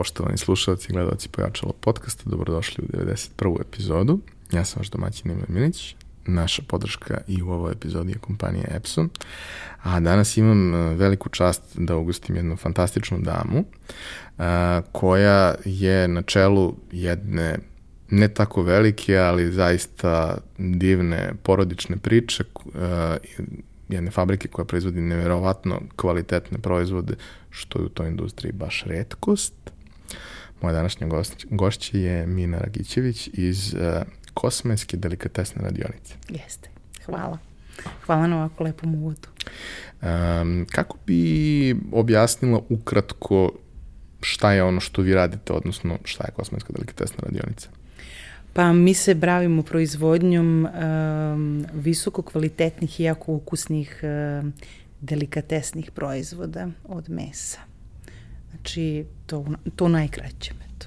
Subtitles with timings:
[0.00, 3.60] Poštovani slušalci i gledalci Pojačalo podcasta, dobrodošli u 91.
[3.60, 4.20] epizodu.
[4.52, 5.94] Ja sam vaš domaćin Emil Milić.
[6.26, 9.08] Naša podrška i u ovoj epizodi je kompanija Epson.
[9.82, 13.64] A danas imam e, veliku čast da ugostim jednu fantastičnu damu
[14.38, 17.58] a, e, koja je na čelu jedne
[18.10, 22.44] ne tako velike, ali zaista divne porodične priče
[22.74, 23.42] a, e,
[23.88, 27.14] jedne fabrike koja proizvodi neverovatno kvalitetne proizvode,
[27.50, 29.54] što je u toj industriji baš redkost.
[30.62, 31.06] Moja današnja
[31.50, 33.80] gošća je Mina Ragićević iz uh,
[34.34, 36.14] Kosmajske delikatesne radionice.
[36.28, 36.68] Jeste.
[37.06, 37.38] Hvala.
[38.06, 39.28] Hvala na ovako lepom uvodu.
[40.02, 43.52] Um, kako bi objasnila ukratko
[44.20, 47.68] šta je ono što vi radite, odnosno šta je Kosmajska delikatesna radionica?
[48.52, 54.52] Pa mi se bravimo proizvodnjom um, visoko kvalitetnih i jako ukusnih um,
[55.00, 57.69] delikatesnih proizvoda od mesa.
[58.60, 60.86] Znači, to, to najkraće eto.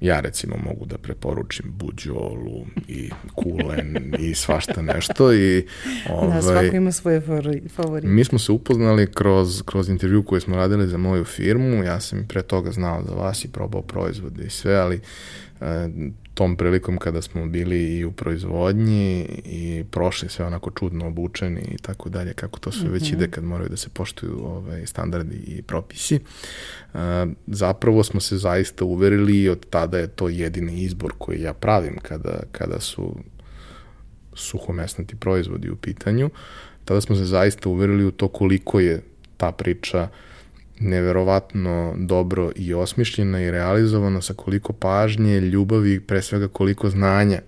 [0.00, 5.66] Ja recimo mogu da preporučim buđolu i kulen i svašta nešto i
[6.06, 7.20] da, ovaj, da, svako ima svoje
[7.68, 8.08] favorite.
[8.08, 12.26] Mi smo se upoznali kroz, kroz intervju koje smo radili za moju firmu, ja sam
[12.28, 15.00] pre toga znao za vas i probao proizvode i sve, ali
[16.34, 21.78] tom prilikom kada smo bili i u proizvodnji i prošli sve onako čudno obučeni i
[21.78, 22.92] tako dalje, kako to sve mm -hmm.
[22.92, 23.14] već mhm.
[23.14, 26.20] ide kad moraju da se poštuju ovaj, standardi i propisi.
[26.94, 27.00] Uh,
[27.46, 31.96] zapravo smo se zaista uverili i od tada je to jedini izbor koji ja pravim
[32.02, 33.16] kada, kada su
[34.34, 36.30] suhomesnati proizvodi u pitanju.
[36.84, 39.02] Tada smo se zaista uverili u to koliko je
[39.36, 40.25] ta priča uh,
[40.80, 47.40] neverovatno dobro i osmišljena i realizovana sa koliko pažnje, ljubavi, pre svega koliko znanja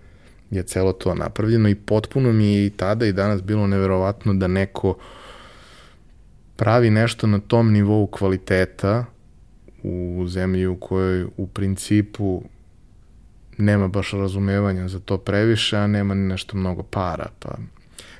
[0.50, 4.46] je celo to napravljeno i potpuno mi je i tada i danas bilo neverovatno da
[4.46, 4.94] neko
[6.56, 9.04] pravi nešto na tom nivou kvaliteta
[9.82, 12.42] u zemlji u kojoj u principu
[13.58, 17.58] nema baš razumevanja za to previše, a nema ni nešto mnogo para, pa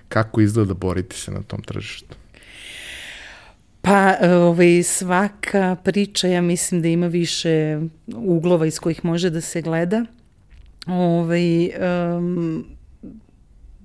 [0.08, 2.16] kako izgleda boriti se na tom tržištu?
[3.82, 7.78] Pa ovaj, svaka priča ja mislim da ima više
[8.14, 10.04] uglova iz kojih može da se gleda.
[10.86, 11.70] Ovaj,
[12.16, 12.77] um,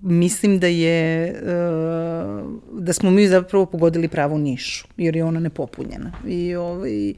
[0.04, 6.12] mislim da je uh, da smo mi zapravo pogodili pravu nišu jer je ona nepopunjena
[6.28, 7.14] i ovaj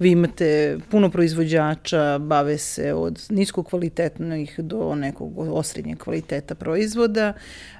[0.00, 7.32] vi imate puno proizvođača, bave se od nisko kvalitetnih do nekog osrednjeg kvaliteta proizvoda.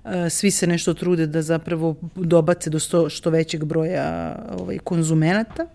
[0.04, 5.66] E, svi se nešto trude da zapravo dobace do sto, što većeg broja ovaj, konzumenata.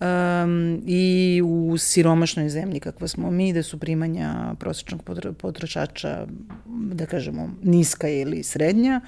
[0.00, 5.02] Um, i u siromašnoj zemlji kakva smo mi, da su primanja prosječnog
[5.38, 6.26] potrošača,
[6.66, 9.00] da kažemo, niska ili srednja,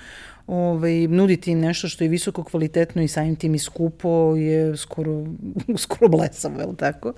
[0.47, 5.27] ovaj, nuditi im nešto što je visoko kvalitetno i samim tim i skupo je skoro,
[5.85, 7.13] skoro blesavo, je li tako?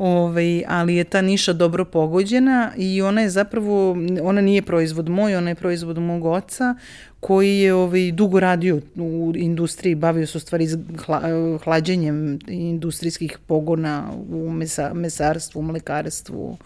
[0.00, 5.36] Ovaj, ali je ta niša dobro pogođena i ona je zapravo, ona nije proizvod moj,
[5.36, 6.74] ona je proizvod mog oca
[7.20, 10.68] koji je ovaj, dugo radio u industriji, bavio se u stvari
[11.06, 11.22] hla,
[11.64, 16.56] hlađenjem industrijskih pogona u mesa, mesarstvu, mlekarstvu,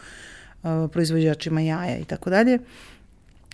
[0.93, 2.59] proizvođačima jaja i tako dalje.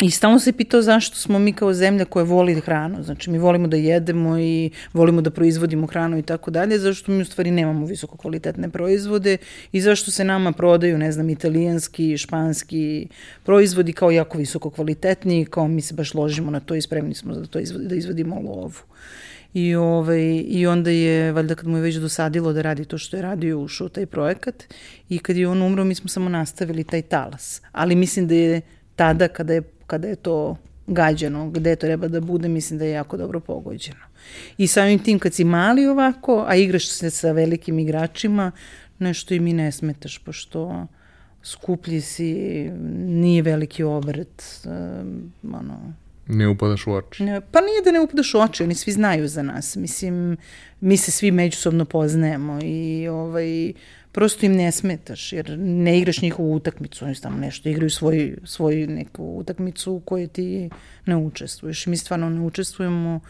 [0.00, 3.03] I stalno se pitao zašto smo mi kao zemlja koja voli hranu.
[3.03, 7.22] Znači, mi volimo da jedemo i volimo da proizvodimo hranu i tako dalje, zašto mi
[7.22, 9.37] u stvari nemamo visoko kvalitetne proizvode
[9.72, 13.09] i zašto se nama prodaju, ne znam, italijanski, španski
[13.44, 17.34] proizvodi kao jako visoko kvalitetni, kao mi se baš ložimo na to i spremni smo
[17.34, 18.81] da to izvodi, da izvodimo lovu.
[19.55, 23.17] I, ovaj, I onda je, valjda kad mu je već dosadilo da radi to što
[23.17, 24.65] je radio, ušao taj projekat
[25.09, 27.62] i kad je on umro, mi smo samo nastavili taj talas.
[27.72, 28.61] Ali mislim da je
[28.97, 30.56] tada kada je kada je to
[30.87, 34.06] gađano, gde to treba da bude, mislim da je jako dobro pogođeno.
[34.59, 38.53] I samim tim kad si mali ovako, a igraš se sa velikim igračima,
[38.99, 40.87] nešto i mi ne smetaš, pošto
[41.43, 42.34] skuplji si,
[42.99, 45.93] nije veliki obrt, um, ono...
[46.27, 47.25] Ne upadaš u oči.
[47.25, 49.76] Ne, pa nije da ne upadaš u oči, oni svi znaju za nas.
[49.76, 50.37] Mislim,
[50.81, 53.73] mi se svi međusobno poznajemo i ovaj,
[54.12, 58.87] prosto im ne smetaš, jer ne igraš njihovu utakmicu, oni tamo nešto igraju svoj, svoju
[58.87, 60.71] neku utakmicu u kojoj ti
[61.07, 61.87] ne učestvuješ.
[61.87, 63.21] Mi stvarno ne učestvujemo,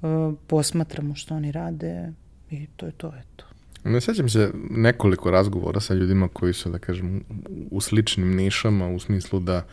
[0.00, 2.12] uh, posmatramo što oni rade
[2.50, 3.44] i to je to, eto.
[3.84, 7.24] Ne sećam se nekoliko razgovora sa ljudima koji su, da kažem,
[7.70, 9.66] u sličnim nišama, u smislu da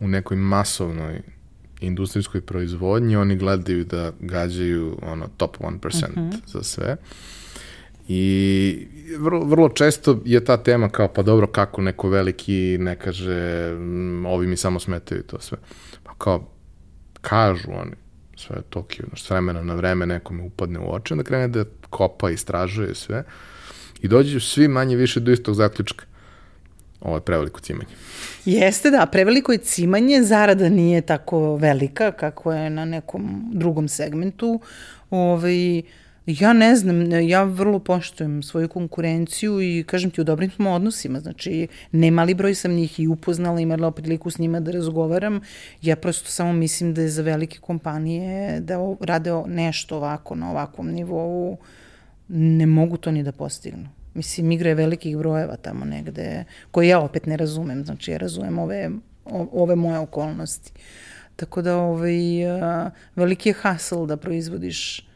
[0.00, 1.20] u nekoj masovnoj
[1.80, 6.32] industrijskoj proizvodnji oni gledaju da gađaju ono top 1% uh -huh.
[6.46, 6.92] za sve.
[6.92, 7.41] Uh,
[8.08, 8.88] I
[9.18, 14.26] vrlo, vrlo često je ta tema kao, pa dobro, kako neko veliki ne kaže, mm,
[14.26, 15.58] ovi mi samo smetaju to sve.
[16.02, 16.48] Pa kao,
[17.20, 17.92] kažu oni,
[18.36, 22.30] sve je Tokio, s vremena na vreme nekome upadne u oči, onda krene da kopa,
[22.30, 23.24] istražuje sve.
[24.02, 26.04] i dođu svi manje više do istog zaključka.
[27.00, 27.90] Ovo je preveliko cimanje.
[28.44, 34.60] Jeste da, preveliko je cimanje, zarada nije tako velika kako je na nekom drugom segmentu.
[35.10, 35.82] Ovaj,
[36.26, 41.20] Ja ne znam, ja vrlo poštujem svoju konkurenciju i kažem ti u dobrim smo odnosima,
[41.20, 45.40] znači ne mali broj sam njih i upoznala, imala priliku s njima da razgovaram,
[45.82, 50.90] ja prosto samo mislim da je za velike kompanije da rade nešto ovako na ovakvom
[50.90, 51.58] nivou,
[52.28, 53.88] ne mogu to ni da postignu.
[54.14, 58.90] Mislim, igre velikih brojeva tamo negde, koje ja opet ne razumem, znači ja razumem ove,
[59.52, 60.72] ove moje okolnosti.
[61.36, 62.14] Tako da ovaj,
[63.16, 65.08] veliki je hasl da proizvodiš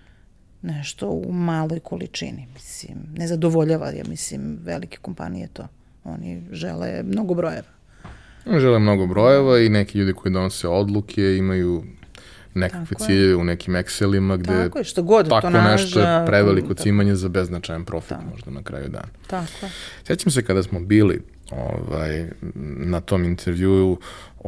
[0.67, 2.47] nešto u maloj količini.
[2.55, 5.69] Mislim, ne zadovoljava, ja mislim, velike kompanije to.
[6.05, 7.69] Oni žele mnogo brojeva.
[8.59, 11.85] Žele mnogo brojeva i neki ljudi koji donose odluke imaju
[12.55, 16.27] nekakve ciljeve u nekim Excelima gde tako je, što god tako to naža, nešto je
[16.27, 18.25] preveliko cimanje za beznačajan profit tako.
[18.31, 19.09] možda na kraju dana.
[19.27, 19.71] Tako je.
[20.07, 22.27] Sjećam se kada smo bili ovaj,
[22.77, 23.99] na tom intervjuu,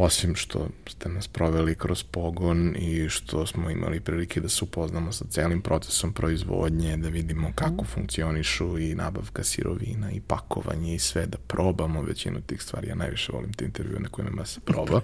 [0.00, 5.12] osim što ste nas proveli kroz pogon i što smo imali prilike da se upoznamo
[5.12, 7.86] sa celim procesom proizvodnje, da vidimo kako mm.
[7.86, 12.88] funkcionišu i nabavka sirovina i pakovanje i sve, da probamo većinu tih stvari.
[12.88, 15.00] Ja najviše volim te intervjue na kojima se proba.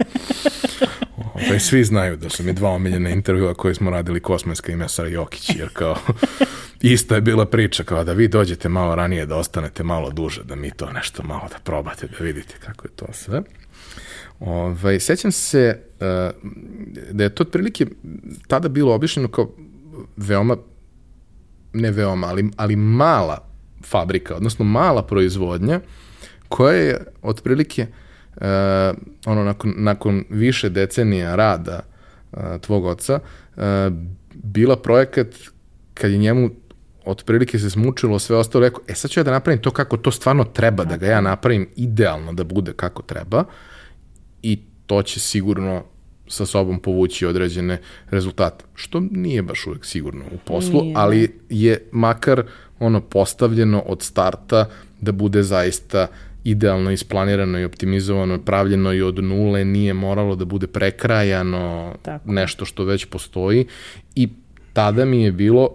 [1.17, 4.77] Ove, ovaj, svi znaju da su mi dva omiljena intervjua koje smo radili Kosmenska i
[4.77, 5.97] Mesara Jokić, jer kao
[6.81, 10.55] ista je bila priča, kao da vi dođete malo ranije, da ostanete malo duže, da
[10.55, 13.43] mi to nešto malo da probate, da vidite kako je to sve.
[14.41, 16.07] Ovaj, sećam se uh,
[17.11, 17.87] da je to otprilike
[18.47, 19.51] tada bilo obišljeno kao
[20.17, 20.57] veoma,
[21.73, 23.49] ne veoma, ali, ali mala
[23.85, 25.81] fabrika, odnosno mala proizvodnja
[26.49, 27.87] koja je otprilike
[28.37, 28.43] uh,
[29.27, 31.81] ono, nakon, nakon više decenija rada
[32.33, 33.19] uh, tvog oca
[33.57, 33.63] uh,
[34.35, 35.29] bila projekat
[35.95, 36.51] kad je njemu
[37.05, 40.11] otprilike se smučilo sve ostalo, rekao, e sad ću ja da napravim to kako to
[40.11, 43.39] stvarno treba, da ga ja napravim idealno da bude kako treba.
[43.39, 43.74] i
[44.87, 45.85] to će sigurno
[46.27, 50.95] sa sobom povući određene rezultate, što nije baš uvek sigurno u poslu, nije.
[50.97, 52.43] ali je makar
[52.79, 54.69] ono postavljeno od starta
[55.01, 56.07] da bude zaista
[56.45, 62.33] idealno isplanirano i optimizovano, pravljeno i od nule, nije moralo da bude prekrajano Tako.
[62.33, 63.67] nešto što već postoji
[64.15, 64.29] i
[64.73, 65.75] tada mi je bilo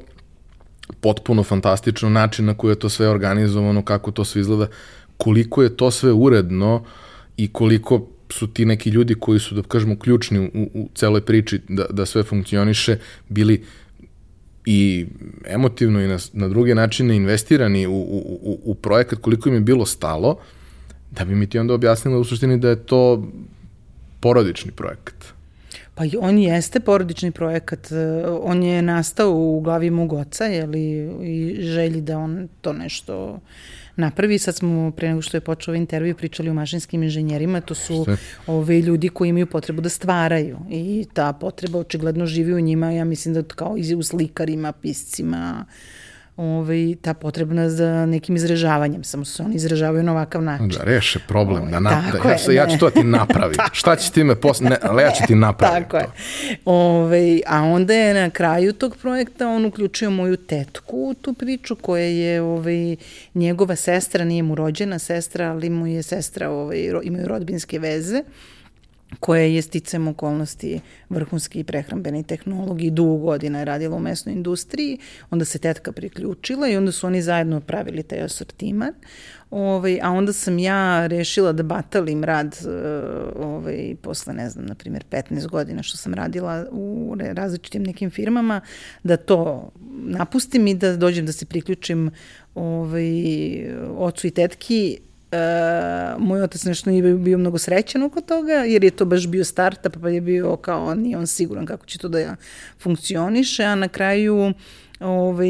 [1.01, 4.67] potpuno fantastično način na koji je to sve organizovano, kako to sve izgleda,
[5.17, 6.83] koliko je to sve uredno
[7.37, 11.61] i koliko su ti neki ljudi koji su, da kažemo, ključni u, u celoj priči
[11.67, 12.97] da, da sve funkcioniše,
[13.29, 13.63] bili
[14.65, 15.05] i
[15.45, 19.61] emotivno i na, na druge načine investirani u, u, u, u projekat, koliko im je
[19.61, 20.37] bilo stalo,
[21.11, 23.27] da bi mi ti onda objasnila u suštini da je to
[24.19, 25.15] porodični projekat.
[25.95, 27.87] Pa on jeste porodični projekat,
[28.41, 30.81] on je nastao u glavi mog oca, jeli,
[31.23, 33.39] i želji da on to nešto
[33.99, 34.37] napravi.
[34.39, 38.05] Sad smo, pre nego što je počeo ovaj intervju, pričali o mašinskim inženjerima, to su
[38.47, 43.03] ove ljudi koji imaju potrebu da stvaraju i ta potreba očigledno živi u njima, ja
[43.05, 45.65] mislim da kao i u slikarima, piscima,
[46.39, 50.69] ovaj, ta potrebna za nekim izražavanjem, samo se oni izražavaju na ovakav način.
[50.69, 53.63] Da, reše problem, ovaj, da, na, da, ja, se, ja ću to da ti napraviti.
[53.73, 55.97] Šta će ti me posle, ne, ali ja ću ti napraviti Tako to.
[55.97, 56.09] je.
[56.65, 61.33] Ove, ovaj, a onda je na kraju tog projekta on uključio moju tetku u tu
[61.33, 62.95] priču koja je ovaj,
[63.33, 68.23] njegova sestra, nije mu rođena sestra, ali mu je sestra, ovaj, imaju rodbinske veze
[69.19, 74.97] koja je sticam okolnosti vrhunski prehrambeni tehnolog i dugo godina je radila u mesnoj industriji,
[75.29, 78.93] onda se tetka priključila i onda su oni zajedno pravili taj asortiman.
[79.51, 82.69] Ovaj, a onda sam ja rešila da batalim rad eh,
[83.35, 88.61] ovaj, posle, ne znam, na primjer 15 godina što sam radila u različitim nekim firmama,
[89.03, 92.11] da to napustim i da dođem da se priključim
[92.55, 93.09] ovaj,
[93.97, 94.99] ocu i tetki
[95.31, 99.45] Uh, moj otac nešto nije bio mnogo srećan oko toga, jer je to baš bio
[99.45, 102.35] startup, pa je bio kao, nije on siguran kako će to da
[102.79, 104.53] funkcioniše, a na kraju
[104.99, 105.49] ovaj,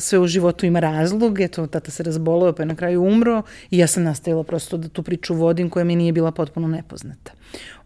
[0.00, 3.78] sve u životu ima razlog, eto, tata se razbolao, pa je na kraju umro i
[3.78, 7.32] ja sam nastavila prosto da tu priču vodim koja mi nije bila potpuno nepoznata.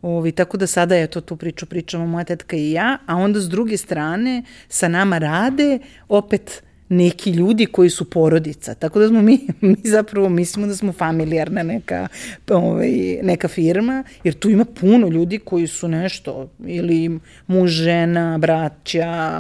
[0.02, 3.48] Ovi, tako da sada, eto, tu priču pričamo moja tetka i ja, a onda s
[3.48, 6.62] druge strane sa nama rade opet
[6.92, 8.74] neki ljudi koji su porodica.
[8.74, 12.08] Tako da smo mi, mi zapravo mislimo da smo familijarna neka,
[12.50, 12.90] ovaj,
[13.22, 19.32] neka firma, jer tu ima puno ljudi koji su nešto, ili muž, žena, braća,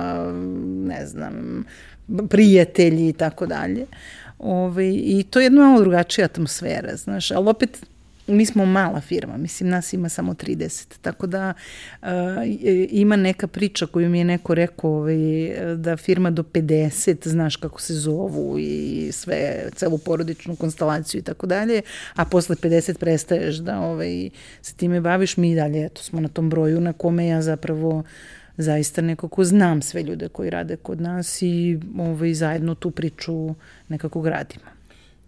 [0.86, 1.64] ne znam,
[2.28, 3.86] prijatelji i tako dalje.
[4.38, 7.86] Ove, ovaj, I to je jedna malo drugačija atmosfera, znaš, ali opet
[8.26, 11.54] mi smo mala firma, mislim nas ima samo 30, tako da
[12.02, 12.08] uh,
[12.90, 15.16] ima neka priča koju mi je neko rekao ovaj,
[15.76, 21.46] da firma do 50, znaš kako se zovu i sve, celu porodičnu konstelaciju i tako
[21.46, 21.82] dalje,
[22.14, 24.30] a posle 50 prestaješ da ovaj,
[24.62, 28.02] se time baviš, mi dalje eto, smo na tom broju na kome ja zapravo
[28.56, 33.54] zaista nekako znam sve ljude koji rade kod nas i ovaj, zajedno tu priču
[33.88, 34.71] nekako gradimo.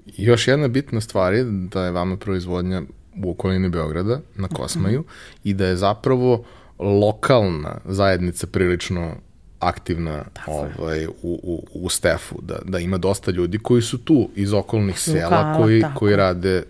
[0.07, 2.83] Još jedna bitna stvar je da je vama proizvodnja
[3.25, 5.39] u okolini Beograda, na Kosmaju, mm -hmm.
[5.45, 6.45] i da je zapravo
[6.79, 9.15] lokalna zajednica prilično
[9.59, 14.53] aktivna ovaj, u, u, u Stefu, da, da ima dosta ljudi koji su tu iz
[14.53, 15.99] okolnih sela, Lokala, koji, tako.
[15.99, 16.63] koji rade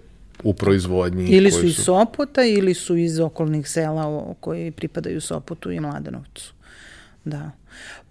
[0.42, 1.26] u proizvodnji.
[1.26, 6.52] Ili su iz Sopota ili su iz okolnih sela koji pripadaju Sopotu i Mladenovcu.
[7.24, 7.50] Da.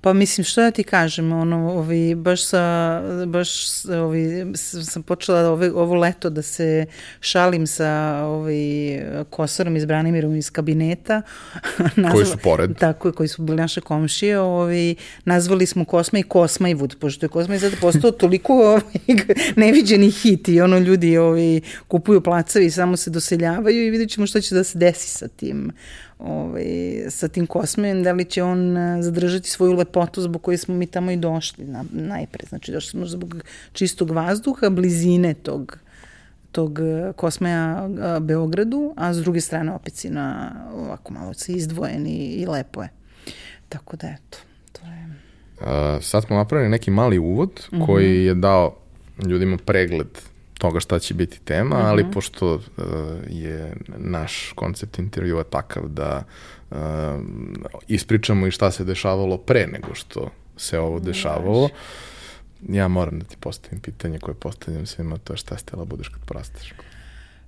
[0.04, 3.50] Pa mislim, što da ti kažem, ono, ovi, baš, sa, baš
[3.86, 4.46] ovi,
[4.84, 6.86] sam počela ove, ovo leto da se
[7.20, 11.22] šalim sa ovi, Kosarom iz Branimirom iz kabineta.
[11.96, 12.78] Nazva, koji su pored.
[12.78, 14.40] Tako, koji su bili naše komšije.
[14.40, 18.54] Ovi, nazvali smo Kosma i Kosma i Vud, pošto je Kosma i sada postao toliko
[18.74, 19.24] ovi,
[19.56, 24.28] neviđeni hit i ono ljudi ovi, kupuju placavi i samo se doseljavaju i vidjet ćemo
[24.28, 25.72] šta će da se desi sa tim
[26.20, 26.66] ovaj,
[27.10, 30.88] sa tim kosmejem, da li će on eh, zadržati svoju lepotu zbog koje smo mi
[30.88, 32.46] tamo i došli na, najpre.
[32.50, 33.36] Znači, došli smo zbog
[33.74, 35.78] čistog vazduha, blizine tog
[36.54, 41.54] tog eh, kosmeja eh, Beogradu, a s druge strane opet si na ovako malo se
[41.54, 42.90] izdvojen i, i lepo je.
[43.70, 44.38] Tako da eto,
[44.72, 45.04] to je...
[45.62, 47.86] Uh, sad smo napravili neki mali uvod uh -huh.
[47.86, 48.76] koji je dao
[49.26, 50.08] ljudima pregled
[50.64, 51.88] toga šta će biti tema, uh -huh.
[51.88, 52.12] ali mhm.
[52.12, 52.62] pošto uh,
[53.30, 56.24] je naš koncept intervjua takav da
[56.72, 56.78] uh,
[57.88, 61.70] ispričamo i šta se dešavalo pre nego što se ovo dešavalo,
[62.70, 66.08] ja moram da ti postavim pitanje koje postavljam svima, to je šta ste tela budeš
[66.08, 66.74] kad porasteš?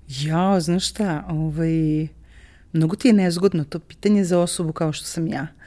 [0.08, 2.08] Ja, znaš šta, ovaj,
[2.74, 5.42] mnogo ti je nezgodno to pitanje za osobu kao što sam ja.
[5.42, 5.65] Uh,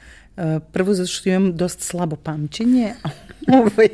[0.71, 2.93] prvo zato što imam dosta slabo pamćenje,
[3.59, 3.87] ovaj,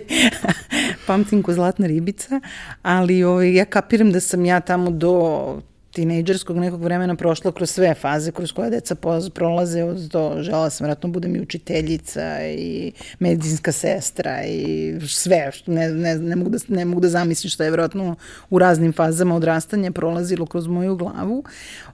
[1.08, 2.42] pamtim ko zlatna ribica,
[2.82, 5.62] ali ovaj, ja kapiram da sam ja tamo do
[5.96, 8.96] tinejdžerskog nekog vremena prošla kroz sve faze kroz koje deca
[9.34, 15.72] prolaze od to, žela sam vratno budem i učiteljica i medicinska sestra i sve, što
[15.72, 18.16] ne, ne, ne, mogu da, ne mogu da zamislim što je vjerojatno
[18.50, 21.44] u raznim fazama odrastanja prolazilo kroz moju glavu.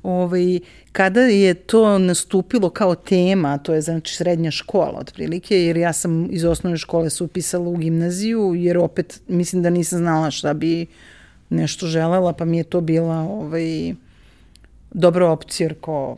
[0.03, 0.59] Ovaj,
[0.91, 6.27] kada je to nastupilo kao tema, to je znači srednja škola otprilike, jer ja sam
[6.31, 10.87] iz osnovne škole se upisala u gimnaziju, jer opet mislim da nisam znala šta bi
[11.51, 13.93] nešto želela, pa mi je to bila ovaj,
[14.91, 16.17] dobra opcija, jer ko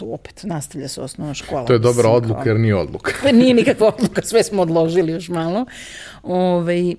[0.00, 1.64] opet nastavlja se osnovna škola.
[1.64, 3.12] To je dobra odluka, kao, jer nije odluka.
[3.32, 5.66] Nije nikakva odluka, sve smo odložili još malo.
[6.22, 6.94] Ove, ovaj,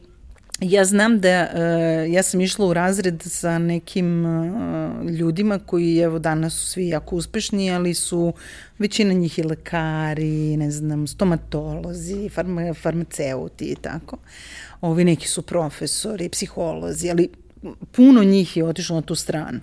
[0.62, 6.20] ja znam da, uh, ja sam išla u razred sa nekim uh, ljudima koji evo
[6.20, 8.34] danas su svi jako uspešni, ali su
[8.80, 14.18] većina njih i lekari, ne znam, stomatolozi, farma, farmaceuti i tako.
[14.82, 17.30] Ovi neki su profesori, psiholozi, ali
[17.92, 19.60] puno njih je otišlo na tu stranu.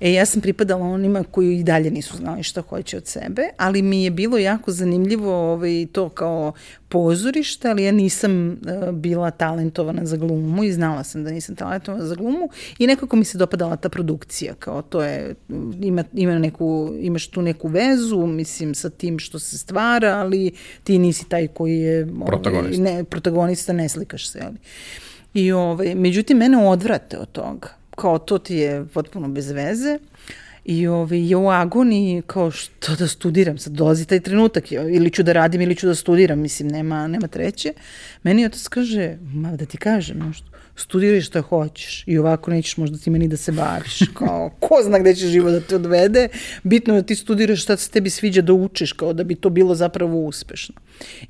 [0.00, 3.82] E, ja sam pripadala onima koji i dalje nisu znali šta hoće od sebe, ali
[3.82, 6.52] mi je bilo jako zanimljivo ovaj, to kao
[6.88, 12.06] pozorište, ali ja nisam uh, bila talentovana za glumu i znala sam da nisam talentovana
[12.06, 15.34] za glumu i nekako mi se dopadala ta produkcija, kao to je,
[15.80, 20.52] ima, ima neku, imaš tu neku vezu, mislim, sa tim što se stvara, ali
[20.84, 24.56] ti nisi taj koji je protagonista, ovaj, ne, protagonista ne slikaš se, ali.
[25.34, 27.68] I ovaj, međutim, mene odvrate od toga.
[27.96, 29.98] Kao to ti je potpuno bez veze.
[30.64, 33.58] I ovaj, je u agoniji kao što da studiram.
[33.58, 37.28] Sad dolazi taj trenutak, ili ću da radim ili ću da studiram, mislim, nema, nema
[37.28, 37.72] treće.
[38.22, 40.46] Meni otac kaže, ma da ti kažem nešto,
[40.76, 43.98] studiraj šta hoćeš i ovako nećeš možda ti meni da se baviš.
[44.18, 46.28] Kao, ko zna gde će živo da te odvede,
[46.62, 49.50] bitno je da ti studiraš šta se tebi sviđa da učiš, kao da bi to
[49.50, 50.74] bilo zapravo uspešno.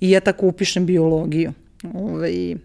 [0.01, 1.53] I ja tako upišem biologiju.
[1.95, 2.57] Ovaj,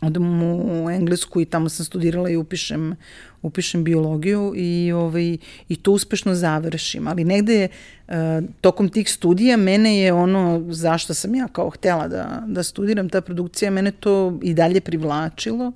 [0.00, 2.96] odem u Englesku i tamo sam studirala i upišem,
[3.42, 5.36] upišem biologiju i, ovaj,
[5.68, 7.08] i to uspešno završim.
[7.08, 8.14] Ali negde uh,
[8.60, 13.20] tokom tih studija mene je ono zašto sam ja kao htela da, da studiram ta
[13.20, 15.72] produkcija, mene to i dalje privlačilo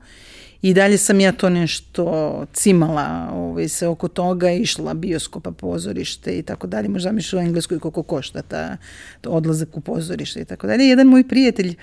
[0.65, 6.43] i dalje sam ja to nešto cimala ovaj, se oko toga, išla bioskopa, pozorište i
[6.43, 6.89] tako dalje.
[6.89, 8.77] Možda mi u Engleskoj koliko košta ta,
[9.21, 10.89] ta odlazak u pozorište i tako dalje.
[10.89, 11.75] Jedan moj prijatelj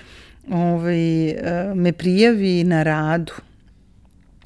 [0.50, 3.32] ovaj, eh, me prijavi na radu.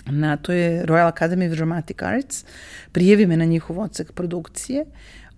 [0.06, 2.44] Na, to je Royal Academy of Dramatic Arts,
[2.92, 4.84] prijavi me na njihov odsek produkcije,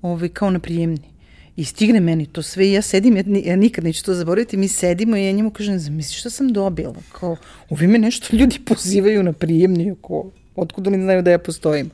[0.02, 1.18] ovaj, kao na prijemni.
[1.56, 4.68] I stigne meni to sve i ja sedim, ja, ja nikad neću to zaboraviti, mi
[4.68, 7.36] sedimo i ja njemu kažem, zamisli što sam dobila, kao,
[7.70, 11.90] ovi me nešto ljudi pozivaju na prijemni, kao, otkud oni znaju da ja postojim.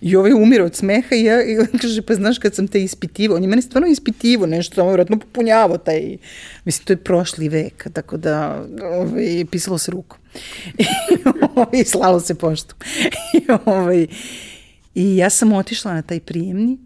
[0.00, 2.82] I ovaj umire od smeha i ja i on kaže, pa znaš kad sam te
[2.82, 6.16] ispitivo, on je meni stvarno ispitivo nešto, tamo vjerojatno popunjavo taj,
[6.64, 10.18] mislim, to je prošli vek, tako da ovaj, pisalo se rukom.
[10.78, 10.84] I,
[11.54, 12.78] ovaj, slalo se poštom.
[13.38, 14.06] I, ovaj,
[14.94, 16.78] I ja sam otišla na taj prijemni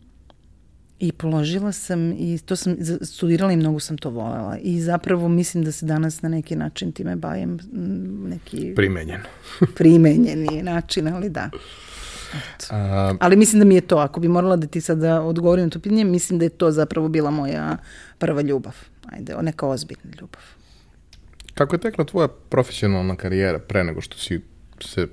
[1.00, 4.59] I položila sam i to sam studirala i mnogo sam to volela.
[4.62, 7.59] I zapravo mislim da se danas na neki način time bavim
[8.28, 8.73] neki...
[8.76, 9.21] Primenjen.
[9.78, 11.50] primenjeni način, ali da.
[12.71, 13.14] A...
[13.21, 15.78] Ali mislim da mi je to, ako bi morala da ti sada odgovorim na to
[15.78, 17.76] pitanje, mislim da je to zapravo bila moja
[18.19, 18.76] prva ljubav.
[19.07, 20.43] Ajde, neka ozbiljna ljubav.
[21.55, 24.40] Kako je tekla tvoja profesionalna karijera pre nego što si
[24.81, 25.07] se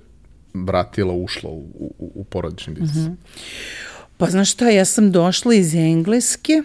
[0.54, 3.08] vratila, ušla u, u, u porodični biznis?
[3.08, 3.15] Mm -hmm.
[4.17, 6.63] Pa znaš šta, ja sam došla iz Engleske,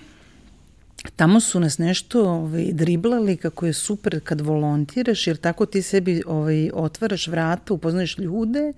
[1.17, 6.23] tamo su nas nešto ovaj, driblali kako je super kad volontiraš, jer tako ti sebi
[6.27, 8.73] ovaj, otvaraš vrata, upoznaješ ljude,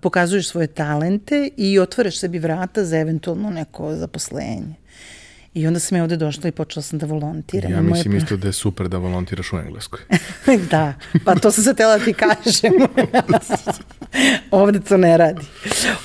[0.00, 4.74] pokazuješ svoje talente i otvaraš sebi vrata za eventualno neko zaposlenje.
[5.58, 7.72] I onda sam ja ovde došla i počela sam da volontiram.
[7.72, 10.00] Ja mislim isto da je super da volontiraš u Engleskoj.
[10.70, 12.72] da, pa to sam se tela da ti kažem.
[14.50, 15.46] ovde to ne radi.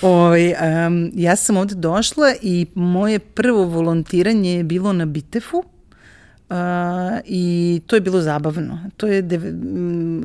[0.01, 0.53] Oj, ovaj,
[0.87, 5.57] um, ja sam ovde došla i moje prvo volontiranje je bilo na Bitefu.
[5.57, 6.57] Uh,
[7.25, 8.79] I to je bilo zabavno.
[8.97, 9.53] To je, de,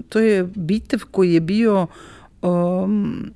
[0.09, 1.87] to je Bitev koji je bio
[2.43, 3.33] um,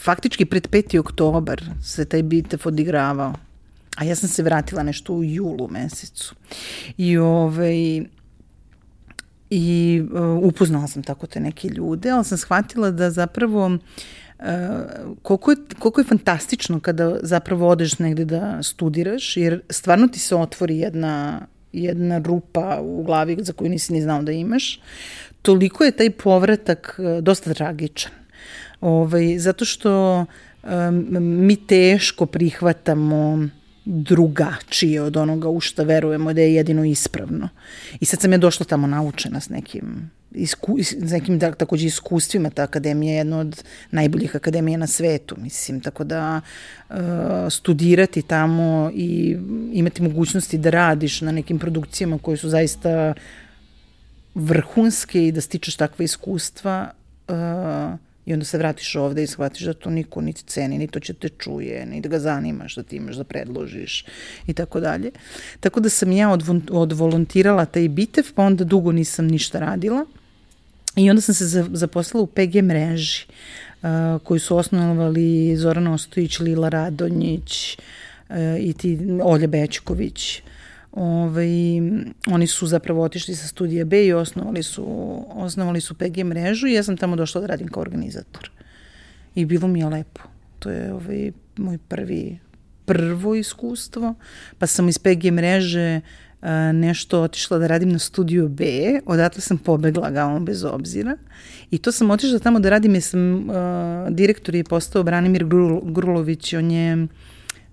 [0.00, 0.98] faktički pred 5.
[0.98, 3.45] oktobar se taj Bitev odigravao.
[3.96, 6.34] A ja sam se vratila nešto u julu mesecu.
[6.96, 8.04] I ovaj,
[9.50, 14.44] i uh, upoznala sam tako te neke ljude, ali sam shvatila da zapravo uh,
[15.22, 20.36] koliko, je, koliko je fantastično kada zapravo odeš negde da studiraš, jer stvarno ti se
[20.36, 21.40] otvori jedna,
[21.72, 24.80] jedna rupa u glavi za koju nisi ni znao da imaš.
[25.42, 28.12] Toliko je taj povratak uh, dosta tragičan.
[28.80, 30.24] Ovaj, zato što
[30.62, 31.06] um,
[31.46, 33.48] mi teško prihvatamo
[33.86, 37.48] drugačije od onoga u što verujemo da je jedino ispravno.
[38.00, 42.50] I sad sam ja došla tamo naučena s nekim isku, s nekim da, takođe iskustvima.
[42.50, 45.80] Ta akademija je jedna od najboljih akademija na svetu, mislim.
[45.80, 46.40] Tako da
[46.88, 46.96] uh,
[47.50, 49.36] studirati tamo i
[49.72, 53.14] imati mogućnosti da radiš na nekim produkcijama koje su zaista
[54.34, 56.90] vrhunske i da stičeš takve iskustva
[57.28, 57.34] uh,
[58.26, 61.14] I onda se vratiš ovde i shvatiš da to niko niti ceni, ni to će
[61.14, 64.04] te čuje, ni da ga zanima šta ti imaš da predložiš
[64.46, 65.10] i tako dalje.
[65.60, 66.30] Tako da sam ja
[66.70, 70.06] odvolontirala taj bitev, pa onda dugo nisam ništa radila.
[70.96, 73.26] I onda sam se zaposlala u PG mreži
[74.22, 77.78] koju su osnovali Zoran Ostojić, Lila Radonjić
[78.60, 80.42] i ti Olja Bečković.
[80.96, 81.48] Ovaj,
[82.26, 84.84] oni su zapravo otišli sa studija B i osnovali su,
[85.30, 88.50] osnovali su PG mrežu i ja sam tamo došla da radim kao organizator.
[89.34, 90.20] I bilo mi je lepo.
[90.58, 92.38] To je ovaj, moj prvi,
[92.84, 94.14] prvo iskustvo.
[94.58, 96.00] Pa sam iz PG mreže
[96.42, 98.64] a, nešto otišla da radim na studiju B,
[99.06, 101.16] odatle sam pobegla gavamo bez obzira
[101.70, 105.44] i to sam otišla tamo da radim jer sam, a, direktor je postao Branimir
[105.82, 107.06] Grulović, on je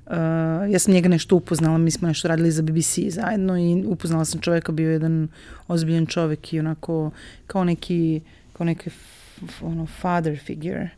[0.05, 0.13] Uh,
[0.71, 4.41] ja sam njega nešto upoznala, mi smo nešto radili za BBC zajedno i upoznala sam
[4.41, 5.27] čoveka, bio jedan
[5.67, 7.11] ozbiljan čovek i onako
[7.47, 8.21] kao neki,
[8.53, 8.89] kao neki
[9.61, 10.89] ono, father figure.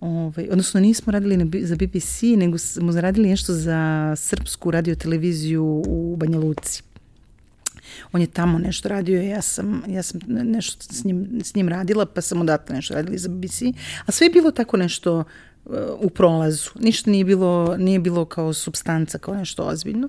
[0.00, 6.16] Ovaj, odnosno nismo radili na, za BBC, nego smo radili nešto za srpsku radioteleviziju u
[6.16, 6.82] Banja Luci.
[8.12, 12.06] On je tamo nešto radio, ja sam, ja sam nešto s njim, s njim radila,
[12.06, 13.62] pa sam odatle nešto radili za BBC.
[14.06, 15.24] A sve je bilo tako nešto
[15.98, 16.70] u prolazu.
[16.80, 20.08] Ništa nije bilo, nije bilo kao substanca, kao nešto ozbiljno.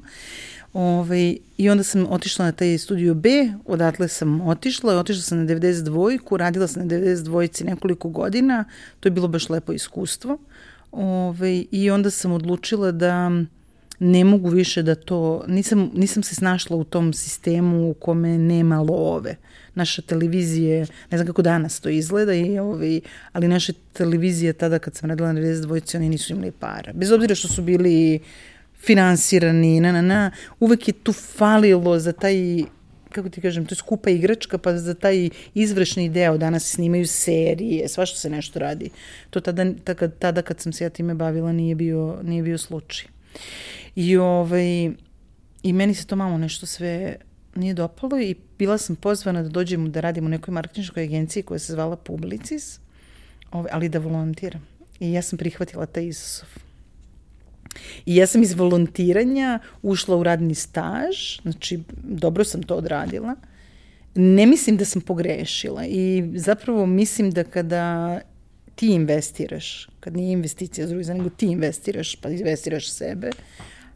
[0.74, 5.38] Ove, ovaj, I onda sam otišla na taj studio B, odatle sam otišla, otišla sam
[5.38, 8.66] na 92-ku, radila sam na 92-ci nekoliko godina,
[9.00, 10.38] to je bilo baš lepo iskustvo.
[10.92, 13.32] Ove, ovaj, I onda sam odlučila da
[14.00, 18.82] ne mogu više da to, nisam, nisam se snašla u tom sistemu u kome nema
[18.82, 19.36] love.
[19.76, 20.80] Naša televizije,
[21.12, 25.34] ne znam kako danas to izgleda, i, ovaj, ali naše televizije tada kad sam radila
[25.34, 26.94] na 92 oni nisu imali para.
[26.94, 28.20] Bez obzira što su bili
[28.78, 32.36] finansirani, na, na, na, uvek je tu falilo za taj
[33.14, 37.88] kako ti kažem, to je skupa igračka, pa za taj izvršni deo danas snimaju serije,
[37.88, 38.90] svašta se nešto radi.
[39.30, 43.08] To tada, tada, tada kad sam se ja time bavila nije bio, nije bio slučaj.
[43.96, 44.92] I, ovaj,
[45.64, 47.16] I meni se to malo nešto sve
[47.56, 51.60] nije dopalo i bila sam pozvana da dođem da radim u nekoj marketinškoj agenciji koja
[51.60, 52.80] se zvala Publicis,
[53.52, 54.68] ovaj, ali da volontiram.
[55.00, 56.50] I ja sam prihvatila taj izazov.
[58.06, 63.36] I ja sam iz volontiranja ušla u radni staž, znači dobro sam to odradila.
[64.16, 68.20] Ne mislim da sam pogrešila i zapravo mislim da kada
[68.76, 73.30] ti investiraš, kad nije investicija s druge nego ti investiraš, pa investiraš sebe,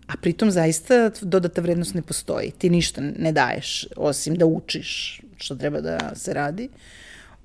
[0.07, 2.51] a pritom zaista dodata vrednost ne postoji.
[2.51, 6.69] Ti ništa ne daješ, osim da učiš što treba da se radi.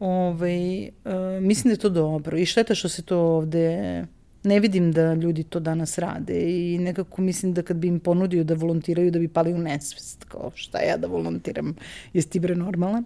[0.00, 4.06] Ove, ovaj, uh, mislim da je to dobro i šteta što se to ovde
[4.44, 6.40] ne vidim da ljudi to danas rade
[6.72, 10.24] i nekako mislim da kad bi im ponudio da volontiraju da bi pali u nesvest,
[10.24, 11.74] kao šta ja da volontiram,
[12.12, 13.04] jesi ti bre normalan?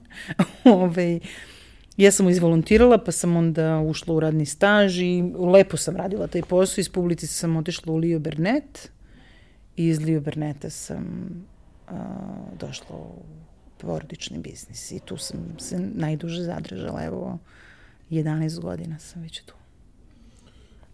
[0.65, 1.21] Ove, ovaj,
[1.97, 6.43] ja sam izvolontirala pa sam onda ušla u radni staž i lepo sam radila taj
[6.43, 8.91] posao, iz publici sam otišla u Lio Bernet
[9.77, 11.05] i iz Lio Berneta sam
[11.89, 11.93] a,
[12.61, 13.23] došla u
[13.79, 17.39] porodični biznis i tu sam se najduže zadržala, evo
[18.11, 19.55] 11 godina sam već tu.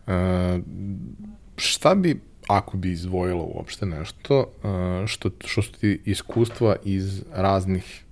[0.06, 0.60] E,
[1.56, 4.52] šta bi, ako bi izvojila uopšte nešto,
[5.06, 8.04] što, što su ti iskustva iz raznih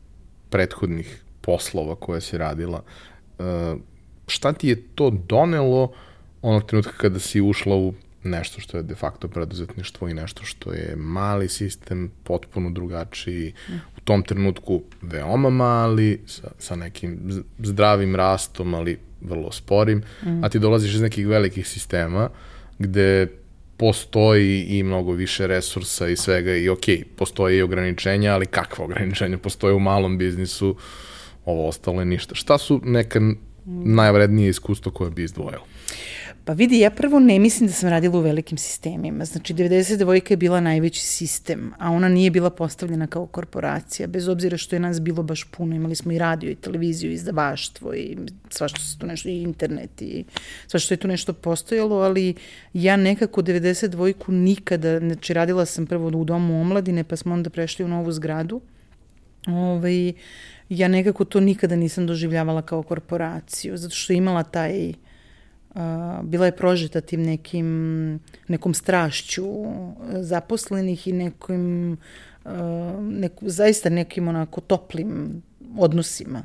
[0.50, 2.82] prethodnih poslova koje si radila,
[4.26, 5.92] šta ti je to donelo
[6.42, 10.72] onog trenutka kada si ušla u nešto što je de facto preduzetništvo i nešto što
[10.72, 13.52] je mali sistem, potpuno drugačiji,
[13.96, 20.44] u tom trenutku veoma mali, sa, sa nekim zdravim rastom, ali vrlo sporim, mm.
[20.44, 22.28] a ti dolaziš iz nekih velikih sistema
[22.78, 23.26] gde
[23.76, 26.84] postoji i mnogo više resursa i svega i ok,
[27.16, 30.76] postoje i ograničenja, ali kakva ograničenja postoje u malom biznisu,
[31.44, 32.34] ovo ostalo je ništa.
[32.34, 33.20] Šta su neka
[33.84, 35.64] najvrednije iskustvo koje bi izdvojilo?
[36.50, 39.24] Pa vidi, ja prvo ne mislim da sam radila u velikim sistemima.
[39.24, 40.30] Znači, 92.
[40.30, 44.80] je bila najveći sistem, a ona nije bila postavljena kao korporacija, bez obzira što je
[44.80, 45.76] nas bilo baš puno.
[45.76, 48.16] Imali smo i radio, i televiziju, i izdavaštvo, i
[48.48, 50.24] sva što se tu nešto, i internet, i
[50.66, 52.34] sva što je tu nešto postojalo, ali
[52.74, 54.28] ja nekako 92.
[54.28, 58.60] nikada, znači radila sam prvo u domu omladine, pa smo onda prešli u novu zgradu.
[59.46, 60.12] Ovaj,
[60.68, 64.92] ja nekako to nikada nisam doživljavala kao korporaciju, zato što imala taj
[66.22, 69.44] bila je prožeta tim nekim, nekom strašću
[70.12, 71.96] zaposlenih i nekim,
[73.00, 75.42] neku, zaista nekim onako toplim
[75.78, 76.42] odnosima.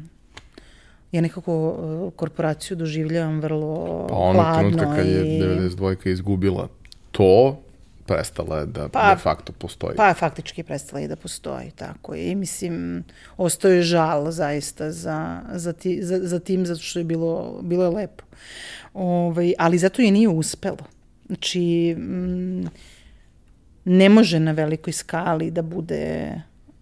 [1.12, 4.78] Ja nekako korporaciju doživljavam vrlo pa ono hladno.
[4.78, 6.12] Pa ono kad je 92.
[6.12, 6.68] izgubila
[7.12, 7.62] to,
[8.06, 9.96] prestala je da pa, de facto postoji.
[9.98, 12.32] Pa faktički prestala je da postoji, tako je.
[12.32, 13.04] I mislim,
[13.38, 17.90] ostaje žal zaista za, za, ti, za, za tim, zato što je bilo, bilo je
[17.90, 18.24] lepo.
[18.96, 20.86] Ovaj, ali zato je nije uspelo.
[21.28, 22.66] Znači, mm,
[23.86, 26.42] ne može na velikoj skali da bude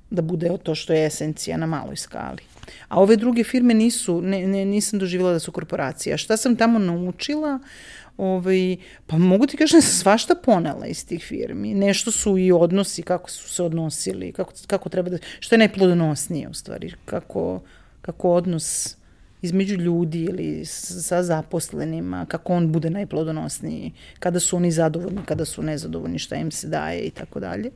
[0.10, 2.44] da bude to što je esencija na maloj skali.
[2.88, 6.18] A ove druge firme nisu, ne, ne, nisam doživjela da su korporacija.
[6.18, 7.60] Šta sam tamo naučila?
[8.18, 11.74] Ovaj, pa mogu ti kažem da sam svašta ponela iz tih firmi.
[11.74, 16.50] Nešto su i odnosi, kako su se odnosili, kako, kako treba da, što je najplodonosnije
[16.50, 17.62] u stvari, kako,
[18.02, 18.98] kako odnos
[19.44, 25.64] između ljudi ili sa zaposlenima, kako on bude najplodonosniji, kada su oni zadovoljni, kada su
[25.64, 27.72] nezadovoljni, šta im se daje i tako dalje.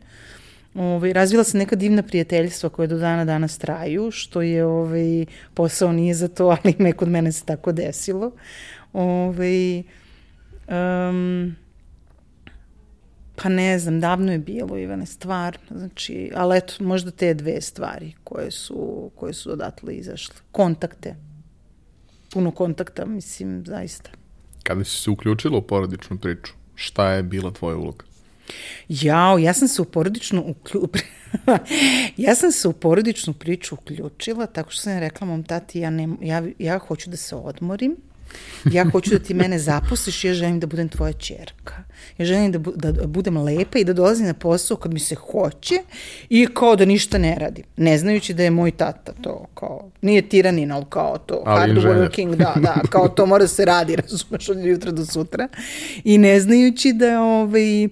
[0.75, 5.91] Ovaj, razvila se neka divna prijateljstva koje do dana danas traju, što je ovaj, posao
[5.91, 8.31] nije za to, ali me kod mene se tako desilo.
[8.93, 9.83] Ovaj,
[10.67, 11.55] um,
[13.35, 18.13] pa ne znam, davno je bilo, Ivane, stvar, znači, ali eto, možda te dve stvari
[18.23, 20.35] koje su, koje su odatle izašle.
[20.51, 21.15] Kontakte,
[22.37, 24.09] puno kontakta, mislim, zaista.
[24.63, 28.05] Kada si se uključila u porodičnu priču, šta je bila tvoja uloga?
[28.89, 30.87] Jao, ja sam se u porodičnu uklju...
[32.25, 36.07] ja sam se u porodičnu priču uključila tako što sam rekla mom tati ja, ne,
[36.21, 37.95] ja, ja hoću da se odmorim
[38.71, 41.83] ja hoću da ti mene zaposliš, ja želim da budem tvoja čerka.
[42.17, 45.15] Ja želim da, bu, da budem lepa i da dolazim na posao kad mi se
[45.15, 45.75] hoće
[46.29, 47.63] i kao da ništa ne radim.
[47.77, 51.71] Ne znajući da je moj tata to kao, nije tiranin, ali kao to, ali hard
[51.71, 52.09] inženjer.
[52.09, 55.47] working, da, da, kao to mora da se radi, razumeš, od jutra do sutra.
[56.03, 57.87] I ne znajući da ovaj,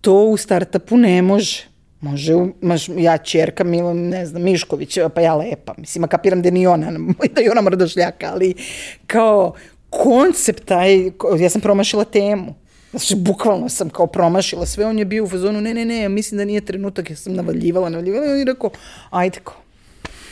[0.00, 1.72] to u startupu ne može.
[2.00, 5.74] Može, maš, ja čerka Milo, ne znam, Mišković, pa ja lepa.
[5.78, 6.92] Mislim, kapiram da ni ona,
[7.34, 8.54] da i ona mora da šljaka, ali
[9.06, 9.54] kao
[9.92, 12.54] koncept taj, ja sam promašila temu.
[12.90, 16.38] Znači, bukvalno sam kao promašila sve, on je bio u fazonu, ne, ne, ne, mislim
[16.38, 18.70] da nije trenutak, ja sam navaljivala, navaljivala, on je rekao,
[19.10, 19.54] ajde ko,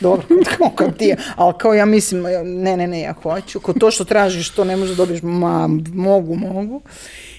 [0.01, 0.23] dobro,
[0.57, 4.05] kao, kao ti, ali kao ja mislim, ne, ne, ne, ja hoću, kao to što
[4.05, 6.83] tražiš, to ne možeš da dobiješ, ma, mogu, mogu.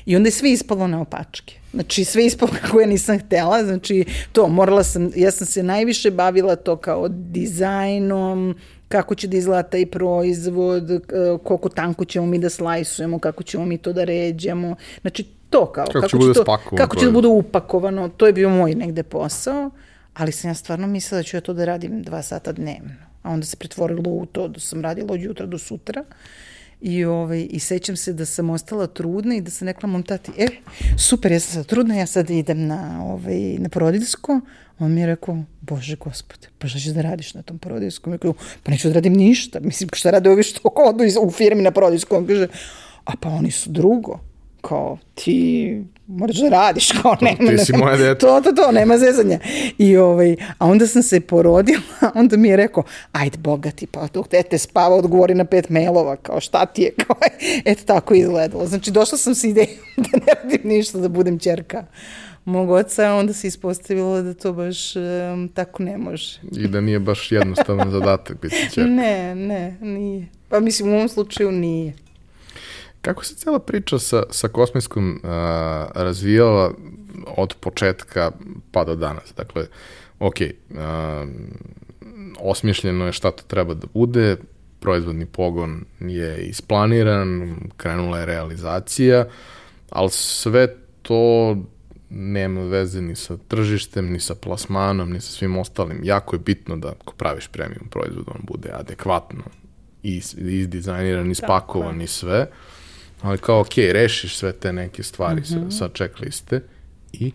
[0.05, 1.55] I onda je sve ispalo na opačke.
[1.73, 6.11] Znači, sve ispalo kako ja nisam htela, znači, to, morala sam, ja sam se najviše
[6.11, 8.55] bavila to kao dizajnom,
[8.87, 11.03] kako će da izgleda taj proizvod,
[11.43, 14.75] koliko tanko ćemo mi da slajsujemo, kako ćemo mi to da ređamo.
[15.01, 18.33] Znači, to kao, kako, kako će, bude to, kako će da bude upakovano, to je
[18.33, 19.69] bio moj negde posao,
[20.13, 22.91] ali sam ja stvarno mislila da ću ja to da radim dva sata dnevno.
[23.23, 26.03] A onda se pretvorilo u to da sam radila od jutra do sutra
[26.81, 30.31] I, ovaj, I sećam se da sam ostala trudna i da sam rekla mom tati,
[30.37, 30.47] e,
[30.97, 34.39] super, ja sam sad trudna, ja sad idem na, ovaj, na porodiljsko.
[34.79, 38.13] On mi je rekao, bože gospode, pa šta ćeš da radiš na tom porodiljskom?
[38.13, 39.59] Rekao, pa neću da radim ništa.
[39.59, 42.17] Mislim, šta rade ovi što odu u firmi na porodiljskom?
[42.17, 42.47] On kaže,
[43.05, 44.19] a pa oni su drugo
[44.61, 47.51] kao ti moraš da radiš, kao nema.
[47.51, 48.27] Ti si moja deta.
[48.27, 49.39] To, to, to, nema zezanja.
[49.77, 51.81] I ovaj, a onda sam se porodila,
[52.15, 56.39] onda mi je rekao, ajde bogati, pa dok dete spava, odgovori na pet mailova, kao
[56.39, 57.15] šta ti je, kao
[57.65, 58.65] eto tako izgledalo.
[58.65, 59.69] Znači, došla sam s idejom
[60.11, 61.85] da ne radim ništa, da budem čerka
[62.45, 66.39] mog oca, onda se ispostavilo da to baš um, tako ne može.
[66.57, 68.89] I da nije baš jednostavan zadatak biti čerka.
[68.89, 70.27] Ne, ne, nije.
[70.49, 71.93] Pa mislim, u ovom slučaju nije.
[73.01, 75.29] Kako se cela priča sa, sa kosmijskom uh,
[75.95, 76.73] razvijala
[77.37, 78.31] od početka
[78.71, 79.33] pa do danas?
[79.37, 79.65] Dakle,
[80.19, 80.35] ok,
[80.69, 80.77] uh,
[82.39, 84.37] osmišljeno je šta to treba da bude,
[84.79, 89.25] proizvodni pogon je isplaniran, krenula je realizacija,
[89.89, 91.57] ali sve to
[92.09, 95.99] nema veze ni sa tržištem, ni sa plasmanom, ni sa svim ostalim.
[96.03, 99.43] Jako je bitno da ako praviš premium proizvod, on bude adekvatno
[100.03, 102.47] izdizajniran, ispakovan i sve.
[103.21, 105.71] Ali kao, ok, rešiš sve te neke stvari mm -hmm.
[105.71, 106.61] sa, sa checkliste
[107.13, 107.31] i...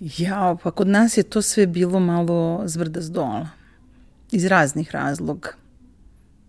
[0.00, 3.48] Ja, pa kod nas je to sve bilo malo zvrda z dola.
[4.32, 5.48] Iz raznih razloga.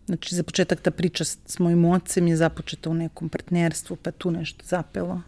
[0.06, 4.32] Znači, za početak ta priča s mojim ocem je započeta u nekom partnerstvu, pa tu
[4.32, 5.22] nešto zapelo.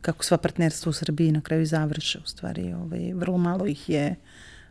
[0.00, 4.14] Kako sva partnerstva u Srbiji na kraju završe, u stvari, ovaj, vrlo malo ih je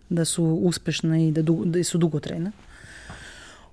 [0.10, 2.52] da su uspešna i da, du, da su dugotrajna.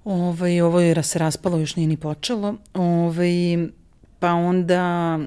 [0.04, 2.54] Ovaj, ovo je se raspalo, još nije ni počelo.
[2.74, 3.68] Ovaj,
[4.18, 5.18] pa onda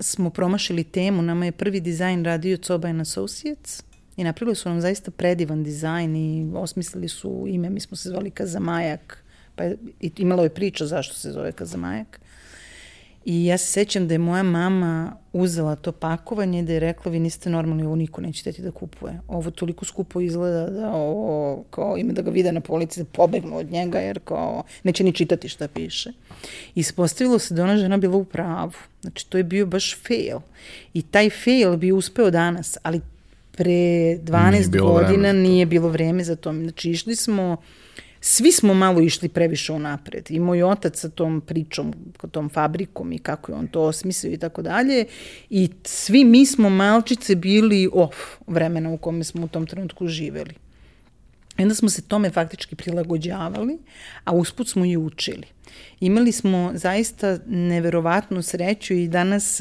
[0.00, 3.82] smo promašili temu, nama je prvi dizajn radio Coba and Associates
[4.16, 8.30] i napravili su nam zaista predivan dizajn i osmislili su ime, mi smo se zvali
[8.30, 9.76] Kazamajak, pa je,
[10.16, 12.20] imalo je priča zašto se zove Kazamajak.
[13.28, 17.18] I ja se sećam da je moja mama uzela to pakovanje da je rekla vi
[17.18, 19.20] niste normalni, ovo niko neće teti da kupuje.
[19.28, 23.56] Ovo toliko skupo izgleda da ovo, kao ima da ga vide na polici, da pobegnu
[23.56, 26.12] od njega jer kao neće ni čitati šta piše.
[26.74, 28.72] Ispostavilo se da ona žena bila u pravu.
[29.00, 30.38] Znači to je bio baš fail.
[30.94, 33.00] I taj fail bi uspeo danas, ali
[33.56, 36.52] pre 12 nije godina nije bilo vreme za to.
[36.52, 37.56] Znači išli smo
[38.26, 40.30] svi smo malo išli previše unapred.
[40.30, 41.94] I moj otac sa tom pričom,
[42.30, 45.04] tom fabrikom i kako je on to osmislio i tako dalje.
[45.50, 50.54] I svi mi smo malčice bili off vremena u kome smo u tom trenutku živeli.
[51.58, 53.78] I onda smo se tome faktički prilagođavali,
[54.24, 55.46] a usput smo i učili.
[56.00, 59.60] Imali smo zaista neverovatnu sreću i danas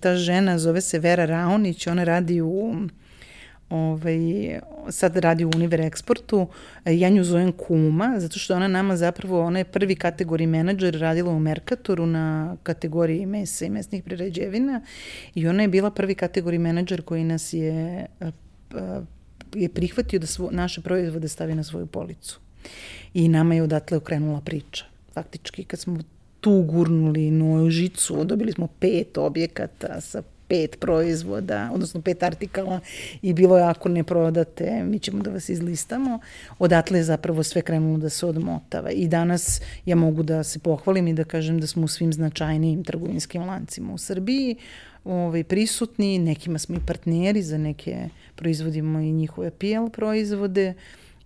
[0.00, 2.76] ta žena zove se Vera Raonić, ona radi u
[3.70, 4.18] ovaj,
[4.90, 6.46] sad radi u Univer Eksportu,
[6.84, 11.30] ja nju zovem kuma, zato što ona nama zapravo, ona je prvi kategori menadžer, radila
[11.30, 14.80] u Merkatoru na kategoriji mesa i mesnih prerađevina
[15.34, 18.06] i ona je bila prvi kategori menadžer koji nas je,
[19.54, 22.40] je prihvatio da svo, naše proizvode stavi na svoju policu.
[23.14, 24.84] I nama je odatle okrenula priča.
[25.12, 25.98] Faktički, kad smo
[26.40, 32.80] tu gurnuli nožicu, dobili smo pet objekata sa pet proizvoda, odnosno pet artikala
[33.22, 36.18] i bilo je ako ne prodate, mi ćemo da vas izlistamo.
[36.58, 41.08] Odatle je zapravo sve krenulo da se odmotava i danas ja mogu da se pohvalim
[41.08, 44.56] i da kažem da smo u svim značajnijim trgovinskim lancima u Srbiji
[45.06, 50.74] ovaj, prisutni, nekima smo i partneri, za neke proizvodimo i njihove PL proizvode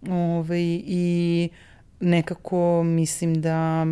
[0.08, 1.48] ovaj, i
[2.00, 3.86] nekako mislim da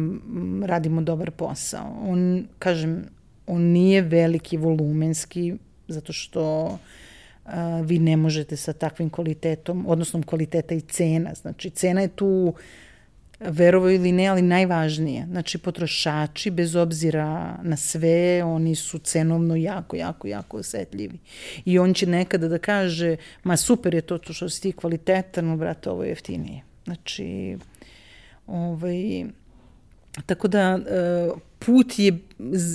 [0.65, 1.97] radimo dobar posao.
[2.07, 3.05] On, kažem,
[3.49, 5.55] on nije veliki volumenski,
[5.89, 6.79] zato što
[7.45, 11.35] a, vi ne možete sa takvim kvalitetom, odnosno kvaliteta i cena.
[11.35, 12.55] Znači, cena je tu
[13.41, 15.27] verovo ili ne, ali najvažnije.
[15.31, 21.19] Znači, potrošači, bez obzira na sve, oni su cenovno jako, jako, jako osetljivi.
[21.65, 25.57] I on će nekada da kaže, ma super je to što si ti kvalitetan, no,
[25.57, 26.63] brate, ovo je jeftinije.
[26.85, 27.57] Znači,
[28.47, 29.25] ovaj,
[30.27, 30.79] tako da,
[31.59, 32.19] put je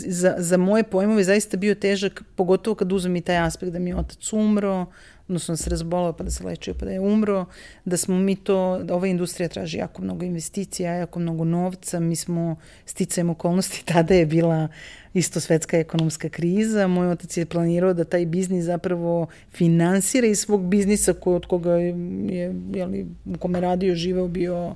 [0.07, 3.89] za, za moje pojmove zaista bio težak, pogotovo kad uzmem i taj aspekt da mi
[3.89, 4.85] je otac umro,
[5.27, 7.45] odnosno da se razbolao pa da se lečio pa da je umro,
[7.85, 12.15] da smo mi to, da ova industrija traži jako mnogo investicija, jako mnogo novca, mi
[12.15, 14.67] smo sticajem okolnosti, tada je bila
[15.13, 20.65] isto svetska ekonomska kriza, moj otac je planirao da taj biznis zapravo finansira iz svog
[20.65, 21.95] biznisa ko, od koga je,
[22.29, 24.75] je jeli, u kome radio, živeo, bio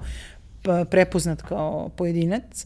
[0.63, 2.65] pa, prepoznat kao pojedinac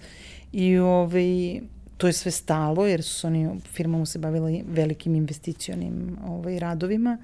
[0.52, 1.62] I ovaj,
[1.98, 7.18] to je sve stalo, jer su oni, firma mu se bavila velikim investicionim ovaj, radovima.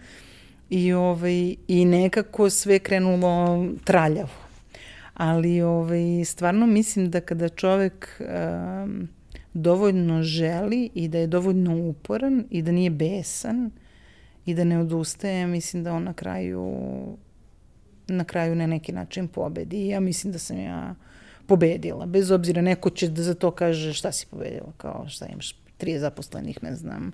[0.69, 4.29] I, ovaj, I nekako sve krenulo traljavo.
[5.13, 9.07] ali ovaj, stvarno mislim da kada čovek um,
[9.53, 13.71] dovoljno želi i da je dovoljno uporan i da nije besan
[14.45, 16.73] i da ne odustaje, mislim da on na kraju
[18.07, 19.87] na kraju na neki način pobedi.
[19.87, 20.95] Ja mislim da sam ja
[21.47, 22.05] pobedila.
[22.05, 25.99] Bez obzira, neko će da za to kaže šta si pobedila, kao šta imaš tri
[25.99, 27.11] zaposlenih, ne znam,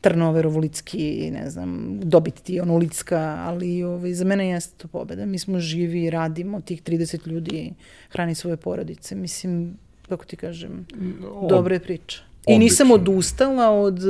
[0.00, 5.26] Trnover, Vulitski, ne znam, dobiti ti ono Licka, ali ovaj, za mene jeste to pobeda.
[5.26, 7.72] Mi smo živi, radimo, tih 30 ljudi
[8.10, 9.14] hrani svoje porodice.
[9.14, 10.86] Mislim, kako ti kažem,
[11.30, 11.48] Ob...
[11.48, 12.22] dobre priče.
[12.46, 14.00] I nisam odustala od...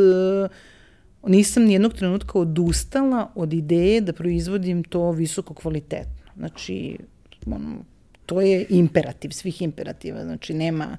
[1.26, 6.32] Nisam nijednog trenutka odustala od ideje da proizvodim to visoko kvalitetno.
[6.36, 6.98] Znači,
[7.46, 7.84] ono,
[8.26, 10.24] to je imperativ svih imperativa.
[10.24, 10.96] Znači, nema,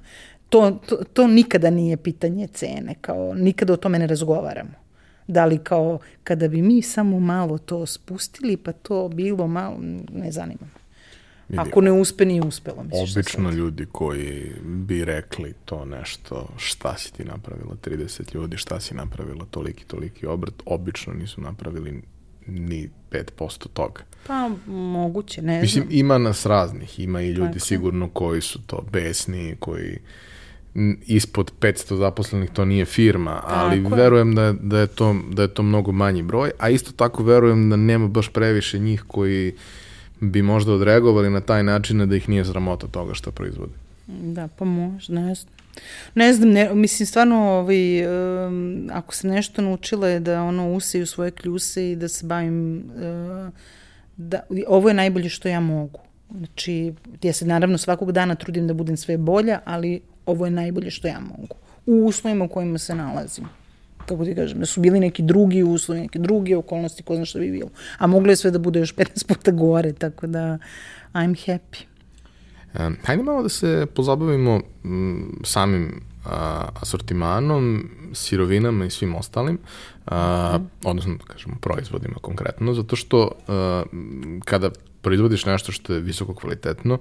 [0.48, 4.88] to, to, to nikada nije pitanje cene, kao nikada o tome ne razgovaramo.
[5.26, 9.76] Da li kao kada bi mi samo malo to spustili, pa to bilo malo,
[10.12, 10.68] ne zanima
[11.48, 11.58] me.
[11.58, 12.82] Ako ne uspe, nije uspelo.
[12.82, 18.80] Misliš obično ljudi koji bi rekli to nešto, šta si ti napravila 30 ljudi, šta
[18.80, 22.02] si napravila toliki, toliki obrt, obično nisu napravili
[22.46, 24.02] ni 5% toga.
[24.26, 25.98] Pa, moguće, ne Mislim, znam.
[25.98, 27.66] ima nas raznih, ima i ljudi Tako.
[27.66, 29.98] sigurno koji su to besni, koji
[31.06, 35.54] ispod 500 zaposlenih to nije firma, ali tako verujem da, da, je to, da je
[35.54, 39.54] to mnogo manji broj, a isto tako verujem da nema baš previše njih koji
[40.20, 43.72] bi možda odreagovali na taj način da ih nije sramota toga što proizvode.
[44.06, 45.52] Da, pa možda, ne znam.
[46.14, 51.06] Ne znam, ne, mislim stvarno ovaj, um, ako sam nešto naučila je da ono useju
[51.06, 53.52] svoje kljuse i da se bavim uh,
[54.18, 56.00] da, ovo je najbolje što ja mogu.
[56.30, 60.90] Znači, ja se naravno svakog dana trudim da budem sve bolja, ali ovo je najbolje
[60.90, 61.56] što ja mogu.
[61.86, 63.44] U uslovima u kojima se nalazim.
[64.06, 67.38] Kako ti kažem, da su bili neki drugi uslovi, neke druge okolnosti, ko zna što
[67.38, 67.70] bi bilo.
[67.98, 70.58] A moglo je sve da bude još 15 puta gore, tako da
[71.12, 71.84] I'm happy.
[72.86, 79.58] Um, hajde malo da se pozabavimo m, samim a, asortimanom, sirovinama i svim ostalim,
[80.10, 83.82] a, odnosno, da kažemo, proizvodima konkretno, zato što a,
[84.44, 86.98] kada proizvodiš nešto što je visoko kvalitetno,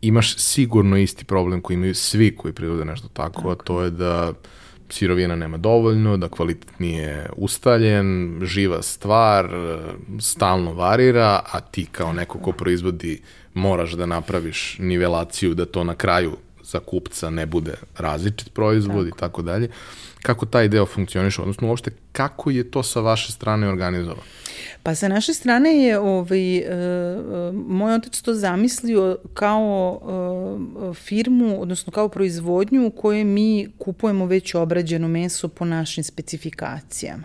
[0.00, 3.50] imaš sigurno isti problem koji imaju svi koji proizvode nešto tako, tako.
[3.50, 4.32] a to je da
[4.90, 9.50] sirovina nema dovoljno, da kvalitet nije ustaljen, živa stvar,
[10.20, 13.22] stalno varira, a ti kao neko ko proizvodi
[13.54, 19.16] moraš da napraviš nivelaciju da to na kraju za kupca ne bude različit proizvod tako.
[19.16, 19.68] i tako dalje.
[20.22, 24.22] Kako taj deo funkcioniše, odnosno uopšte kako je to sa vaše strane organizovano?
[24.82, 26.62] Pa sa naše strane je ovaj, e,
[27.52, 30.00] moj otac to zamislio kao
[30.90, 37.24] e, firmu, odnosno kao proizvodnju u kojoj mi kupujemo već obrađeno meso po našim specifikacijama.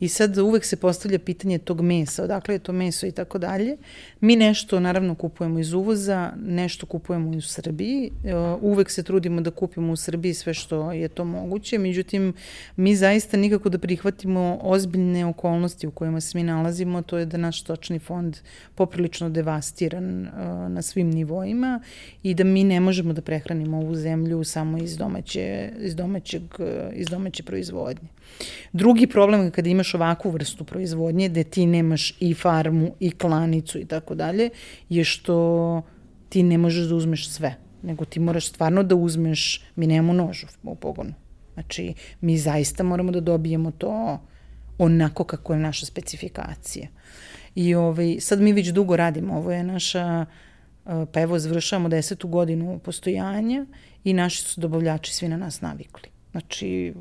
[0.00, 3.76] I sad uvek se postavlja pitanje tog mesa, odakle je to meso i tako dalje.
[4.20, 8.10] Mi nešto naravno kupujemo iz uvoza, nešto kupujemo u Srbiji.
[8.60, 12.34] Uvek se trudimo da kupimo u Srbiji sve što je to moguće, međutim
[12.76, 17.36] mi zaista nikako da prihvatimo ozbiljne okolnosti u kojima se mi nalazimo, to je da
[17.36, 18.36] naš stočni fond
[18.74, 20.28] poprilično devastiran uh,
[20.72, 21.80] na svim nivoima
[22.22, 26.42] i da mi ne možemo da prehranimo ovu zemlju samo iz domaće, iz domaćeg,
[26.92, 28.08] iz domaće proizvodnje.
[28.72, 33.78] Drugi problem je kada imaš ovakvu vrstu proizvodnje, gde ti nemaš i farmu, i klanicu
[33.78, 34.50] i tako dalje,
[34.88, 35.82] je što
[36.28, 40.46] ti ne možeš da uzmeš sve, nego ti moraš stvarno da uzmeš, mi nemamo nožu
[40.62, 41.14] u pogonu.
[41.54, 44.20] Znači, mi zaista moramo da dobijemo to
[44.78, 46.88] onako kako je naša specifikacija.
[47.54, 50.26] I ovaj, sad mi već dugo radimo, ovo je naša,
[50.84, 53.66] pa evo završavamo desetu godinu postojanja
[54.04, 56.08] i naši su dobavljači svi na nas navikli.
[56.30, 56.94] Znači,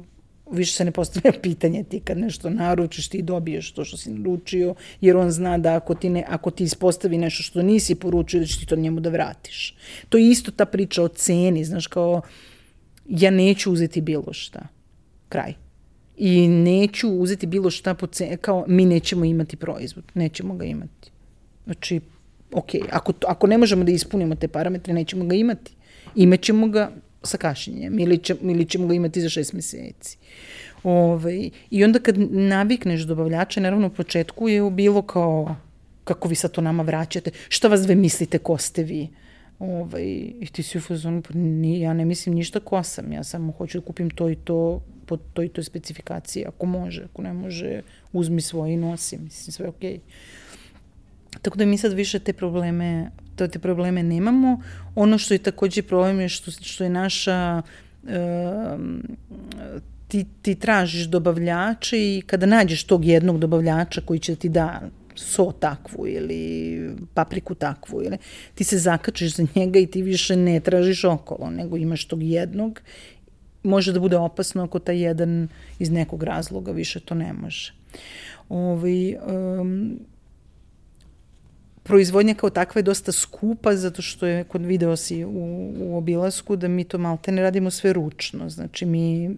[0.52, 4.76] više se ne postavlja pitanje ti kad nešto naručiš ti dobiješ to što si naručio
[5.02, 8.46] jer on zna da ako ti, ne, ako ti ispostavi nešto što nisi poručio da
[8.46, 9.76] će ti to njemu da vratiš.
[10.10, 12.22] To je isto ta priča o ceni, znaš kao
[13.10, 14.68] ja neću uzeti bilo šta.
[15.30, 15.54] Kraj.
[16.18, 21.12] I neću uzeti bilo šta po ceni, kao mi nećemo imati proizvod, nećemo ga imati.
[21.66, 22.00] Znači,
[22.52, 25.72] ok, ako, ako ne možemo da ispunimo te parametre, nećemo ga imati.
[26.16, 26.92] Imaćemo ga
[27.28, 30.18] sa kašenjem ili, će, ili ćemo ga imati za šest meseci.
[30.84, 35.56] Ove, ovaj, I onda kad navikneš dobavljača, naravno u početku je bilo kao
[36.04, 39.08] kako vi sad to nama vraćate, šta vas dve mislite ko ste vi?
[39.60, 40.04] Ovaj,
[40.40, 43.52] I ti si u fazonu, pa ni, ja ne mislim ništa ko sam, ja samo
[43.52, 47.34] hoću da kupim to i to po toj i toj specifikaciji, ako može, ako ne
[47.34, 47.82] može,
[48.14, 49.94] uzmi svoje i nosi, mislim, sve okej.
[49.94, 50.00] Okay.
[51.42, 54.62] Tako da mi sad više te probleme, to te probleme nemamo.
[54.96, 57.62] Ono što je takođe problem je što, što je naša
[58.04, 58.10] uh,
[60.08, 64.82] ti, ti tražiš dobavljače i kada nađeš tog jednog dobavljača koji će ti da
[65.16, 68.18] so takvu ili papriku takvu ili
[68.56, 72.82] ti se zakačiš za njega i ti više ne tražiš okolo, nego imaš tog jednog
[73.64, 75.48] može da bude opasno ako taj jedan
[75.80, 77.74] iz nekog razloga više to ne može.
[78.50, 80.00] Ovaj, um,
[81.88, 86.56] proizvodnja kao takva je dosta skupa zato što je, kod video si u, u obilasku,
[86.56, 88.50] da mi to malte ne radimo sve ručno.
[88.50, 89.30] Znači mi,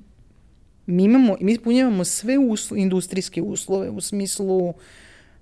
[0.86, 4.74] mi, imamo, mi ispunjavamo sve uslo, industrijske uslove u smislu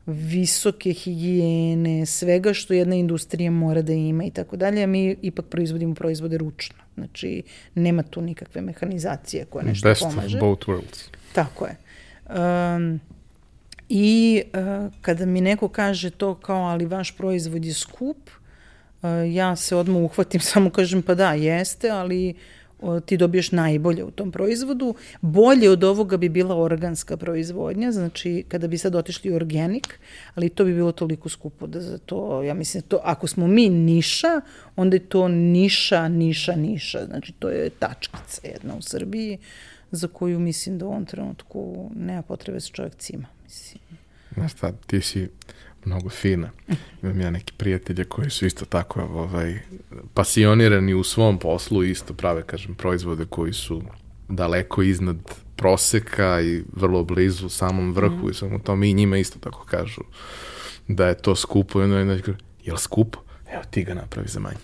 [0.06, 5.46] visoke higijene, svega što jedna industrija mora da ima i tako dalje, a mi ipak
[5.46, 6.78] proizvodimo proizvode ručno.
[6.96, 7.44] Znači,
[7.76, 10.22] nema tu nikakve mehanizacije koja nešto Best pomaže.
[10.22, 11.10] Best of both worlds.
[11.34, 11.76] Tako je.
[12.30, 13.00] Um,
[13.90, 18.18] I uh, kada mi neko kaže to kao, ali vaš proizvod je skup,
[19.02, 22.34] uh, ja se odmah uhvatim, samo kažem pa da, jeste, ali
[22.80, 24.96] uh, ti dobiješ najbolje u tom proizvodu.
[25.22, 30.00] Bolje od ovoga bi bila organska proizvodnja, znači kada bi sad otišli u organik,
[30.36, 33.70] ali to bi bilo toliko skupo da za to, ja mislim, to, ako smo mi
[33.70, 34.42] niša,
[34.76, 39.38] onda je to niša, niša, niša, znači to je tačkica jedna u Srbiji
[39.92, 43.37] za koju mislim da u ovom trenutku nema potrebe da se čovjek cima.
[43.48, 43.84] Mislim.
[44.34, 45.30] Znaš šta, ti si
[45.86, 46.50] mnogo fina.
[47.04, 49.60] Imam ja neki prijatelje koji su isto tako ovaj,
[50.14, 53.82] pasionirani u svom poslu i isto prave, kažem, proizvode koji su
[54.30, 55.18] daleko iznad
[55.56, 58.30] proseka i vrlo blizu samom vrhu mm.
[58.30, 60.02] i samo to mi njima isto tako kažu
[60.88, 62.22] da je to skupo i onda je
[62.64, 63.20] jel skupo?
[63.54, 64.58] Evo ti ga napravi za manje.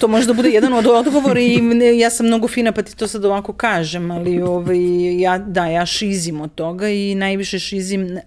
[0.00, 3.08] To može da bude jedan od odgovora i ja sam mnogo fina pa ti to
[3.08, 8.20] sad ovako kažem, ali ovaj, ja, da, ja šizim od toga i najviše šizim, uh,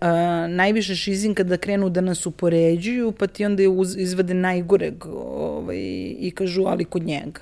[0.49, 5.77] najviše šizim kada krenu da nas upoređuju pa ti onda uz, izvade najgoreg ovaj,
[6.19, 7.41] i kažu ali kod njega.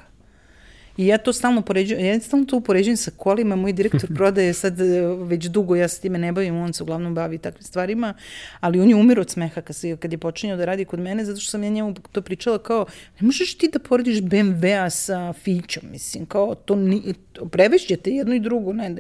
[0.97, 4.81] I ja to stalno poređujem, ja stalno to upoređujem sa kolima, moj direktor prodaje sad
[4.81, 8.13] e, već dugo, ja se time ne bavim, on se uglavnom bavi takvim stvarima,
[8.59, 11.25] ali on je umir od smeha kad, se, kad je počinjao da radi kod mene,
[11.25, 12.85] zato što sam ja njemu to pričala kao,
[13.19, 18.35] ne možeš ti da porediš BMW-a sa Fićom, mislim, kao, to, ni, to prevešćete jedno
[18.35, 18.95] i drugo, ne.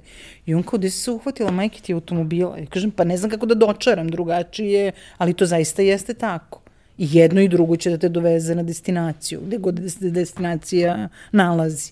[0.45, 2.59] I on kao, gde se uhvatila majke ti automobila?
[2.59, 6.64] I kažem, pa ne znam kako da dočaram drugačije, ali to zaista jeste tako.
[6.97, 11.91] I jedno i drugo će da te doveze na destinaciju, gde god se destinacija nalazi.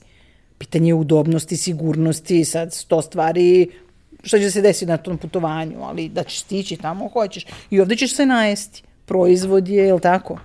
[0.57, 3.69] Pitanje je udobnosti, sigurnosti, sad sto stvari,
[4.23, 7.45] šta će se desiti na tom putovanju, ali da ćeš stići tamo hoćeš.
[7.69, 8.83] I ovde ćeš se najesti.
[9.05, 10.39] Proizvod je, je li tako?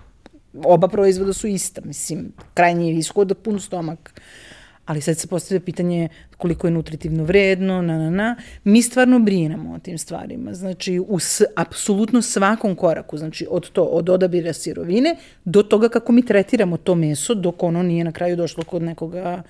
[0.64, 4.12] Oba proizvoda su ista, mislim, krajnji ishod, pun stomak.
[4.16, 4.47] Uh,
[4.88, 8.36] ali sad se postavlja pitanje koliko je nutritivno vredno, na, na, na.
[8.64, 13.82] Mi stvarno brinemo o tim stvarima, znači u s, apsolutno svakom koraku, znači od to,
[13.82, 18.36] od odabira sirovine do toga kako mi tretiramo to meso dok ono nije na kraju
[18.36, 19.42] došlo kod nekoga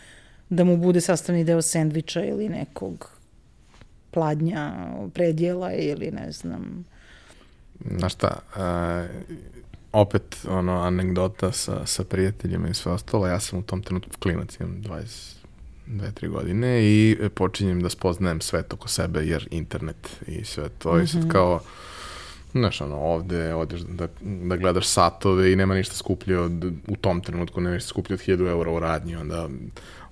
[0.49, 3.11] da mu bude sastavni deo sendviča ili nekog
[4.11, 4.72] pladnja,
[5.14, 6.84] predjela ili ne znam.
[7.99, 8.62] Znaš šta, uh,
[9.93, 14.61] opet ono anegdota sa, sa prijateljima i sve ostalo, ja sam u tom trenutku klinac,
[14.61, 15.39] imam 20
[15.86, 20.93] dve, tri godine i počinjem da spoznajem svet oko sebe jer internet i sve to
[20.93, 21.05] mm -hmm.
[21.05, 21.30] i sad mhm.
[21.30, 21.61] kao
[22.53, 27.20] znaš, ono, ovde odeš da, da gledaš satove i nema ništa skuplje od, u tom
[27.20, 29.49] trenutku nema ništa skuplje od 1000 eura u radnji, onda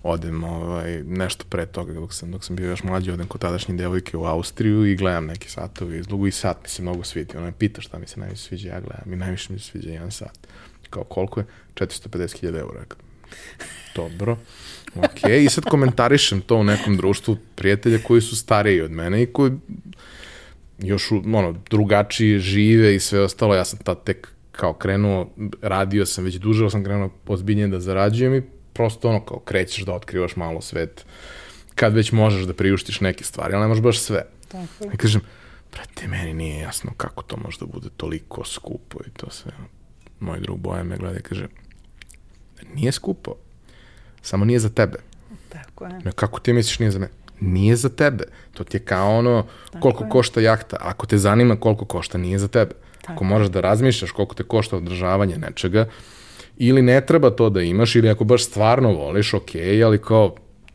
[0.06, 3.74] odem ovaj, nešto pre toga dok sam, dok sam bio još mlađi, odem kod tadašnje
[3.74, 7.36] devojke u Austriju i gledam neki satovi izlogu i sat mi se mnogo sviti.
[7.36, 9.90] Ona me pita šta mi se najviše sviđa, ja gledam i najviše mi se sviđa
[9.90, 10.48] jedan sat.
[10.90, 11.46] Kao koliko je?
[11.74, 12.84] 450.000 eura.
[13.94, 14.36] Dobro.
[14.94, 19.26] Ok, i sad komentarišem to u nekom društvu prijatelja koji su stariji od mene i
[19.26, 19.52] koji
[20.78, 23.54] još ono, drugačije žive i sve ostalo.
[23.54, 25.30] Ja sam tad tek kao krenuo,
[25.62, 28.42] radio sam već duže, ali sam krenuo ozbiljnije da zarađujem i
[28.76, 31.04] prosto ono kao krećeš da otkrivaš malo svet
[31.74, 34.22] kad već možeš da priuštiš neke stvari, ali ne možeš baš sve.
[34.48, 34.94] Tako.
[34.94, 35.20] I kažem,
[35.72, 39.52] brate, meni nije jasno kako to može da bude toliko skupo i to sve.
[40.20, 41.48] Moj drug Bojan me gleda i kaže,
[42.74, 43.34] nije skupo,
[44.22, 44.98] samo nije za tebe.
[45.48, 46.00] Tako je.
[46.04, 47.12] No, kako ti misliš nije za mene?
[47.40, 48.24] Nije za tebe.
[48.52, 50.10] To ti je kao ono Tako koliko je.
[50.10, 50.76] košta jahta.
[50.80, 52.74] Ako te zanima koliko košta, nije za tebe.
[53.00, 55.88] Tako ako moraš da razmišljaš koliko te košta održavanje nečega,
[56.56, 59.50] ili ne treba to da imaš, ili ako baš stvarno voliš, ok,
[59.84, 60.34] ali kao,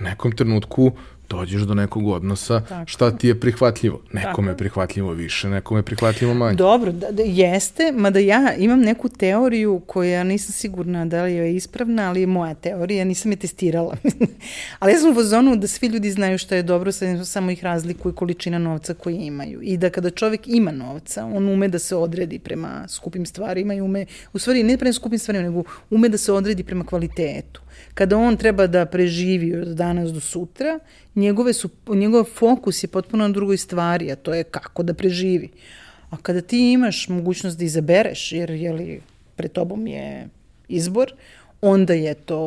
[0.00, 0.92] U nekom trenutku
[1.30, 2.90] dođeš do nekog odnosa Tako.
[2.90, 4.00] šta ti je prihvatljivo.
[4.12, 6.56] Nekome je prihvatljivo više, nekome je prihvatljivo manje.
[6.56, 11.56] Dobro, da, da, jeste, mada ja imam neku teoriju koja nisam sigurna da li je
[11.56, 13.96] ispravna, ali je moja teorija, nisam je testirala.
[14.78, 16.92] ali ja sam u fazonu da svi ljudi znaju šta je dobro,
[17.24, 19.60] samo ih razlikuje količina novca koji imaju.
[19.62, 23.80] I da kada čovek ima novca, on ume da se odredi prema skupim stvarima i
[23.80, 27.60] ume, u stvari ne prema skupim stvarima, nego ume da se odredi prema kvalitetu
[28.00, 30.78] kada on treba da preživi od danas do sutra,
[31.14, 35.50] njegove su, njegov fokus je potpuno na drugoj stvari, a to je kako da preživi.
[36.10, 39.00] A kada ti imaš mogućnost da izabereš, jer jeli,
[39.36, 40.28] pred tobom je
[40.68, 41.12] izbor,
[41.60, 42.38] onda je to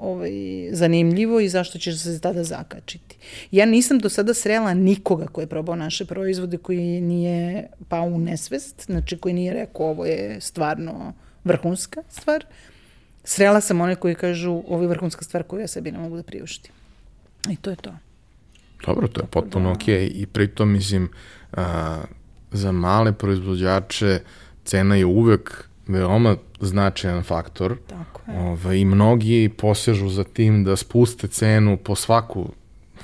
[0.00, 0.32] ovaj,
[0.72, 3.16] zanimljivo i zašto ćeš se tada zakačiti.
[3.50, 8.18] Ja nisam do sada srela nikoga ko je probao naše proizvode koji nije pao u
[8.18, 11.12] nesvest, znači koji nije rekao ovo je stvarno
[11.44, 12.44] vrhunska stvar,
[13.28, 16.22] srela sam one koji kažu ovo je vrhunska stvar koju ja sebi ne mogu da
[16.22, 16.72] priuštim.
[17.50, 17.94] I to je to.
[18.86, 19.72] Dobro, to je potpuno da...
[19.72, 20.08] okej.
[20.08, 20.22] Okay.
[20.22, 21.08] I pritom, mislim,
[21.52, 22.00] a,
[22.52, 24.20] za male proizvođače
[24.64, 27.76] cena je uvek veoma značajan faktor.
[27.86, 28.38] Tako je.
[28.38, 32.52] Ove, ovaj, I mnogi posežu za tim da spuste cenu po svaku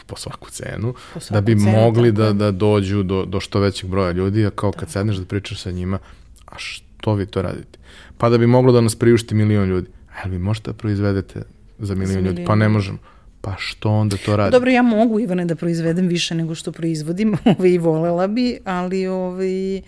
[0.07, 3.61] po svaku cenu, po svaku da bi cenu, mogli da, da dođu do, do što
[3.61, 4.93] većeg broja ljudi, a kao kad tako.
[4.93, 5.99] sedneš da pričaš sa njima,
[6.47, 7.79] a što vi to radite?
[8.19, 9.89] Pa da bi moglo da nas priušti milion ljudi.
[10.23, 11.43] Ali vi možete da proizvedete
[11.79, 12.45] za milion ljudi?
[12.47, 12.99] Pa ne možemo.
[13.41, 14.53] Pa što onda to radi?
[14.53, 19.07] Dobro, ja mogu, Ivane, da proizvedem više nego što proizvodim, ovaj, i volela bi, ali
[19.07, 19.83] ovaj,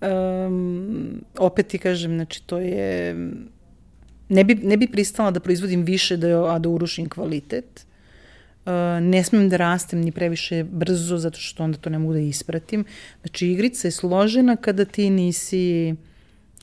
[0.00, 3.14] um, opet ti kažem, znači to je...
[4.28, 7.86] Ne bi, ne bi pristala da proizvodim više, da, a da urušim kvalitet.
[8.64, 12.18] Uh, ne smem da rastem ni previše brzo, zato što onda to ne mogu da
[12.18, 12.84] ispratim.
[13.20, 15.94] Znači, igrica je složena kada ti nisi...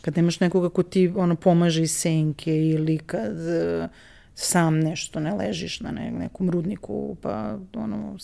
[0.01, 3.89] Kad nemaš nekoga ko ti ono, pomaže iz senke ili kad uh,
[4.35, 8.17] sam nešto ne ležiš na ne, nekom rudniku pa ono,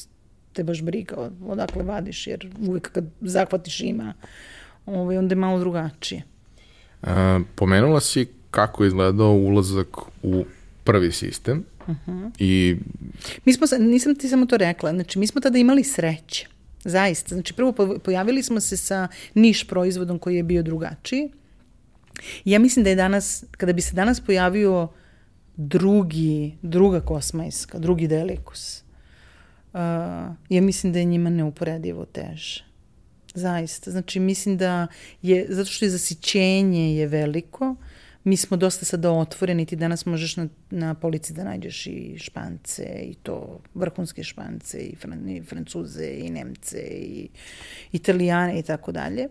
[0.54, 4.14] te baš briga odakle vadiš jer uvek kad zahvatiš ima
[4.86, 6.24] ovaj, onda je malo drugačije.
[7.02, 10.46] A, pomenula si kako je izgledao ulazak u
[10.84, 11.96] prvi sistem uh.
[12.08, 12.32] -huh.
[12.40, 12.78] i...
[13.46, 16.48] Mi smo, nisam ti samo to rekla, znači mi smo tada imali sreće,
[16.84, 17.36] zaista.
[17.36, 21.30] Znači prvo pojavili smo se sa niš proizvodom koji je bio drugačiji.
[22.46, 24.88] Ja mislim da je danas, kada bi se danas pojavio
[25.58, 28.84] drugi, druga kosmajska, drugi delikus,
[29.74, 29.80] uh,
[30.50, 32.66] ja mislim da je njima neuporedivo teže.
[33.34, 33.92] Zaista.
[33.92, 34.88] Znači, mislim da
[35.22, 37.76] je, zato što je zasićenje je veliko,
[38.26, 42.84] mi smo dosta sada otvoreni, ti danas možeš na, na polici da nađeš i špance,
[42.84, 47.30] i to vrhunske špance, i, fran, i francuze, i nemce, i
[47.92, 49.28] italijane, i tako dalje.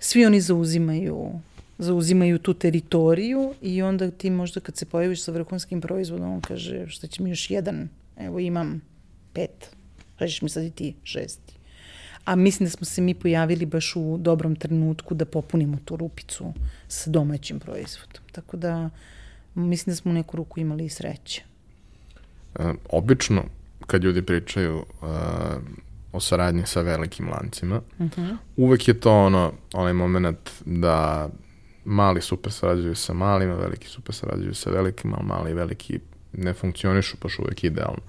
[0.00, 1.40] Svi oni zauzimaju
[1.82, 6.86] zauzimaju tu teritoriju i onda ti možda kad se pojaviš sa vrhunskim proizvodom, on kaže
[6.88, 8.80] šta će mi još jedan, evo imam
[9.32, 9.70] pet,
[10.16, 11.54] šta ćeš mi sad i ti šesti.
[12.24, 16.52] A mislim da smo se mi pojavili baš u dobrom trenutku da popunimo tu rupicu
[16.88, 18.22] sa domaćim proizvodom.
[18.32, 18.90] Tako da
[19.54, 21.42] mislim da smo u neku ruku imali i sreće.
[22.58, 23.44] E, obično
[23.86, 25.08] kad ljudi pričaju uh,
[26.12, 28.20] o saradnji sa velikim lancima, uh mhm.
[28.20, 28.36] -huh.
[28.56, 31.28] uvek je to ono, onaj moment da
[31.84, 35.98] mali super sarađuju sa malima, veliki super sarađuju sa velikim, ali mali i veliki
[36.32, 38.02] ne funkcionišu baš uvek idealno.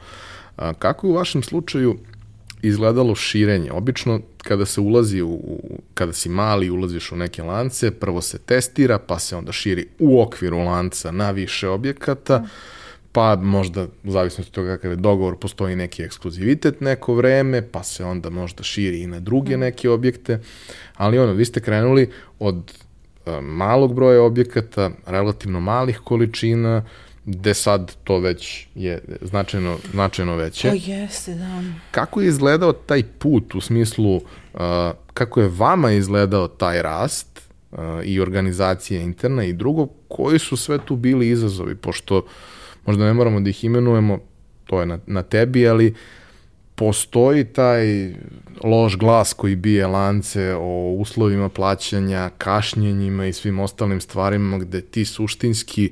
[0.58, 1.98] A, kako je u vašem slučaju
[2.62, 3.72] izgledalo širenje?
[3.72, 5.60] Obično kada se ulazi u,
[5.94, 10.22] kada si mali ulaziš u neke lance, prvo se testira, pa se onda širi u
[10.22, 12.46] okviru lanca na više objekata,
[13.12, 17.84] pa možda, u zavisnosti od toga kakav je dogovor, postoji neki ekskluzivitet neko vreme, pa
[17.84, 20.40] se onda možda širi i na druge neke objekte,
[20.96, 22.83] ali ono, vi ste krenuli od
[23.42, 26.84] malog broja objekata, relativno malih količina,
[27.26, 30.70] gde sad to već je značajno, značajno veće.
[30.70, 31.64] O, jeste, da.
[31.92, 34.22] Kako je izgledao taj put u smislu, uh,
[35.14, 40.80] kako je vama izgledao taj rast uh, i organizacija interna i drugo, koji su sve
[40.86, 42.26] tu bili izazovi, pošto
[42.86, 44.20] možda ne moramo da ih imenujemo,
[44.66, 45.98] to je na, na tebi, ali uh,
[46.84, 48.14] postoji taj
[48.64, 55.06] loš glas koji bije lance o uslovima plaćanja, kašnjenjima i svim ostalim stvarima gde ti
[55.06, 55.92] suštinski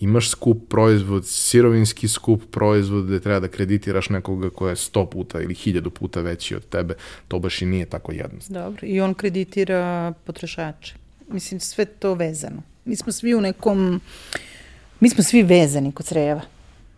[0.00, 5.40] imaš skup proizvod, sirovinski skup proizvod gde treba da kreditiraš nekoga koja je 100 puta
[5.40, 6.94] ili 1000 puta veći od tebe,
[7.28, 8.64] to baš i nije tako jednostavno.
[8.64, 10.94] Dobro, i on kreditira potrošače.
[11.28, 12.62] Mislim, sve to vezano.
[12.84, 14.00] Mi smo svi u nekom,
[15.00, 16.40] mi smo svi vezani kod creva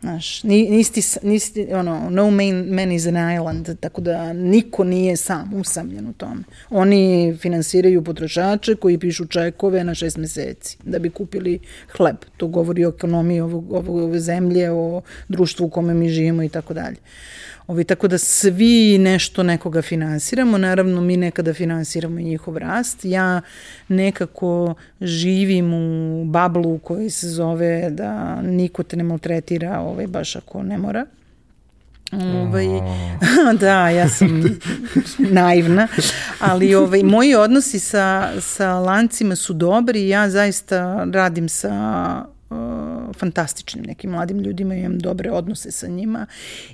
[0.03, 5.55] Znaš, nisti, nisti, ono, no man, man is an island, tako da niko nije sam
[5.55, 6.43] usamljen u tome.
[6.71, 11.59] Oni finansiraju potrošače koji pišu čekove na šest meseci da bi kupili
[11.97, 12.17] hleb.
[12.37, 16.49] To govori o ekonomiji ovog, ovog, ove zemlje, o društvu u kome mi živimo i
[16.49, 16.97] tako dalje.
[17.67, 23.05] Ovi, tako da svi nešto nekoga finansiramo, naravno mi nekada finansiramo i njihov rast.
[23.05, 23.41] Ja
[23.89, 30.63] nekako živim u bablu koji se zove da niko te ne maltretira ovaj, baš ako
[30.63, 31.07] ne mora.
[32.13, 32.67] Ovaj,
[33.61, 34.59] da, ja sam
[35.19, 35.89] naivna,
[36.39, 41.73] ali ovaj, moji odnosi sa, sa lancima su dobri, ja zaista radim sa
[43.19, 46.27] fantastičnim nekim mladim ljudima, imam dobre odnose sa njima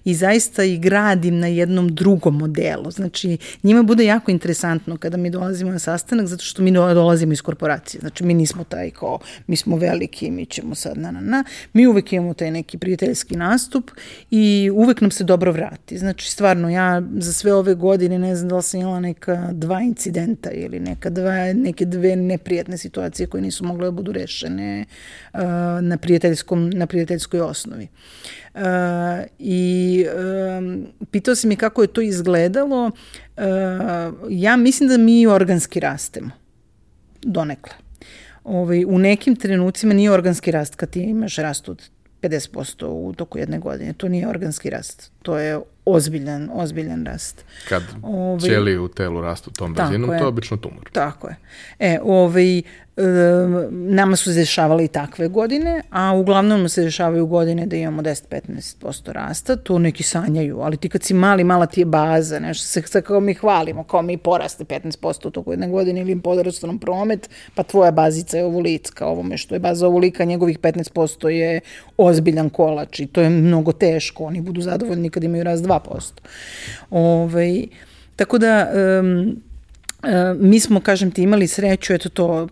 [0.04, 2.90] i zaista i gradim na jednom drugom modelu.
[2.90, 7.42] Znači, njima bude jako interesantno kada mi dolazimo na sastanak, zato što mi dolazimo iz
[7.42, 8.00] korporacije.
[8.00, 11.44] Znači, mi nismo taj kao, mi smo veliki, mi ćemo sad na na na.
[11.72, 13.90] Mi uvek imamo taj neki prijateljski nastup
[14.30, 15.98] i uvek nam se dobro vrati.
[15.98, 19.80] Znači, stvarno, ja za sve ove godine ne znam da li sam imala neka dva
[19.80, 24.84] incidenta ili neka dva, neke dve neprijatne situacije koje nisu mogle da budu rešene
[25.34, 25.40] uh,
[25.80, 27.88] na prijateljskom, na prijateljskoj osnovi.
[28.54, 28.60] Uh,
[29.38, 30.06] I
[30.58, 32.86] um, pitao se mi kako je to izgledalo.
[32.86, 33.42] Uh,
[34.30, 36.30] ja mislim da mi organski rastemo.
[37.22, 37.74] Donekle.
[38.44, 41.90] Ovaj, u nekim trenucima nije organski rast kad ti imaš rast od
[42.22, 43.92] 50% u toku jedne godine.
[43.92, 45.12] To nije organski rast.
[45.28, 47.44] To je ozbiljan, ozbiljan rast.
[47.68, 50.90] Kad ovaj, ćeli u telu rastu tom brzinom, to je obično tumor.
[50.92, 51.36] Tako je.
[51.78, 52.62] E, ovaj,
[53.70, 59.12] nama su se dešavale i takve godine, a uglavnom se dešavaju godine da imamo 10-15%
[59.12, 62.82] rasta, to neki sanjaju, ali ti kad si mali, mala ti je baza, nešto se,
[62.82, 66.66] se kao mi hvalimo, kao mi poraste 15% u toku jedne godine ili im podrastu
[66.66, 71.60] nam promet, pa tvoja bazica je ovolicka, ovome što je baza ovolika, njegovih 15% je
[71.96, 76.12] ozbiljan kolač i to je mnogo teško, oni budu zadovoljni kad imaju rast 2%.
[76.90, 77.66] Ove, ovaj,
[78.16, 79.36] tako da, um,
[80.38, 82.48] mi smo, kažem ti, imali sreću, eto to,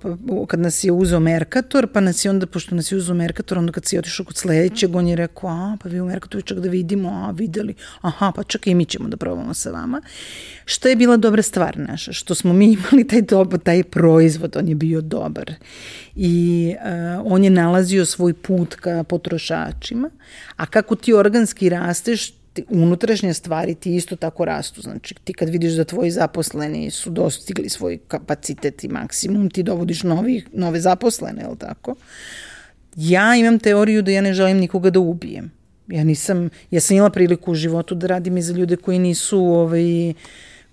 [0.48, 3.72] kad nas je uzeo Merkator, pa nas je onda, pošto nas je uzeo Merkator, onda
[3.72, 6.68] kad si otišao kod sledećeg, on je rekao, a, pa vi u Merkatoru čak da
[6.68, 10.02] vidimo, a, videli, aha, pa čak i mi ćemo da probamo sa vama.
[10.64, 14.68] Što je bila dobra stvar naša, što smo mi imali taj, dobar, taj proizvod, on
[14.68, 15.52] je bio dobar
[16.16, 20.10] i uh, on je nalazio svoj put ka potrošačima,
[20.56, 22.32] a kako ti organski rasteš,
[22.68, 24.82] unutrašnje stvari ti isto tako rastu.
[24.82, 30.02] Znači, ti kad vidiš da tvoji zaposleni su dostigli svoj kapacitet i maksimum, ti dovodiš
[30.02, 31.94] novi, nove zaposlene, je li tako?
[32.96, 35.50] Ja imam teoriju da ja ne želim nikoga da ubijem.
[35.88, 39.38] Ja nisam, ja sam imala priliku u životu da radim i za ljude koji nisu
[39.38, 40.16] ovaj, uh,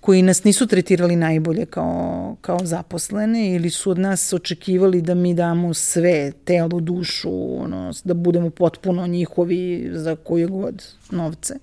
[0.03, 5.33] koji nas nisu tretirali najbolje kao, kao zaposlene ili su od nas očekivali da mi
[5.33, 11.55] damo sve, telo, dušu, ono, da budemo potpuno njihovi za koje god novce.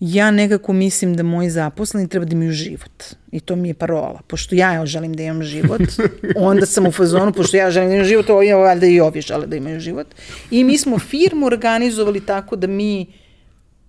[0.00, 3.04] Ja nekako mislim da moji zaposleni treba da imaju život.
[3.32, 4.20] I to mi je parola.
[4.26, 5.82] Pošto ja želim da imam život,
[6.36, 9.20] onda sam u fazonu, pošto ja želim da imam život, ovo je valjda i ovi
[9.20, 10.06] žele da imaju život.
[10.50, 13.06] I mi smo firmu organizovali tako da mi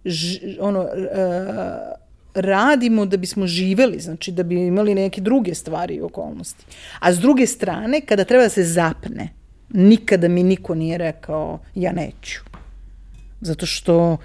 [0.05, 1.97] ž, ono, uh,
[2.37, 6.65] radimo da bismo živeli, znači da bi imali neke druge stvari i okolnosti.
[6.99, 9.29] A s druge strane, kada treba da se zapne,
[9.69, 12.39] nikada mi niko nije rekao ja neću.
[13.41, 14.17] Zato što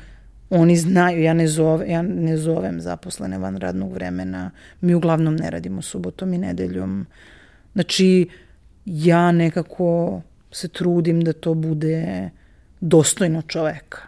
[0.50, 4.50] oni znaju, ja ne, zove, ja ne zovem zaposlene van radnog vremena,
[4.80, 7.06] mi uglavnom ne radimo subotom i nedeljom.
[7.72, 8.28] Znači,
[8.86, 12.30] ja nekako se trudim da to bude
[12.80, 13.98] dostojno čoveka.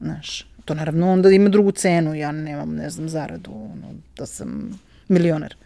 [0.00, 4.80] Znaš, To naravno onda ima drugu cenu, ja nemam, ne znam, zaradu, ono, da sam
[5.08, 5.56] milioner.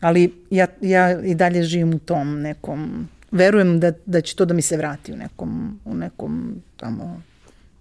[0.00, 4.54] Ali ja, ja i dalje živim u tom nekom, verujem da, da će to da
[4.54, 7.22] mi se vrati u nekom, u nekom tamo,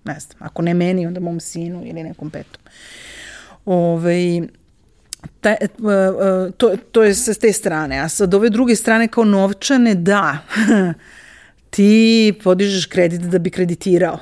[0.03, 2.61] ne znam, ako ne meni, onda mom sinu ili nekom petom.
[3.65, 4.41] Ove,
[5.41, 5.67] ta, e, e,
[6.57, 10.37] to, to je sa te strane, a sad ove druge strane kao novčane, da,
[11.69, 14.19] ti podižeš kredit da bi kreditirao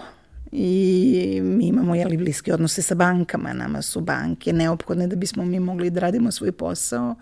[0.60, 5.60] i mi imamo jeli, bliske odnose sa bankama, nama su banke neophodne da bismo mi
[5.60, 7.16] mogli da radimo svoj posao.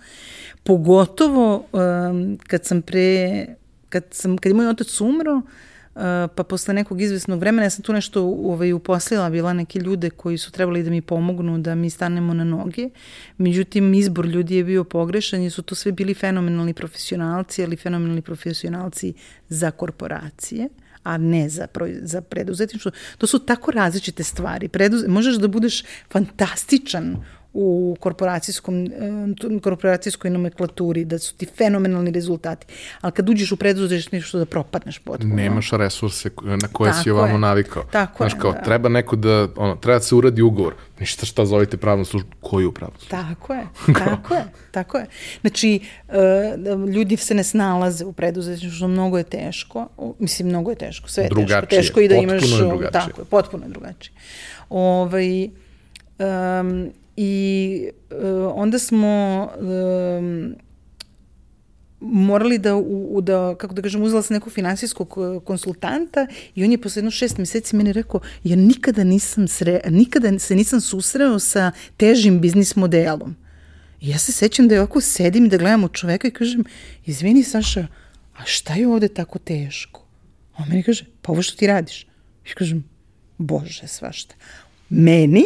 [0.63, 3.45] Pogotovo um, kad sam pre,
[3.89, 5.41] kad, sam, kad je moj otac umro,
[5.95, 6.01] Uh,
[6.36, 10.38] pa posle nekog izvesnog vremena ja sam tu nešto ovaj, uposlila, bila neke ljude koji
[10.38, 12.89] su trebali da mi pomognu da mi stanemo na noge.
[13.38, 18.21] Međutim, izbor ljudi je bio pogrešan i su to sve bili fenomenalni profesionalci, ali fenomenalni
[18.21, 19.13] profesionalci
[19.49, 20.69] za korporacije.
[21.06, 21.68] A ne za,
[22.01, 22.91] za preduzetništvo.
[23.18, 24.68] To su tako različite stvari.
[24.68, 27.16] Preduz, možeš da budeš fantastičan
[27.58, 32.66] u korporacijskom, e, korporacijskoj nomenklaturi, da su ti fenomenalni rezultati.
[33.01, 35.36] Ali kad uđeš u preduzetništvo da propadneš potpuno.
[35.36, 37.39] Nemaš resurse na koje Tako si ovamo je.
[37.39, 37.84] navikao.
[37.91, 38.62] Tako Znaš, kao, da.
[38.62, 40.74] treba neko da, ono, treba da se uradi ugovor.
[40.99, 43.12] Ništa šta zovite pravnu službu, koju pravnu službu?
[43.12, 43.68] Tako je,
[44.06, 45.06] tako je, tako je.
[45.41, 49.88] Znači, uh, ljudi se ne snalaze u preduzetništvu, mnogo je teško,
[50.20, 51.76] mislim, mnogo je teško, sve je drugačije, teško.
[51.76, 52.41] Teško i da imaš...
[52.41, 52.91] Potpuno je drugačije.
[52.91, 54.14] Tako je, potpuno je drugačije.
[54.70, 55.49] Ovaj,
[56.20, 58.18] um, I uh,
[58.55, 60.55] onda smo um,
[61.99, 66.78] morali da, u, da, kako da kažem, uzela sam nekog finansijskog konsultanta i on je
[66.78, 71.72] posle jedno šest meseci meni rekao, ja nikada nisam sre, nikada se nisam susreo sa
[71.97, 73.36] težim biznis modelom.
[74.01, 76.63] I ja se sećam da je ovako sedim i da gledam u čoveka i kažem,
[77.05, 77.88] izvini Saša,
[78.38, 80.05] a šta je ovde tako teško?
[80.53, 82.07] A on meni kaže, pa ovo što ti radiš?
[82.45, 82.84] I kažem,
[83.38, 84.36] bože, svašta.
[84.89, 85.45] Meni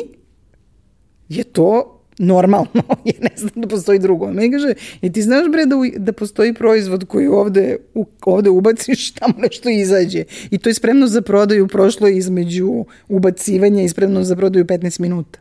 [1.30, 4.32] je to normalno, jer ne znam da postoji drugo.
[4.32, 9.12] Meni kaže, i ti znaš bre da, da postoji proizvod koji ovde, u, ovde ubaciš,
[9.20, 10.24] tamo nešto izađe.
[10.52, 15.00] I to je spremno za prodaju, prošlo je između ubacivanja i spremno za prodaju 15
[15.00, 15.40] minuta.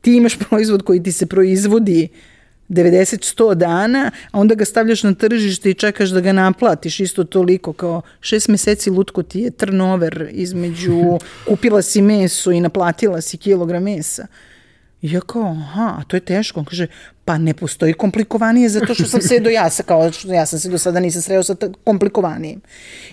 [0.00, 2.08] Ti imaš proizvod koji ti se proizvodi
[2.68, 7.72] 90-100 dana, a onda ga stavljaš na tržište i čekaš da ga naplatiš isto toliko
[7.72, 11.00] kao šest meseci lutko ti je turnover između
[11.48, 14.26] kupila si meso i naplatila si kilogram mesa.
[15.02, 16.60] I ja kao, aha, a to je teško.
[16.60, 16.86] On kaže,
[17.24, 20.68] pa ne postoji komplikovanije zato što sam se do ja, kao što ja sam se
[20.68, 22.60] do sada nisam sreo sa komplikovanijim.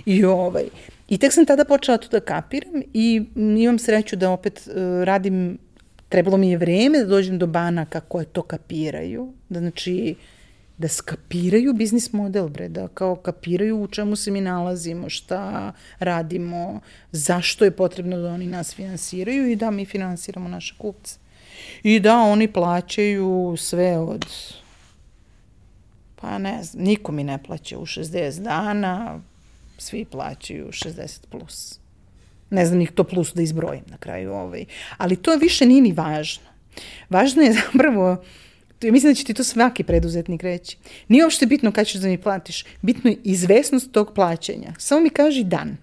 [0.06, 0.66] I ovaj,
[1.08, 5.58] I tek sam tada počela to da kapiram i imam sreću da opet uh, radim,
[6.10, 10.16] trebalo mi je vreme da dođem do banaka koje to kapiraju, da znači
[10.78, 16.80] da skapiraju biznis model, bre, da kao kapiraju u čemu se mi nalazimo, šta radimo,
[17.12, 21.16] zašto je potrebno da oni nas finansiraju i da mi finansiramo naše kupce.
[21.88, 24.26] I da, oni plaćaju sve od
[26.16, 29.22] pa ne znam, niko mi ne plaća u 60 dana,
[29.78, 31.80] svi plaćaju 60 plus.
[32.50, 34.66] Ne znam ih to plus da izbrojim na kraju ovaj.
[34.98, 36.46] Ali to više nije ni važno.
[37.10, 38.24] Važno je zapravo,
[38.82, 40.78] mislim da će ti to svaki preduzetnik reći.
[41.08, 44.74] Nije uopšte bitno kada ćeš da mi platiš, bitno je izvesnost tog plaćanja.
[44.78, 45.78] Samo mi kaži dan.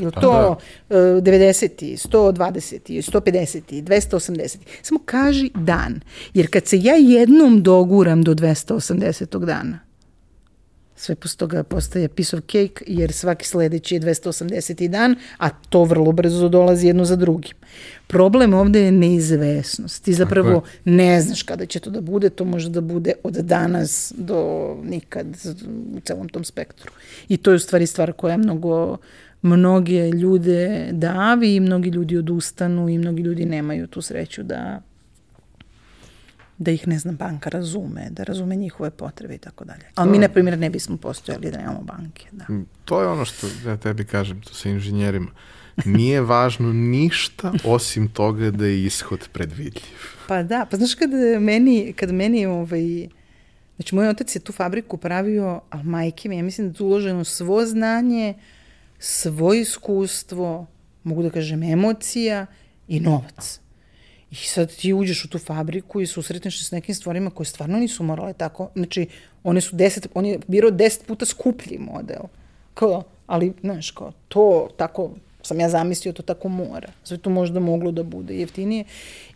[0.00, 0.96] Ili pa to da.
[0.96, 2.08] 90.
[2.08, 3.12] 120.
[3.12, 3.82] 150.
[3.82, 4.56] 280.
[4.82, 6.00] Samo kaži dan.
[6.34, 9.44] Jer kad se ja jednom doguram do 280.
[9.44, 9.78] dana,
[10.96, 14.88] sve posle toga postaje piece of cake, jer svaki sledeći je 280.
[14.88, 17.54] dan, a to vrlo brzo dolazi jedno za drugim.
[18.06, 20.04] Problem ovde je neizvesnost.
[20.04, 24.12] Ti zapravo ne znaš kada će to da bude, to može da bude od danas
[24.16, 25.26] do nikad
[25.96, 26.92] u celom tom spektru.
[27.28, 28.96] I to je u stvari stvar koja je mnogo
[29.46, 34.82] mnoge ljude davi i mnogi ljudi odustanu i mnogi ljudi nemaju tu sreću da
[36.58, 39.84] da ih, ne znam, banka razume, da razume njihove potrebe i tako dalje.
[39.94, 42.26] Ali mi, na primjer, ne bismo postojali da nemamo banke.
[42.32, 42.44] Da.
[42.84, 45.30] To je ono što ja tebi kažem, to sa inženjerima.
[45.84, 50.00] Nije važno ništa osim toga da je ishod predvidljiv.
[50.28, 53.08] Pa da, pa znaš kad meni, kad meni ovaj,
[53.76, 57.24] znači moj otac je tu fabriku pravio, ali majke mi, ja mislim da tu uloženo
[57.24, 58.55] svo znanje, uh,
[58.98, 60.66] svoje iskustvo,
[61.02, 62.46] mogu da kažem emocija
[62.88, 63.60] i novac.
[64.30, 67.78] I sad ti uđeš u tu fabriku i susretneš se s nekim stvarima koje stvarno
[67.78, 68.70] nisu morale tako.
[68.74, 69.06] Znači,
[69.44, 72.22] one su deset, on je birao deset puta skuplji model.
[72.74, 75.10] Kao, ali, znaš, kao, to tako
[75.46, 76.88] sam ja zamislio, to tako mora.
[77.04, 78.84] Sve to možda moglo da bude jeftinije.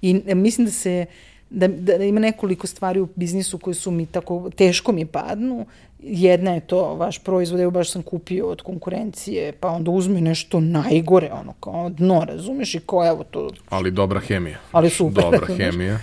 [0.02, 1.06] I e, mislim da se, da,
[1.51, 5.66] da, da ima nekoliko stvari u biznisu koje su mi tako, teško mi padnu
[6.03, 10.61] jedna je to vaš proizvod, evo baš sam kupio od konkurencije, pa onda uzme nešto
[10.61, 13.51] najgore, ono kao dno, razumeš, i kao evo to...
[13.68, 14.59] Ali dobra hemija.
[14.72, 15.24] Ali super.
[15.24, 16.01] Dobra hemija.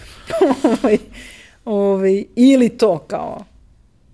[0.63, 0.97] ovaj,
[1.65, 3.45] ovaj, ili to kao,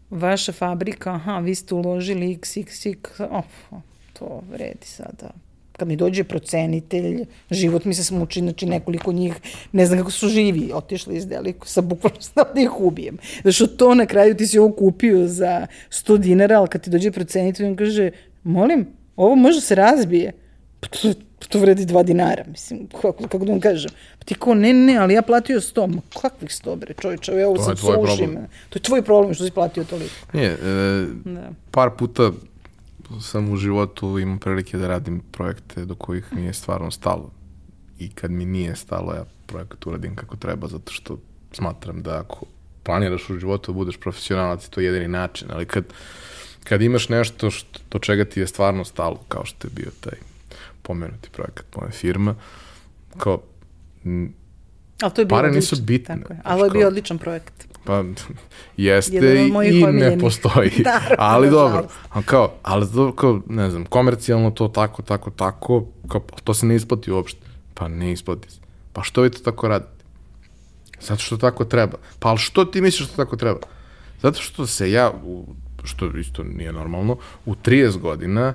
[0.09, 3.43] vaša fabrika, aha, vi ste uložili x, x, x, oh,
[4.13, 5.29] to vredi sada
[5.78, 9.34] kad mi dođe procenitelj, život mi se smuči, znači nekoliko njih,
[9.71, 13.17] ne znam kako su živi, otišli iz deliku, sa bukvalno znam da ih ubijem.
[13.41, 17.11] Znači to na kraju ti si ovo kupio za 100 dinara, ali kad ti dođe
[17.11, 18.11] procenitelj, on kaže,
[18.43, 20.32] molim, ovo može se razbije.
[20.80, 21.13] Pa to,
[21.49, 23.91] to vredi 2 dinara, mislim, kako, kako da vam kažem.
[24.19, 25.88] Pa ti kao, ne, ne, ali ja platio 100.
[25.95, 28.38] Ma kakvih 100, bre, čovječe, ja ovo sad sušim.
[28.69, 30.15] To je tvoj problem što si platio toliko.
[30.34, 31.49] Nije, e, da.
[31.71, 32.32] par puta
[33.22, 37.32] sam u životu imao prilike da radim projekte do kojih mi je stvarno stalo.
[37.99, 41.18] I kad mi nije stalo, ja projekat uradim kako treba, zato što
[41.51, 42.45] smatram da ako
[42.84, 45.84] planiraš u životu da budeš profesionalac, to je jedini način, ali kad,
[46.64, 50.18] kad imaš nešto što, do čega ti je stvarno stalo, kao što je bio taj
[50.82, 52.36] pomenuti projekat moje firma,
[53.18, 53.41] kao
[55.01, 56.18] Ali to je bio Pare odličan, nisu bitne.
[56.22, 56.39] Tako je.
[56.43, 57.53] Ali je bio odličan projekat.
[57.84, 58.03] Pa,
[58.77, 60.71] jeste i, ne postoji.
[60.86, 61.88] Naravno, ali dobro.
[62.25, 66.65] kao, ali to, kao, ne znam, komercijalno to tako, tako, tako, kao, pa to se
[66.65, 67.41] ne isplati uopšte.
[67.73, 68.59] Pa ne isplati se.
[68.93, 70.03] Pa što vi to tako radite?
[71.01, 71.97] Zato što tako treba.
[72.19, 73.59] Pa ali što ti misliš što tako treba?
[74.21, 75.11] Zato što se ja,
[75.84, 78.53] što isto nije normalno, u 30 godina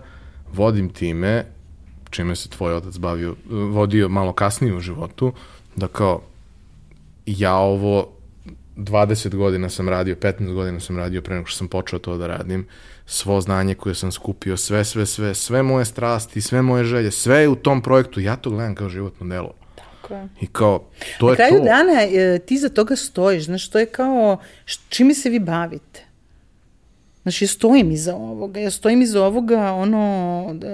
[0.52, 1.44] vodim time,
[2.10, 5.32] čime se tvoj otac bavio, vodio malo kasnije u životu,
[5.76, 6.20] da kao,
[7.26, 8.17] ja ovo
[8.78, 12.26] 20 godina sam radio, 15 godina sam radio pre nego što sam počeo to da
[12.26, 12.66] radim,
[13.06, 17.40] svo znanje koje sam skupio, sve, sve, sve, sve moje strasti, sve moje želje, sve
[17.40, 19.54] je u tom projektu, ja to gledam kao životno delo.
[19.74, 20.28] Tako je.
[20.40, 20.84] I kao,
[21.18, 21.64] to Na je kraju to.
[21.64, 26.04] dana e, ti za toga stojiš, znaš, to je kao, š- čime se vi bavite?
[27.22, 30.00] Znaš, ja stojim iza ovoga, ja stojim iza ovoga, ono,
[30.54, 30.68] da,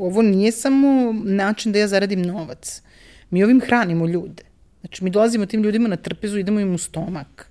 [0.00, 2.82] ovo nije samo način da ja zaradim novac.
[3.30, 4.42] Mi ovim hranimo ljude.
[4.80, 7.50] Znači, mi dolazimo tim ljudima na trpezu, idemo im u stomak.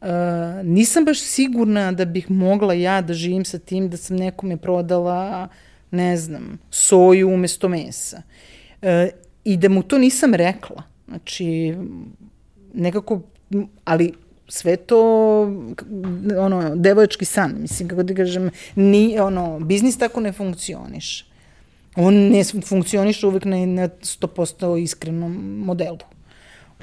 [0.00, 0.08] Uh,
[0.64, 5.48] nisam baš sigurna da bih mogla ja da živim sa tim da sam nekome prodala,
[5.90, 8.22] ne znam, soju umesto mesa.
[8.82, 8.88] Uh,
[9.44, 10.82] I da mu to nisam rekla.
[11.08, 11.74] Znači,
[12.74, 13.20] nekako,
[13.84, 14.12] ali
[14.48, 14.98] sve to
[16.38, 21.24] ono devojački san mislim kako ti kažem ni ono biznis tako ne funkcioniše
[21.96, 25.32] on ne funkcioniše uvek na, na 100% iskrenom
[25.64, 25.98] modelu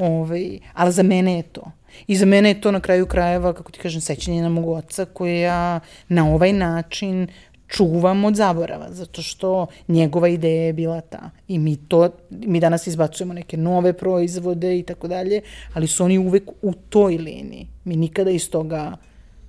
[0.02, 1.72] Ovaj, ali za mene je to.
[2.08, 5.06] I za mene je to na kraju krajeva, kako ti kažem, sećanje na mog oca
[5.06, 5.80] koje ja
[6.10, 7.28] na ovaj način
[7.68, 11.30] čuvam od zaborava, zato što njegova ideja je bila ta.
[11.48, 15.42] I mi to, mi danas izbacujemo neke nove proizvode i tako dalje,
[15.74, 17.68] ali su oni uvek u toj liniji.
[17.84, 18.98] Mi nikada iz toga,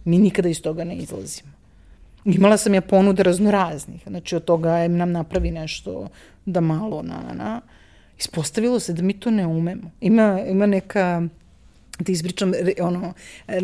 [0.04, 1.52] mi nikada iz toga ne izlazimo.
[2.24, 6.08] Imala sam ja ponude raznoraznih, znači od toga em nam napravi nešto
[6.46, 7.60] da malo na, na, na.
[8.22, 9.90] Ispostavilo se da mi to ne umemo.
[10.00, 11.22] Ima, ima neka,
[11.98, 13.12] da ispričam ono,
[13.48, 13.60] e,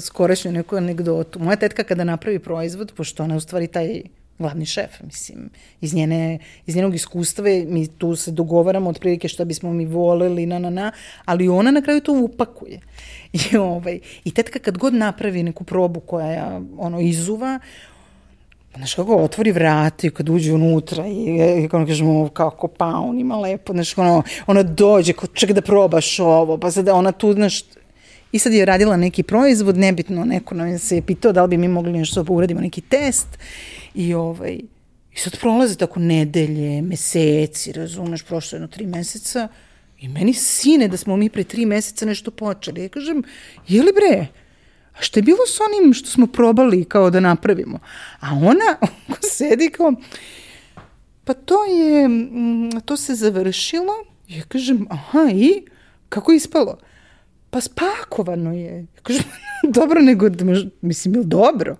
[0.00, 1.38] skorešnju neku anegdotu.
[1.38, 4.02] Moja tetka kada napravi proizvod, pošto ona je u stvari taj
[4.38, 9.72] glavni šef, mislim, iz, njene, iz njenog iskustva mi tu se dogovaramo otprilike šta bismo
[9.72, 10.92] mi voleli, na, na, na,
[11.24, 12.80] ali ona na kraju to upakuje.
[13.32, 17.58] I, ovaj, I tetka kad god napravi neku probu koja ono, izuva,
[18.76, 21.24] Znaš kako otvori vrata i kad uđe unutra i,
[21.62, 26.18] i ono kažemo kako paun ima lepo, znaš ono, ona dođe, ko, čekaj da probaš
[26.20, 27.62] ovo, pa sad ona tu, znaš,
[28.32, 31.56] i sad je radila neki proizvod, nebitno, neko nam se je pitao da li bi
[31.56, 33.38] mi mogli nešto da uradimo, neki test
[33.94, 34.60] i ovaj,
[35.12, 39.48] i sad prolaze tako nedelje, meseci, razumeš, prošlo je jedno tri meseca
[40.00, 42.82] i meni sine da smo mi pre tri meseca nešto počeli.
[42.82, 43.22] Ja kažem,
[43.68, 44.26] je li bre,
[44.92, 47.78] a šta je bilo s onim što smo probali kao da napravimo?
[48.20, 48.88] A ona
[49.36, 49.92] sedi kao,
[51.24, 53.92] pa to je, mm, to se završilo.
[54.28, 55.64] Ja kažem, aha, i?
[56.08, 56.78] Kako je ispalo?
[57.50, 58.78] Pa spakovano je.
[58.80, 59.24] Ja kažem,
[59.78, 60.44] dobro, nego, da
[60.80, 61.76] mislim, je li dobro?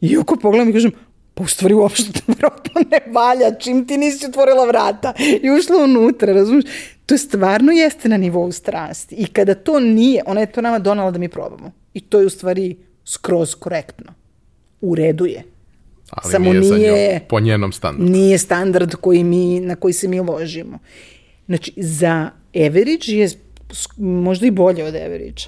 [0.00, 0.92] I oko pogledam i kažem,
[1.40, 5.84] pa u stvari uopšte to vjerojatno ne valja, čim ti nisi otvorila vrata i ušla
[5.84, 6.64] unutra, razumiješ?
[7.06, 9.14] To je stvarno jeste na nivou strasti.
[9.14, 11.72] I kada to nije, ona je to nama donala da mi probamo.
[11.94, 14.12] I to je u stvari skroz korektno.
[14.80, 15.42] U redu je.
[16.10, 18.12] Ali Samo nije, nije- njom, po njenom standardu.
[18.12, 20.78] Nije standard koji mi, na koji se mi ložimo.
[21.46, 23.28] Znači, za average je
[23.98, 25.42] možda i bolje od average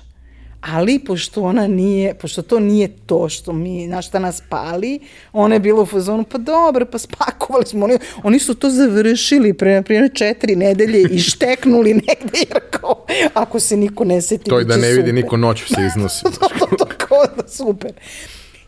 [0.62, 5.00] Ali, pošto ona nije, pošto to nije to što mi, na šta nas pali,
[5.32, 7.84] ona je bila u fazonu, pa dobro, pa spakovali smo.
[7.84, 13.60] Oni, oni su to završili pre, pre četiri nedelje i šteknuli negde, jer kao, ako
[13.60, 15.14] se niko ne seti, To i da ne vidi super.
[15.14, 16.22] niko noću se iznosi.
[16.40, 17.92] to, to, to, kao da, super.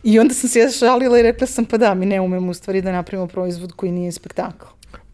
[0.03, 2.53] I onda sam se ja šalila i rekla sam, pa da, mi ne umemo u
[2.53, 4.65] stvari da napravimo proizvod koji nije spektakl.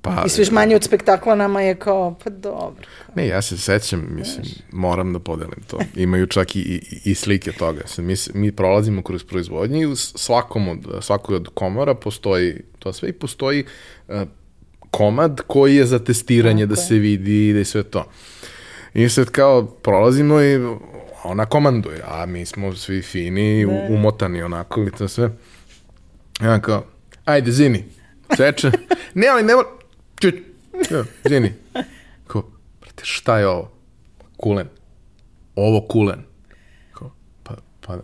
[0.03, 2.83] Pa, I sve manje od spektakla nama je kao, pa dobro.
[3.15, 5.79] Ne, ja se sećam, mislim, moram da podelim to.
[5.95, 6.81] Imaju čak i, i,
[7.11, 7.81] i slike toga.
[7.85, 12.93] Sad, mi, mi prolazimo kroz proizvodnje i u svakom od, svakoj od komora postoji to
[12.93, 13.65] sve i postoji
[14.07, 14.21] uh,
[14.91, 16.87] komad koji je za testiranje da Tako je.
[16.87, 18.05] se vidi i da je sve to.
[18.93, 20.59] I sad kao prolazimo i
[21.23, 25.29] ona komanduje, a mi smo svi fini, u, umotani onako i to sve.
[26.41, 26.83] I ona kao,
[27.25, 27.83] ajde, zini,
[28.37, 28.71] seče.
[29.13, 29.80] ne, ali ne, mora-
[30.21, 30.35] čut,
[30.91, 31.53] ja, zini.
[32.27, 32.43] Kao,
[32.81, 33.71] brate, šta je ovo?
[34.37, 34.67] Kulen.
[35.55, 36.23] Ovo kulen.
[36.93, 37.11] Kao,
[37.43, 37.97] pa, pa,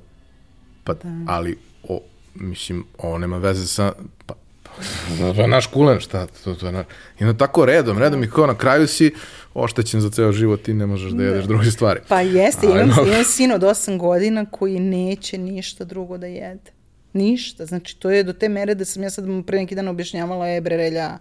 [0.83, 0.93] pa,
[1.27, 2.01] ali, o,
[2.35, 3.91] mislim, ovo nema veze sa,
[4.25, 6.85] pa, pa, to je naš kulen, šta, to, to je naš.
[7.19, 9.13] I onda tako redom, redom i kao na kraju si
[9.53, 11.99] oštećen za ceo život i ne možeš da jedeš druge stvari.
[12.07, 13.11] Pa jeste, Ali imam, dobro.
[13.11, 16.71] imam sin od 8 godina koji neće ništa drugo da jede.
[17.13, 17.65] Ništa.
[17.65, 20.49] Znači, to je do te mere da sam ja sad mu pre neki dan objašnjavala,
[20.49, 21.17] e, bre, relja,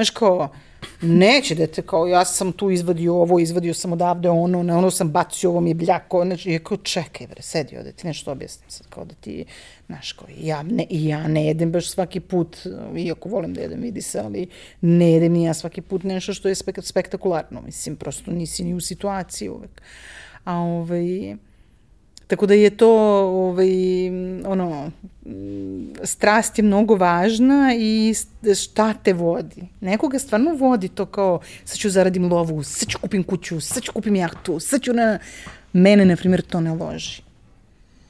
[0.00, 0.48] Znaš, kao,
[1.02, 5.10] neće dete, kao, ja sam tu izvadio ovo, izvadio sam odavde ono, na ono sam
[5.10, 8.70] bacio, ovo mi je bljako, znači, je kao, čekaj, bre, sedi ovde, ti nešto objasnim
[8.70, 9.44] sad, kao da ti,
[9.86, 12.56] znaš, kao, ja ne, ja ne jedem baš svaki put,
[12.96, 14.48] iako volim da jedem, vidi se, ali
[14.80, 18.74] ne jedem ni ja svaki put nešto što je spek spektakularno, mislim, prosto nisi ni
[18.74, 19.82] u situaciji uvek.
[20.44, 21.36] A ovaj,
[22.30, 22.90] Tako da je to
[23.26, 23.70] ovaj,
[24.44, 24.90] ono,
[26.04, 28.14] strast je mnogo važna i
[28.54, 29.62] šta te vodi.
[29.80, 33.92] Nekoga stvarno vodi to kao sad ću zaradim lovu, sad ću kupim kuću, sad ću
[33.92, 35.18] kupim jahtu, sad ću na...
[35.72, 37.22] Mene, na primjer, to ne loži.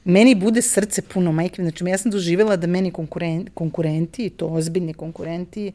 [0.05, 1.61] Meni bude srce puno, majke.
[1.61, 5.73] Znači, ja sam doživjela da meni konkurenti, konkurenti, to ozbiljni konkurenti, uh,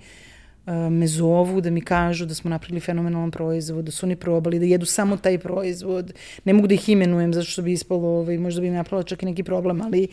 [0.91, 4.64] me zovu da mi kažu da smo napravili fenomenalan proizvod, da su oni probali, da
[4.64, 6.12] jedu samo taj proizvod.
[6.45, 9.23] Ne mogu da ih imenujem zato što bi ispalo, ovaj, možda bi mi napravila čak
[9.23, 10.09] i neki problem, ali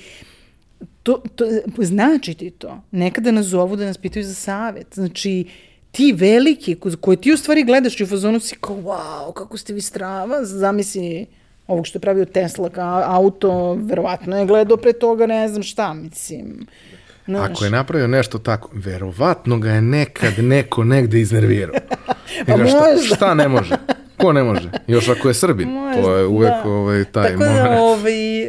[1.04, 1.46] to, to,
[1.78, 2.82] znači ti to.
[2.92, 4.88] Nekada nas zovu da nas pitaju za savet.
[4.94, 5.46] Znači,
[5.92, 9.74] ti veliki, koje ti u stvari gledaš i u fazonu si kao, wow, kako ste
[9.74, 11.26] vi strava, zamisli
[11.68, 15.94] ovog što je pravio Tesla kao auto, verovatno je gledao pre toga, ne znam šta,
[15.94, 16.68] mislim.
[17.26, 17.52] Znaš.
[17.52, 21.76] Ako je napravio nešto tako, verovatno ga je nekad neko negde iznervirao.
[22.48, 22.68] pa možda.
[22.68, 23.76] Šta, šta ne može?
[24.18, 24.70] Ko ne može?
[24.88, 26.70] Još ako je Srbin, možda, to je uvek da.
[26.70, 27.58] ovaj, taj Tako moment.
[27.58, 28.44] Tako da, ovaj,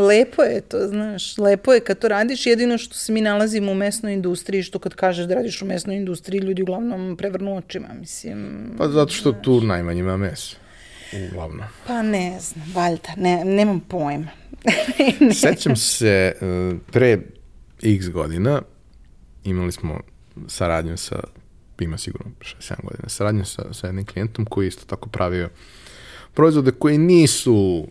[0.00, 3.72] uh, lepo je to, znaš, lepo je kad to radiš, jedino što se mi nalazimo
[3.72, 7.88] u mesnoj industriji, što kad kažeš da radiš u mesnoj industriji, ljudi uglavnom prevrnu očima,
[8.00, 8.70] mislim.
[8.78, 9.44] Pa zato što znaš.
[9.44, 10.56] tu najmanje ima mesa.
[11.28, 11.66] Uglavnom.
[11.86, 14.28] Pa ne znam, valjda, ne, nemam pojma.
[15.42, 17.18] Sećam se, uh, pre
[17.82, 18.62] x godina
[19.44, 20.00] imali smo
[20.46, 21.20] saradnju sa,
[21.80, 25.48] ima sigurno 6-7 godina, saradnju sa, sa jednim klijentom koji isto tako pravio
[26.34, 27.86] proizvode koji nisu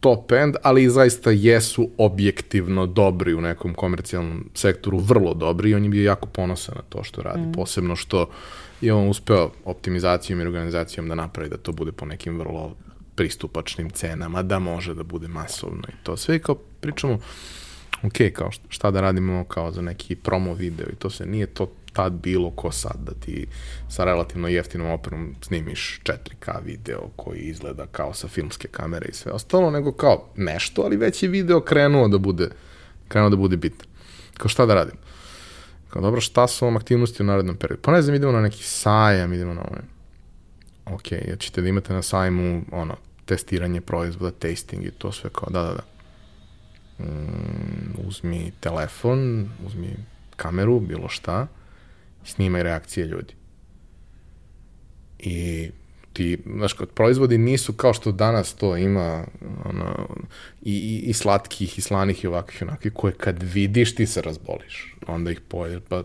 [0.00, 5.84] top end, ali zaista jesu objektivno dobri u nekom komercijalnom sektoru, vrlo dobri i on
[5.84, 7.52] je bio jako ponosan na to što radi, mm.
[7.52, 8.30] posebno što
[8.80, 12.76] je on uspeo optimizacijom i organizacijom da napravi da to bude po nekim vrlo
[13.14, 17.18] pristupačnim cenama, da može da bude masovno i to sve i kao pričamo
[18.06, 21.70] ok, kao šta da radimo kao za neki promo video i to se nije to
[21.92, 23.46] tad bilo ko sad da ti
[23.88, 29.32] sa relativno jeftinom operom snimiš 4K video koji izgleda kao sa filmske kamere i sve
[29.32, 32.48] ostalo, nego kao nešto, ali već je video krenuo da bude
[33.08, 33.86] krenuo da bude bitan.
[34.38, 34.96] Kao šta da radim?
[35.88, 37.82] Kao dobro, šta su vam aktivnosti u narednom periodu?
[37.82, 39.82] Pa ne znam, idemo na neki sajam, idemo na ovaj.
[40.86, 45.48] Ok, ja ćete da imate na sajmu ono, testiranje proizvoda, tasting i to sve kao,
[45.50, 45.93] da, da, da
[46.98, 49.96] mm, uzmi telefon, uzmi
[50.36, 51.46] kameru, bilo šta,
[52.24, 53.34] snimaj reakcije ljudi.
[55.18, 55.70] I
[56.12, 59.24] ti, znaš, kod proizvodi nisu kao što danas to ima
[59.64, 60.08] ono,
[60.62, 64.22] i, i, i slatkih, i slanih, i ovakvih, i onakvih, koje kad vidiš ti se
[64.22, 64.94] razboliš.
[65.06, 66.02] Onda ih pojede, pa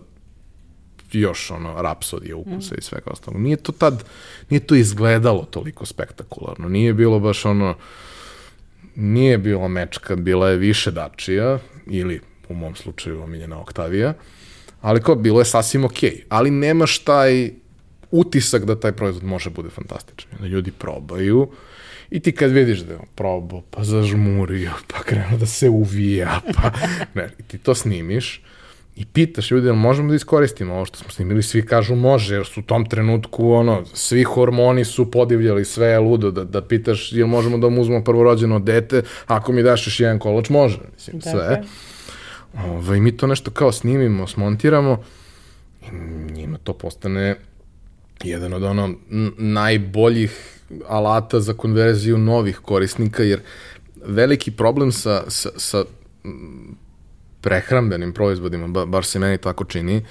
[1.11, 2.77] još ono rapsodije ukusa mm.
[2.77, 3.41] i svega ostalog.
[3.41, 4.03] Nije to tad,
[4.49, 6.69] nije to izgledalo toliko spektakularno.
[6.69, 7.77] Nije bilo baš ono, uh,
[8.95, 14.13] nije bila mečka, bila je više dačija, ili u mom slučaju omiljena Oktavija,
[14.81, 16.09] ali kao bilo je sasvim okej.
[16.09, 16.23] Okay.
[16.29, 17.51] Ali nemaš taj
[18.11, 20.31] utisak da taj proizvod može bude fantastičan.
[20.39, 21.51] Da ljudi probaju
[22.11, 26.71] i ti kad vidiš da je probao, pa zažmurio, pa krenuo da se uvija, pa
[27.21, 28.41] ne, ti to snimiš
[28.99, 32.59] i pitaš ljudi, možemo da iskoristimo ovo što smo snimili, svi kažu može, jer su
[32.59, 37.27] u tom trenutku, ono, svi hormoni su podivljali, sve je ludo, da, da pitaš, jel
[37.27, 41.31] možemo da mu uzmemo prvorođeno dete, ako mi daš još jedan kolač, može, mislim, dakle.
[41.31, 41.63] sve.
[42.63, 45.03] Ove, ovaj, mi to nešto kao snimimo, smontiramo,
[45.91, 47.35] i njima to postane
[48.23, 48.95] jedan od ono
[49.37, 53.39] najboljih alata za konverziju novih korisnika, jer
[54.05, 55.83] veliki problem sa, sa, sa
[57.41, 60.05] prehrambenim proizvodima, ba, bar se meni tako čini,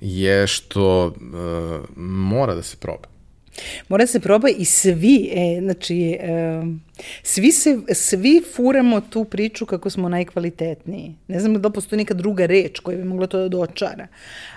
[0.00, 1.14] je što uh,
[1.96, 3.08] mora da se proba.
[3.88, 6.62] Mora da se proba i svi, e, znači, e,
[7.22, 11.14] svi, se, svi furamo tu priču kako smo najkvalitetniji.
[11.28, 14.06] Ne znam da postoji neka druga reč koja bi mogla to da dočara,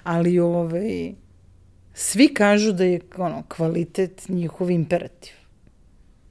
[0.03, 1.11] ali ovaj,
[1.93, 5.33] svi kažu da je ono, kvalitet njihov imperativ.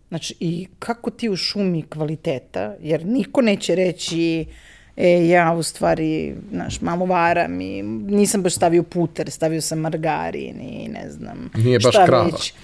[0.09, 4.55] Znači, i kako ti u šumi kvaliteta, jer niko neće reći uh,
[5.01, 10.61] e, ja u stvari, znaš, malo varam i nisam baš stavio puter, stavio sam margarin
[10.61, 11.51] i ne znam.
[11.55, 12.25] Nije baš šta krava.
[12.25, 12.55] Već.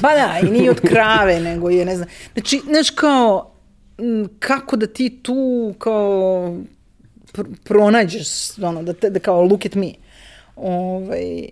[0.00, 2.08] Pa da, i nije od krave, nego je, ne znam.
[2.32, 3.50] Znači, znaš, kao,
[4.38, 6.56] kako da ti tu, kao,
[7.32, 9.92] pr pronađeš, ono, da, te, da kao, look at me.
[10.56, 11.48] Ovaj,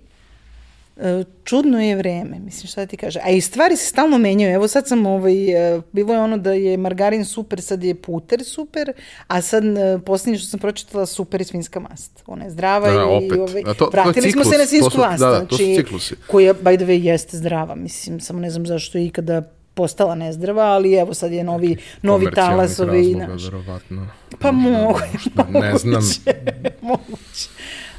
[1.45, 3.21] čudno je vreme, mislim šta da ti kaže.
[3.21, 4.55] A i stvari se stalno menjaju.
[4.55, 8.45] Evo sad sam ovaj, e, bilo je ono da je margarin super, sad je puter
[8.45, 8.93] super,
[9.27, 12.23] a sad e, posljednje što sam pročitala super je svinska mast.
[12.27, 13.39] Ona je zdrava Da, i opet.
[13.41, 15.21] ovaj, A to- to vratili smo ciklus, se na svinsku su- mast.
[15.21, 16.15] da, da, to su znači, ciklusi.
[16.27, 17.75] koja, by the way, jeste zdrava.
[17.75, 19.43] Mislim, samo ne znam zašto je ikada
[19.75, 22.81] postala nezdrava, ali evo sad je novi, novi Komercijalnih talas.
[22.81, 23.45] Ovi, razloga, znaš.
[23.45, 24.09] verovatno.
[24.39, 24.99] Pa mogu.
[25.15, 26.03] Možda, ne znam,
[26.83, 27.49] Moguće.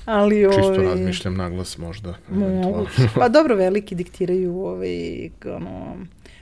[0.08, 2.14] Ali, čisto ovaj, razmišljam naglas možda.
[2.30, 3.10] Moguće.
[3.16, 5.96] Pa dobro, veliki diktiraju ovaj, ono,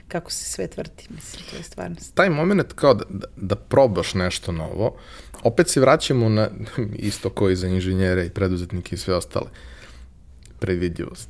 [0.08, 2.16] kako se svet vrti, mislim, to je stvarnost.
[2.16, 4.96] taj moment kao da, da, da probaš nešto novo,
[5.44, 6.50] opet se vraćamo na
[7.10, 9.48] isto kao i za inženjere i preduzetnike i sve ostale.
[10.60, 11.30] Predvidljivost.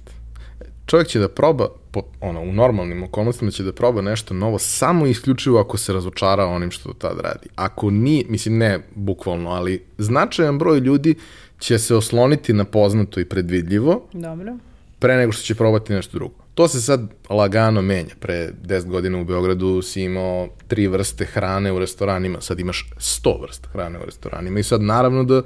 [0.86, 5.06] Čovjek će da proba, po, ono, u normalnim okolnostima će da proba nešto novo samo
[5.06, 7.50] isključivo ako se razočara onim što tad radi.
[7.56, 11.16] Ako nije, mislim ne bukvalno, ali značajan broj ljudi
[11.60, 14.58] će se osloniti na poznato i predvidljivo, Dobro.
[15.00, 16.36] pre nego što će probati nešto drugo.
[16.54, 18.16] To se sad lagano menja.
[18.20, 23.42] Pre 10 godina u Beogradu si imao tri vrste hrane u restoranima, sad imaš 100
[23.42, 25.42] vrsta hrane u restoranima i sad naravno da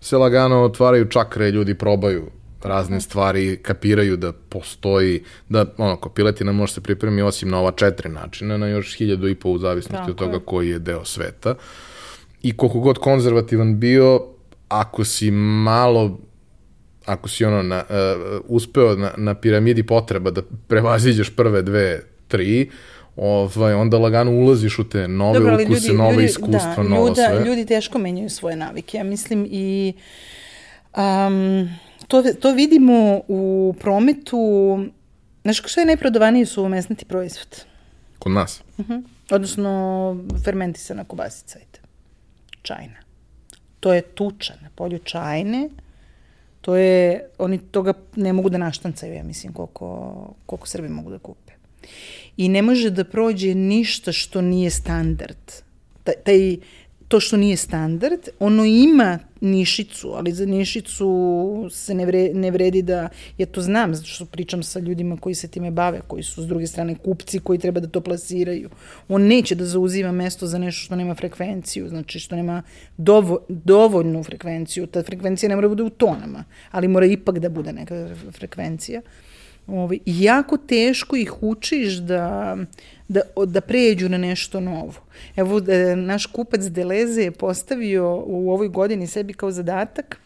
[0.00, 2.30] se lagano otvaraju čakre, ljudi probaju
[2.62, 7.72] razne stvari, kapiraju da postoji, da ono, ko piletina može se pripremi osim na ova
[7.72, 10.44] četiri načina, na još hiljadu i po u zavisnosti Tako od toga je.
[10.44, 11.54] koji je deo sveta.
[12.42, 14.35] I koliko god konzervativan bio,
[14.68, 16.18] ako si malo
[17.06, 22.70] ako si ono na, uh, uspeo na, na piramidi potreba da prevaziđeš prve dve, tri,
[23.16, 27.08] ovaj, onda lagano ulaziš u te nove Dobro, ukuse, ljudi, nove ljudi, iskustva, da, novo
[27.08, 27.44] ljuda, sve.
[27.44, 28.96] Ljudi teško menjaju svoje navike.
[28.96, 29.92] Ja mislim i
[30.96, 31.68] um,
[32.08, 34.38] to, to vidimo u prometu,
[35.42, 37.64] znaš što je najprodavaniji su mesnati proizvod?
[38.18, 38.62] Kod nas.
[39.30, 41.78] Odnosno fermentisana kobasica, ajde.
[42.62, 43.05] Čajna.
[43.86, 45.68] To je tuča na polju čajne.
[46.60, 51.18] To je, oni toga ne mogu da naštancaju, ja mislim, koliko, koliko Srbi mogu da
[51.18, 51.52] kupe.
[52.36, 55.52] I ne može da prođe ništa što nije standard.
[56.04, 56.56] Taj, taj,
[57.08, 62.82] to što nije standard, ono ima nišicu, ali za nišicu se ne, vre, ne vredi
[62.82, 66.42] da, ja to znam, zato što pričam sa ljudima koji se time bave, koji su
[66.42, 68.70] s druge strane kupci koji treba da to plasiraju.
[69.08, 72.62] On neće da zauziva mesto za nešto što nema frekvenciju, znači što nema
[72.96, 74.86] dovo, dovoljnu frekvenciju.
[74.86, 79.02] Ta frekvencija ne mora da bude u tonama, ali mora ipak da bude neka frekvencija.
[79.66, 82.56] Ovaj, i jako teško ih učiš da,
[83.08, 84.94] da, da pređu na nešto novo.
[85.36, 90.18] Evo, da, naš kupac Deleze je postavio u ovoj godini sebi kao zadatak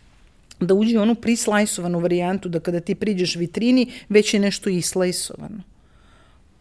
[0.60, 5.62] da uđe u onu prislajsovanu varijantu, da kada ti priđeš vitrini, već je nešto islajsovano.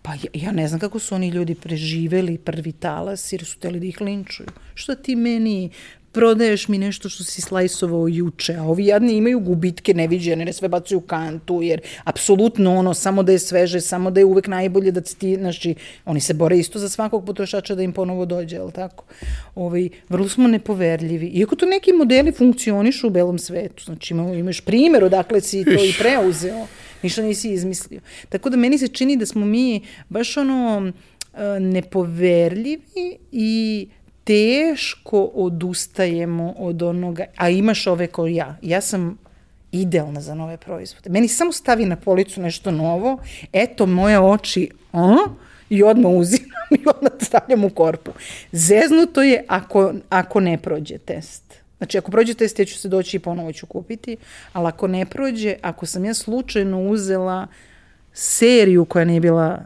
[0.02, 3.80] Pa ja, ja ne znam kako su oni ljudi preživeli prvi talas jer su teli
[3.80, 4.48] da ih linčuju.
[4.74, 5.70] Što ti meni
[6.12, 10.68] prodaješ mi nešto što si slajsovao juče, a ovi jadni imaju gubitke neviđene, ne sve
[10.68, 14.92] bacaju u kantu, jer apsolutno ono, samo da je sveže, samo da je uvek najbolje
[14.92, 18.72] da ti, znači, oni se bore isto za svakog potrošača da im ponovo dođe, je
[18.72, 19.04] tako?
[19.56, 21.28] Ovaj, vrlo smo nepoverljivi.
[21.28, 25.72] Iako to neki modeli funkcionišu u belom svetu, znači ima, imaš primjer odakle si to
[25.72, 26.68] i preuzeo,
[27.04, 28.02] ništa nisi izmislio.
[28.30, 30.92] Tako da meni se čini da smo mi baš ono
[31.60, 33.88] nepoverljivi i
[34.24, 38.58] teško odustajemo od onoga, a imaš ove kao ja.
[38.62, 39.18] Ja sam
[39.72, 41.10] idealna za nove proizvode.
[41.10, 43.18] Meni samo stavi na policu nešto novo,
[43.54, 45.16] eto moje oči, a?
[45.70, 48.12] i odmah uzimam i odmah stavljam u korpu.
[48.52, 51.44] Zeznuto je ako, ako ne prođe test.
[51.78, 54.18] Znači, ako prođe test, ja ću se doći i ponovo ću kupiti,
[54.54, 57.48] ali ako ne prođe, ako sam ja slučajno uzela
[58.14, 59.66] seriju koja nije bila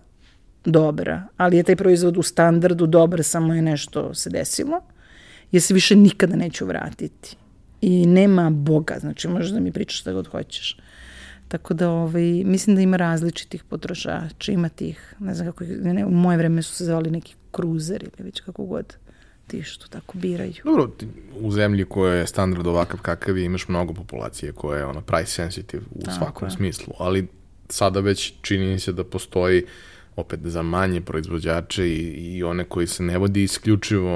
[0.65, 4.81] dobra, ali je taj proizvod u standardu dobar, samo je nešto se desilo,
[5.51, 7.35] ja se više nikada neću vratiti.
[7.81, 10.77] I nema Boga, znači možeš da mi pričaš šta god hoćeš.
[11.47, 16.11] Tako da ovaj, mislim da ima različitih potrošača, ima tih, ne znam kako, ne, u
[16.11, 18.95] moje vreme su se zvali neki kruzer ili već kako god
[19.47, 20.53] ti što tako biraju.
[20.63, 21.07] Dobro, ti,
[21.39, 25.31] u zemlji koja je standard ovakav kakav je, imaš mnogo populacije koja je ona price
[25.31, 26.51] sensitive u Tako svakom je.
[26.51, 27.27] smislu, ali
[27.69, 29.65] sada već čini se da postoji
[30.15, 34.11] opet za manje proizvođače i, i one koji se ne vodi isključivo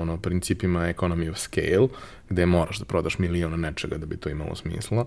[0.00, 1.88] ono, principima economy of scale,
[2.28, 5.06] gde moraš da prodaš miliona nečega da bi to imalo smisla,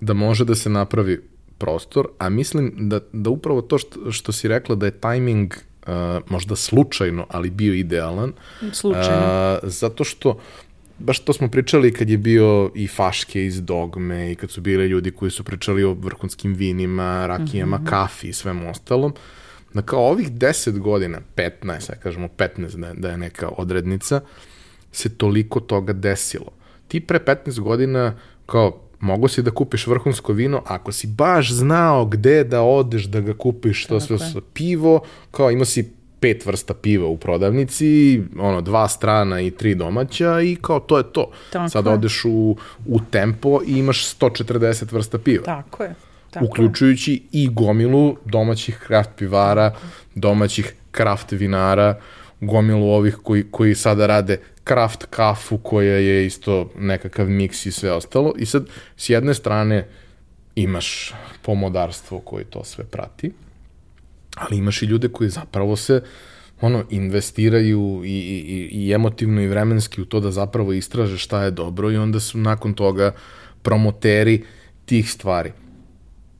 [0.00, 1.22] da može da se napravi
[1.58, 5.92] prostor, a mislim da, da upravo to što, što si rekla da je tajming uh,
[6.28, 8.32] možda slučajno, ali bio idealan,
[8.72, 9.26] Slučajno.
[9.26, 10.38] a, zato što
[10.98, 14.88] baš to smo pričali kad je bio i Faške iz Dogme i kad su bili
[14.88, 17.90] ljudi koji su pričali o vrhunskim vinima, rakijama, mm -hmm.
[17.90, 19.14] kafi i svemu ostalom.
[19.74, 24.20] Da kao ovih 10 godina, 15, ja kažemo 15 da je, da je neka odrednica,
[24.92, 26.52] se toliko toga desilo.
[26.88, 28.14] Ti pre 15 godina
[28.46, 33.20] kao mogo si da kupiš vrhunsko vino ako si baš znao gde da odeš da
[33.20, 38.60] ga kupiš, to sve sa pivo, kao imao si pet vrsta piva u prodavnici, ono,
[38.60, 41.30] dva strana i tri domaća i kao to je to.
[41.52, 42.56] Tako Sad odeš u,
[42.86, 45.44] u tempo i imaš 140 vrsta piva.
[45.44, 45.94] Tako je.
[46.36, 47.18] Tako uključujući je.
[47.32, 49.74] i gomilu domaćih kraft pivara,
[50.14, 52.00] domaćih kraft vinara,
[52.40, 57.92] gomilu ovih koji, koji sada rade kraft kafu koja je isto nekakav miks i sve
[57.92, 58.34] ostalo.
[58.38, 59.88] I sad, s jedne strane,
[60.54, 63.32] imaš pomodarstvo koji to sve prati,
[64.36, 66.02] ali imaš i ljude koji zapravo se
[66.60, 71.50] ono, investiraju i, i, i emotivno i vremenski u to da zapravo istraže šta je
[71.50, 73.12] dobro i onda su nakon toga
[73.62, 74.44] promoteri
[74.86, 75.52] tih stvari.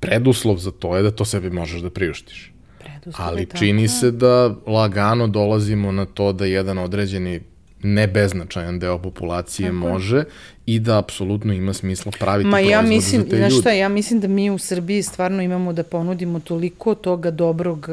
[0.01, 2.53] Preduslov za to je da to sebi možeš da priuštiš.
[2.79, 3.99] Preduslov Ali čini tako.
[3.99, 7.41] se da lagano dolazimo na to da jedan određeni
[7.83, 9.77] ne beznačajan deo populacije Tako.
[9.77, 10.25] može
[10.67, 13.51] i da apsolutno ima smisla praviti Ma ja mislim, za te ljude.
[13.51, 17.89] šta, ja mislim da mi u Srbiji stvarno imamo da ponudimo toliko toga dobrog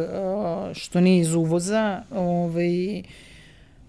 [0.73, 3.03] što nije iz uvoza, ovaj,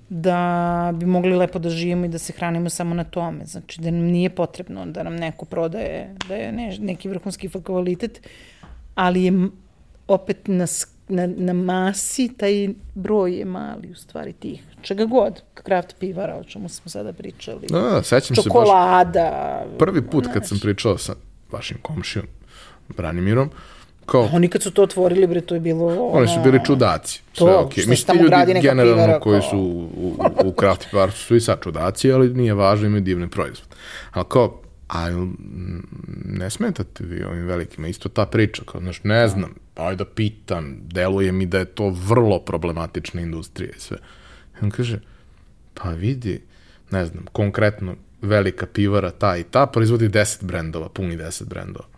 [0.09, 3.44] da bi mogli lepo da živimo i da se hranimo samo na tome.
[3.44, 8.28] Znači da nam nije potrebno da nam neko prodaje da je ne, neki vrhunski kvalitet,
[8.94, 9.32] ali je
[10.09, 15.97] opet nas na, na masi taj broj je mali u stvari tih čega god, kraft
[15.98, 17.66] pivara, o čemu smo sada pričali.
[17.68, 19.60] Da, da, sećam Čokolada.
[19.62, 21.14] se baš prvi put kad sam pričao sa
[21.52, 22.26] vašim komšijom
[22.97, 23.51] Branimirom,
[24.06, 24.28] kao...
[24.32, 25.86] Oni kad su to otvorili, bre, to je bilo...
[25.86, 27.22] Ono, Oni su bili čudaci.
[27.32, 27.97] To, sve, okay.
[27.97, 31.62] što tamo neka generalno pivara, koji su u, u, u kraft pivaru su i sad
[31.62, 33.68] čudaci, ali nije važno, imaju divne proizvod.
[34.12, 35.09] Ali kao, a
[36.24, 40.76] ne smetate vi ovim velikima, isto ta priča, kao, znaš, ne znam, pa da pitam,
[40.82, 43.97] deluje mi da je to vrlo problematična industrija i sve.
[44.55, 45.01] I on kaže,
[45.74, 46.43] pa vidi,
[46.90, 51.93] ne znam, konkretno velika pivara ta i ta proizvodi 10 brendova, puni 10 brendova.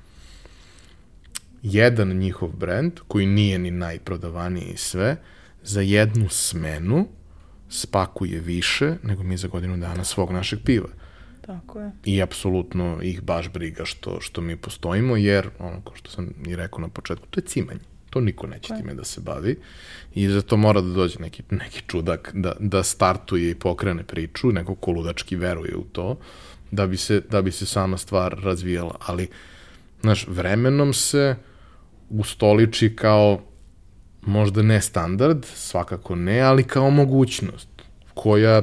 [1.62, 5.16] Jedan njihov brend, koji nije ni najprodavaniji i sve,
[5.62, 7.08] za jednu smenu
[7.68, 10.88] spakuje više nego mi za godinu dana svog našeg piva.
[11.40, 11.90] Tako je.
[12.04, 16.56] I apsolutno ih baš briga što, što mi postojimo, jer, ono, kao što sam i
[16.56, 17.80] rekao na početku, to je cimanje.
[18.10, 19.58] To niko neće time da se bavi
[20.14, 24.52] i za to mora da dođe neki, neki čudak da, da startuje i pokrene priču,
[24.52, 26.18] neko ko ludački veruje u to,
[26.70, 28.96] da bi se, da bi se sama stvar razvijala.
[29.06, 29.28] Ali,
[30.06, 31.34] znaš, vremenom se
[32.10, 33.40] ustoliči kao
[34.22, 37.68] možda ne standard, svakako ne, ali kao mogućnost
[38.14, 38.62] koja,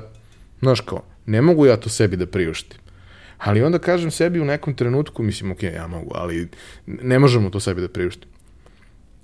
[0.59, 2.79] znaš kao, ne mogu ja to sebi da priuštim.
[3.37, 6.47] Ali onda kažem sebi u nekom trenutku, mislim, ok, ja mogu, ali
[6.85, 8.29] ne možemo to sebi da priuštim.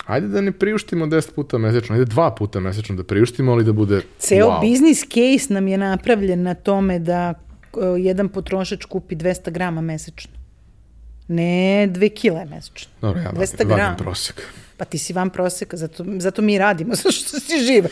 [0.05, 3.71] Ajde da ne priuštimo 10 puta mesečno, ajde dva puta mesečno da priuštimo, ali da
[3.71, 4.61] bude Ceo wow.
[4.61, 7.33] biznis case nam je napravljen na tome da
[7.73, 10.38] uh, jedan potrošač kupi 200 grama mesečno.
[11.29, 12.91] Ne 2 kile mesečno.
[13.01, 14.41] Dobro, ja 200 vadim, vadim prosek.
[14.77, 17.85] Pa ti si van proseka, zato, zato mi radimo, zato što si živ.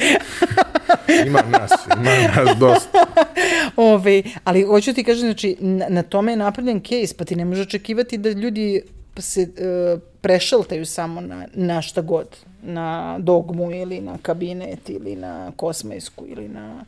[1.28, 3.06] ima nas, ima nas dosta.
[3.76, 7.46] Ove, ali hoću ti kažem, znači, na, na tome je napravljen case, pa ti ne
[7.46, 8.82] možeš očekivati da ljudi
[9.18, 12.28] se uh, prešaltaju samo na, na šta god,
[12.62, 16.86] na dogmu ili na kabinet ili na kosmejsku ili na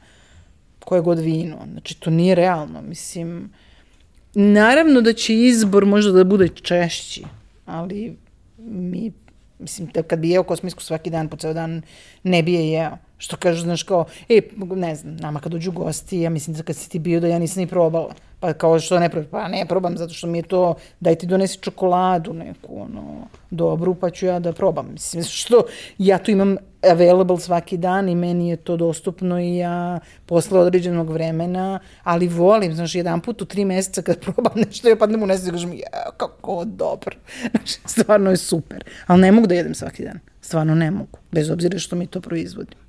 [0.79, 1.57] koje god vino.
[1.71, 2.81] Znači, to nije realno.
[2.81, 3.49] Mislim,
[4.33, 7.23] naravno da će izbor možda da bude češći,
[7.65, 8.17] ali
[8.57, 9.11] mi,
[9.59, 11.81] mislim, da kad bi jeo kosmijsku svaki dan, po ceo dan,
[12.23, 12.97] ne bi je jeo.
[13.21, 14.41] Što kažu, znaš, kao, e,
[14.75, 17.39] ne znam, nama kad dođu gosti, ja mislim da kad si ti bio da ja
[17.39, 18.13] nisam ni probala.
[18.39, 21.27] Pa kao što ne probam, pa ne probam zato što mi je to, daj ti
[21.27, 24.89] donesi čokoladu neku, ono, dobru, pa ću ja da probam.
[24.91, 25.63] Mislim, što
[25.97, 26.55] ja tu imam
[26.91, 32.75] available svaki dan i meni je to dostupno i ja posle određenog vremena, ali volim,
[32.75, 35.73] znaš, jedan put u tri meseca kad probam nešto, ja padnem u nesec i kažem,
[35.73, 37.15] ja, kako dobro.
[37.51, 38.83] Znači, stvarno je super.
[39.07, 40.19] Ali ne mogu da jedem svaki dan.
[40.41, 42.88] Stvarno ne mogu, bez obzira što mi to proizvodim.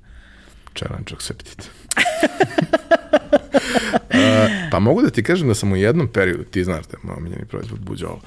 [0.75, 1.57] Challenge accepted.
[4.71, 7.15] pa mogu da ti kažem da sam u jednom periodu, ti znaš da je moj
[7.17, 8.19] omiljeni proizvod buđolo,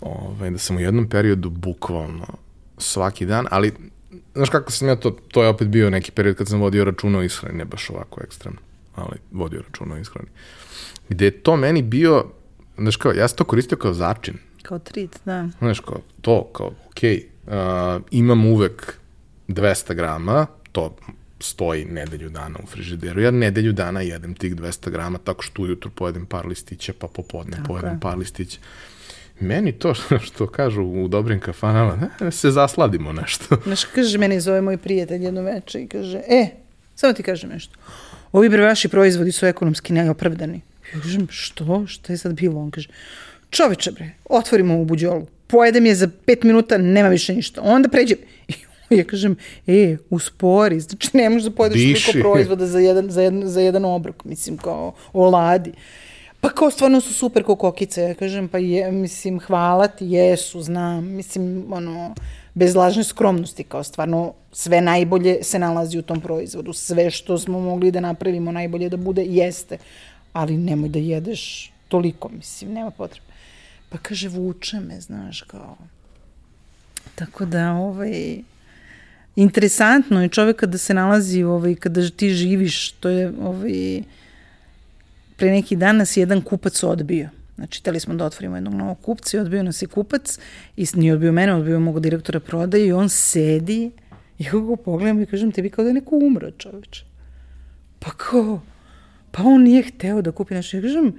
[0.00, 2.26] ovaj, da sam u jednom periodu bukvalno
[2.78, 3.72] svaki dan, ali
[4.34, 7.18] znaš kako sam ja to, to je opet bio neki period kad sam vodio računa
[7.18, 8.60] o ishrani, ne baš ovako ekstremno,
[8.94, 10.28] ali vodio računa o ishrani.
[11.08, 12.24] Gde je to meni bio,
[12.78, 14.38] znaš kao, ja sam to koristio kao začin.
[14.62, 15.48] Kao trit, da.
[15.58, 18.94] Znaš kao, to, kao, okej, okay, uh, imam uvek
[19.48, 20.96] 200 grama, to
[21.40, 23.20] stoji nedelju dana u frižideru.
[23.20, 27.56] Ja nedelju dana jedem tih 200 grama tako što ujutru pojedem par listića, pa popodne
[27.56, 28.00] tako pojedem je.
[28.00, 28.58] par listića.
[29.40, 29.94] Meni to
[30.26, 33.56] što kažu u dobrim kafanama, ne, se zasladimo nešto.
[33.64, 36.46] Znaš, kaže, meni zove moj prijatelj jedno veče i kaže, e,
[36.96, 37.78] samo ti kažem nešto.
[38.32, 40.60] Ovi bre vaši proizvodi su ekonomski neopravdani.
[40.94, 41.86] Ja kažem, što?
[41.86, 42.60] Šta je sad bilo?
[42.60, 42.88] On kaže,
[43.50, 47.60] čoveče bre, otvorimo ovu buđolu, pojedem je za pet minuta, nema više ništa.
[47.64, 48.18] Onda pređem,
[48.48, 48.54] i
[48.98, 49.36] ja kažem,
[49.66, 53.84] e, uspori, znači ne možeš da pojedeš toliko proizvoda za jedan, za, jedan, za jedan
[53.84, 55.72] obrok, mislim, kao oladi.
[56.40, 60.62] Pa kao stvarno su super kao kokice, ja kažem, pa je, mislim, hvala ti, jesu,
[60.62, 62.14] znam, mislim, ono,
[62.54, 67.60] bez lažne skromnosti, kao stvarno sve najbolje se nalazi u tom proizvodu, sve što smo
[67.60, 69.78] mogli da napravimo najbolje da bude, jeste,
[70.32, 73.26] ali nemoj da jedeš toliko, mislim, nema potrebe.
[73.88, 75.76] Pa kaže, vuče me, znaš, kao,
[77.14, 78.38] tako da, ovaj,
[79.36, 84.02] interesantno je čovek kada se nalazi, ovaj, kada ti živiš, to je, ovaj,
[85.36, 87.28] pre neki dan nas je jedan kupac odbio.
[87.54, 90.38] Znači, teli smo da otvorimo jednog novog kupca i odbio nas je kupac
[90.76, 93.90] i nije odbio mene, odbio mog direktora prodaje i on sedi
[94.38, 97.04] i ja ga pogledam i kažem, tebi kao da je neko umro čoveč.
[97.98, 98.60] Pa kao,
[99.30, 100.76] pa on nije hteo da kupi nešto.
[100.76, 101.12] Ja kažem,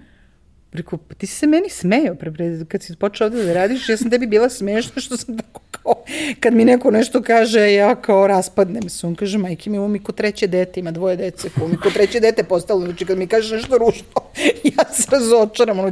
[0.73, 3.89] Rekao, pa ti si se meni smejao pre, pre, kad si počeo ovde da radiš,
[3.89, 5.93] ja sam tebi bila smešna što sam tako kao,
[6.39, 9.07] kad mi neko nešto kaže, ja kao raspadnem se.
[9.07, 12.19] On kaže, majke mi, mi ko treće dete, ima dvoje dece, ovo mi ko treće
[12.19, 14.21] dete postalo, znači kad mi kažeš nešto ružno,
[14.77, 15.79] ja se razočaram.
[15.79, 15.91] Ono,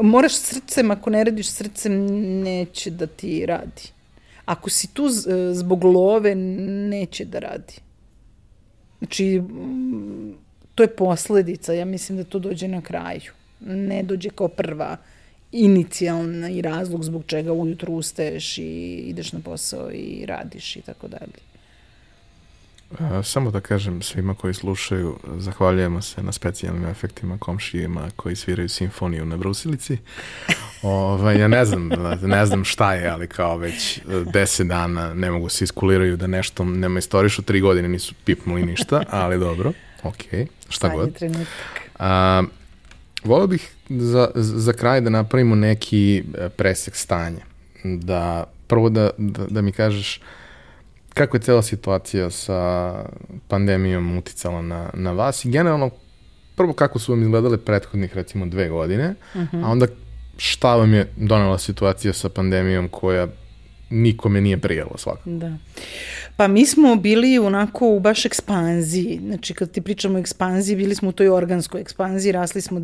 [0.00, 2.06] moraš srcem, ako ne radiš srcem,
[2.42, 3.82] neće da ti radi.
[4.44, 5.08] Ako si tu
[5.52, 7.74] zbog love, neće da radi.
[8.98, 9.42] Znači,
[10.74, 14.96] to je posledica, ja mislim da to dođe na kraju ne dođe kao prva
[15.52, 18.62] inicijalna i razlog zbog čega ujutru ustaješ i
[19.06, 21.46] ideš na posao i radiš i tako dalje.
[23.22, 29.24] Samo da kažem svima koji slušaju, zahvaljujemo se na specijalnim efektima komšijima koji sviraju simfoniju
[29.24, 29.98] na brusilici.
[30.82, 31.90] Ovaj, ja ne znam,
[32.22, 34.00] ne znam šta je, ali kao već
[34.32, 39.02] deset dana ne mogu se iskuliraju da nešto nema istorišu, tri godine nisu pipnuli ništa,
[39.10, 39.72] ali dobro,
[40.02, 41.14] ok, šta Sajde god.
[41.14, 41.48] trenutak.
[41.98, 42.42] A,
[43.26, 47.44] Volio bih za, za kraj da napravimo neki e, presek stanja.
[47.84, 50.20] Da, prvo da, da, da mi kažeš
[51.14, 52.92] kako je cela situacija sa
[53.48, 55.90] pandemijom uticala na, na vas i generalno
[56.56, 59.64] prvo kako su vam izgledale prethodnih recimo dve godine, uh -huh.
[59.64, 59.86] a onda
[60.36, 63.28] šta vam je donela situacija sa pandemijom koja
[63.90, 65.30] nikome nije prijelo svakako.
[65.30, 65.56] Da.
[66.36, 69.20] Pa mi smo bili onako u baš ekspanziji.
[69.26, 72.80] Znači kad ti pričamo o ekspanziji, bili smo u toj organskoj ekspanziji, rasli smo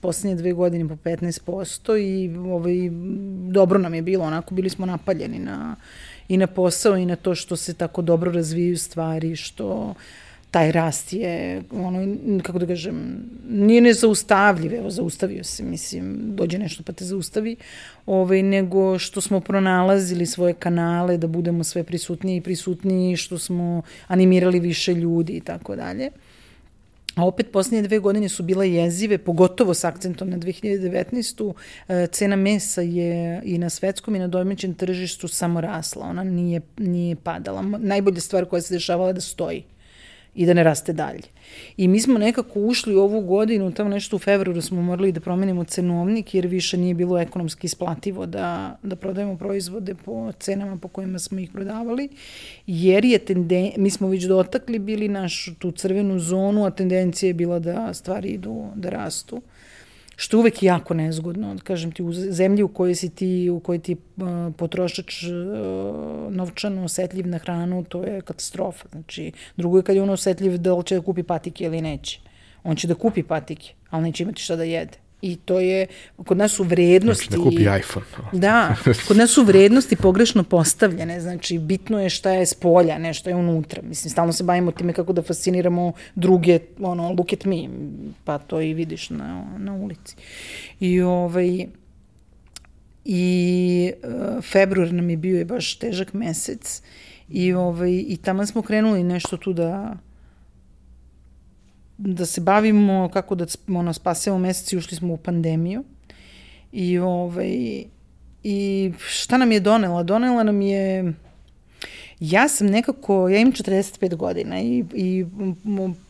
[0.00, 2.74] poslednje dve godine po 15% i ovaj,
[3.52, 5.76] dobro nam je bilo, onako bili smo napaljeni na,
[6.28, 9.94] i na posao i na to što se tako dobro razvijaju stvari, što
[10.50, 12.96] taj rast je, ono, kako da kažem,
[13.48, 17.56] nije nezaustavljiv, evo, zaustavio se, mislim, dođe nešto pa te zaustavi,
[18.06, 23.82] ovaj, nego što smo pronalazili svoje kanale da budemo sve prisutniji i prisutniji, što smo
[24.06, 26.10] animirali više ljudi i tako dalje.
[27.14, 31.52] A opet poslednje dve godine su bila jezive, pogotovo s akcentom na 2019.
[31.88, 36.06] E, cena mesa je i na svetskom i na domaćem tržištu samo rasla.
[36.06, 37.62] Ona nije, nije padala.
[37.62, 39.64] Najbolja stvar koja se dešavala je da stoji
[40.34, 41.22] i da ne raste dalje.
[41.76, 45.20] I mi smo nekako ušli u ovu godinu, tamo nešto u februaru smo morali da
[45.20, 50.88] promenimo cenovnik jer više nije bilo ekonomski isplativo da, da prodajemo proizvode po cenama po
[50.88, 52.08] kojima smo ih prodavali,
[52.66, 57.34] jer je tenden, mi smo već dotakli bili našu tu crvenu zonu, a tendencija je
[57.34, 59.42] bila da stvari idu, da rastu
[60.20, 61.56] što je uvek jako nezgodno.
[61.64, 65.30] Kažem ti, u zemlji u kojoj si ti, u kojoj ti uh, potrošač uh,
[66.32, 68.88] novčano osetljiv na hranu, to je katastrofa.
[68.92, 72.20] Znači, drugo je kad je on osetljiv da li će da kupi patike ili neće.
[72.64, 74.98] On će da kupi patike, ali neće imati šta da jede.
[75.22, 75.86] I to je,
[76.16, 77.24] kod nas su vrednosti...
[77.24, 78.06] Znači da kupi iPhone.
[78.32, 78.76] Da,
[79.08, 83.30] kod nas su vrednosti pogrešno postavljene, znači bitno je šta je s polja, ne šta
[83.30, 83.82] je unutra.
[83.82, 87.68] Mislim, stalno se bavimo time kako da fasciniramo druge, ono, look at me,
[88.24, 90.16] pa to i vidiš na, na ulici.
[90.80, 91.66] I ovaj,
[93.04, 96.82] i uh, februar nam je bio je baš težak mesec
[97.28, 99.96] i, ovaj, i tamo smo krenuli nešto tu da
[102.00, 105.84] da se bavimo kako da ono, spasemo meseci, ušli smo u pandemiju.
[106.72, 107.84] I, ovaj,
[108.42, 110.02] I šta nam je donela?
[110.02, 111.12] Donela nam je...
[112.20, 115.26] Ja sam nekako, ja imam 45 godina i, i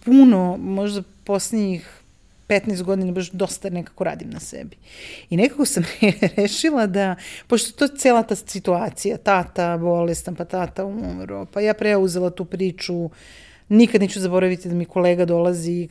[0.05, 2.01] puno, možda posljednjih
[2.49, 4.77] 15 godina baš dosta nekako radim na sebi.
[5.31, 5.85] I nekako sam
[6.37, 11.75] rešila da, pošto to je cela ta situacija, tata bolestan, pa tata umro, pa ja
[11.75, 13.11] preuzela tu priču
[13.71, 15.89] Nikad neću zaboraviti da mi kolega dolazi i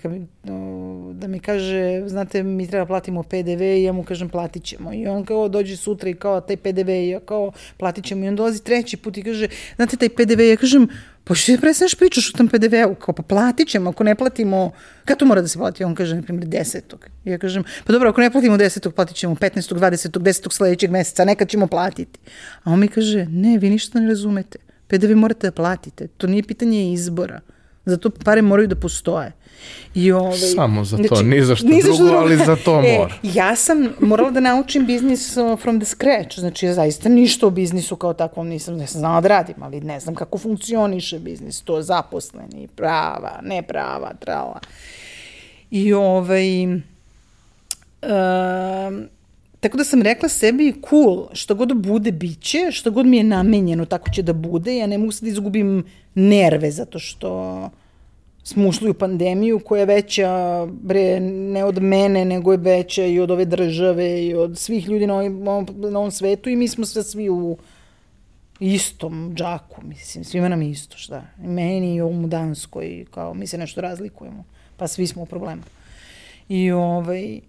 [1.14, 4.94] da mi kaže, znate, mi treba platimo PDV i ja mu kažem platit ćemo.
[4.94, 8.26] I on kao dođe sutra i kao taj PDV i ja kao platit ćemo.
[8.26, 10.88] I on dolazi treći put i kaže, znate taj PDV, ja kažem,
[11.24, 14.72] pa što ti prestaneš pričaš o tom PDV-u, kao pa platit ćemo, ako ne platimo,
[15.06, 15.84] kad to mora da se plati?
[15.84, 17.08] On kaže, na primjer, desetog.
[17.26, 19.74] Ja kažem, pa dobro, ako ne platimo desetog, platit ćemo 15.
[19.74, 20.20] 20.
[20.20, 20.52] 10.
[20.54, 22.20] sledećeg meseca, nekad ćemo platiti.
[22.64, 24.60] A on mi kaže, ne, vi ništa ne razumete.
[24.88, 27.40] PDV morate da platite, to nije pitanje izbora.
[27.86, 29.32] Zato pare moraju da postoje.
[29.96, 32.98] I ovaj, Samo za to, znači, ni za što drugo, drugo, ali za to e,
[32.98, 33.14] mora.
[33.24, 37.96] Ja sam morala da naučim biznis from the scratch, znači ja zaista ništa o biznisu
[37.96, 41.82] kao takvom nisam, ne sam znala da radim, ali ne znam kako funkcioniše biznis, to
[41.82, 44.60] zaposleni, prava, ne prava, trala.
[45.72, 46.66] I ovaj...
[48.02, 49.10] Uh,
[49.60, 53.24] Tako da sam rekla sebi, cool, što god bude, bit će, što god mi je
[53.24, 54.78] namenjeno, tako će da bude.
[54.78, 55.84] Ja ne mogu sad da izgubim
[56.16, 57.70] nerve zato što
[58.44, 63.20] smo ušli u pandemiju koja je veća, bre, ne od mene, nego je veća i
[63.20, 66.86] od ove države i od svih ljudi na ovom, na ovom svetu i mi smo
[66.86, 67.58] sve svi u
[68.60, 71.24] istom džaku, mislim, svima nam isto, šta.
[71.44, 74.44] I meni i ovom u Danskoj, kao mi se nešto razlikujemo,
[74.78, 75.62] pa svi smo u problemu.
[76.50, 77.40] I ovaj,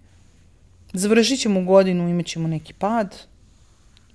[0.93, 3.15] završit ćemo godinu, imat ćemo neki pad,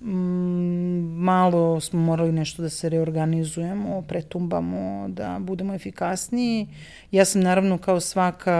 [0.01, 6.67] Mm, malo smo morali nešto da se reorganizujemo, pretumbamo, da budemo efikasniji.
[7.11, 8.55] Ja sam naravno kao svaka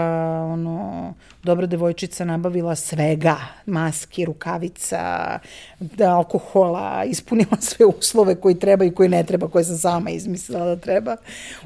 [0.52, 1.14] ono,
[1.48, 5.38] dobra devojčica nabavila svega, maski, rukavica,
[5.80, 10.64] da, alkohola, ispunila sve uslove koji treba i koji ne treba, koje sam sama izmislila
[10.64, 11.16] da treba.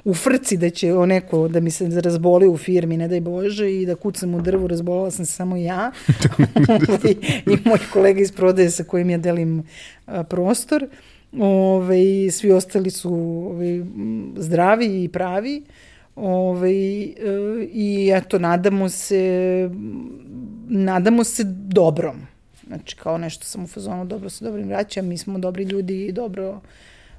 [0.05, 3.87] U frci da će neko da mi se razboli u firmi, ne daj Bože, i
[3.87, 5.91] da kucam u drvu, razbolila sam se samo ja
[7.53, 9.63] I, moj kolega iz prodaje sa kojim ja delim
[10.07, 10.87] a, prostor.
[11.41, 13.15] Ove, svi ostali su
[13.51, 13.85] ove,
[14.37, 15.63] zdravi i pravi.
[16.17, 17.15] Ove, e,
[17.73, 19.71] I eto, nadamo se,
[20.69, 22.17] nadamo se dobrom.
[22.67, 26.13] Znači, kao nešto sam u fazonu, dobro se dobrim vraćam, mi smo dobri ljudi i
[26.13, 26.61] dobro,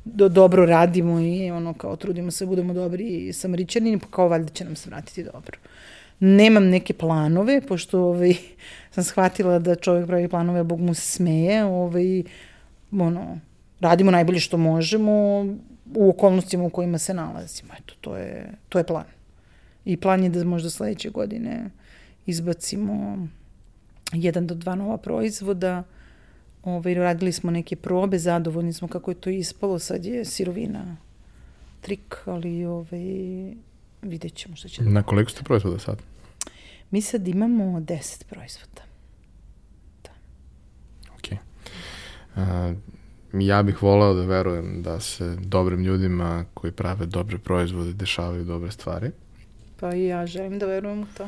[0.06, 4.66] do, dobro radimo i ono, kao trudimo se, budemo dobri samarićani, pa kao valjda će
[4.66, 5.58] nam se vratiti dobro.
[6.20, 8.34] Nemam neke planove, pošto ovaj,
[8.92, 12.24] sam shvatila da čovjek pravi planove, a Bog mu se smeje, ovaj,
[12.92, 13.40] ono,
[13.80, 15.46] radimo najbolje što možemo,
[15.96, 17.74] u okolnostima u kojima se nalazimo.
[17.80, 19.06] Eto, to je, to je plan.
[19.86, 21.70] I plan je da možda sledeće godine
[22.26, 23.28] izbacimo
[24.14, 25.84] jedan do dva nova proizvoda.
[26.64, 30.98] Ove, ovaj, radili smo neke probe, zadovoljni smo kako je to ispalo, sad je sirovina
[31.82, 33.54] trik, ali ove, ovaj,
[34.02, 34.90] vidjet ćemo što će da...
[34.90, 35.98] Na koliko ste proizvoda sad?
[36.92, 38.82] Mi sad imamo 10 proizvoda.
[40.04, 40.10] Da.
[41.14, 41.40] Ok.
[42.36, 42.93] Uh,
[43.34, 48.72] ja bih voleo da verujem da se dobrim ljudima koji prave dobre proizvode dešavaju dobre
[48.72, 49.12] stvari.
[49.80, 51.28] Pa i ja želim da verujem u to.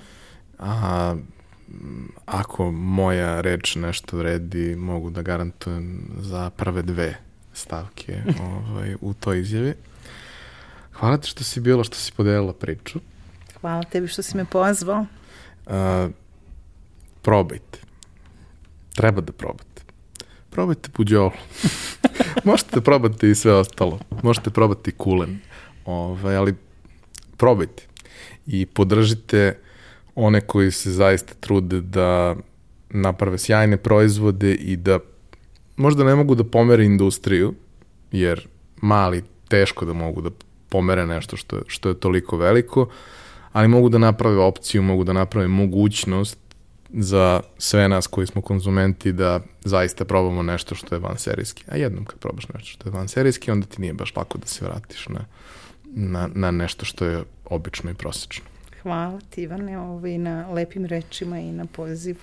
[0.60, 1.15] A
[2.26, 7.18] ako moja reč nešto vredi, mogu da garantujem za prve dve
[7.53, 8.22] stavke
[8.69, 9.73] ovaj, u toj izjavi.
[10.94, 12.99] Hvala ti što si bilo, što si podelila priču.
[13.61, 15.06] Hvala tebi što si me pozvao.
[15.68, 16.10] A,
[17.22, 17.80] probajte.
[18.95, 19.74] Treba da probate
[20.56, 21.32] probajte puđolu.
[22.49, 23.99] Možete probati i sve ostalo.
[24.23, 25.40] Možete probati kulen.
[25.86, 26.56] Ovaj, ali
[27.38, 27.84] probajte.
[28.48, 29.57] I podržite
[30.15, 32.36] one koji se zaista trude da
[32.90, 34.99] naprave sjajne proizvode i da
[35.77, 37.53] možda ne mogu da pomere industriju,
[38.11, 38.48] jer
[38.82, 40.30] mali teško da mogu da
[40.69, 42.88] pomere nešto što, što je toliko veliko,
[43.52, 46.44] ali mogu da naprave opciju, mogu da naprave mogućnost
[46.90, 51.64] za sve nas koji smo konzumenti da zaista probamo nešto što je van serijski.
[51.68, 54.48] A jednom kad probaš nešto što je van serijski, onda ti nije baš lako da
[54.48, 55.26] se vratiš na,
[55.84, 58.45] na, na nešto što je obično i prosečno.
[58.82, 62.20] Hvala ti Ivane ovaj, na lepim rečima i na pozivu.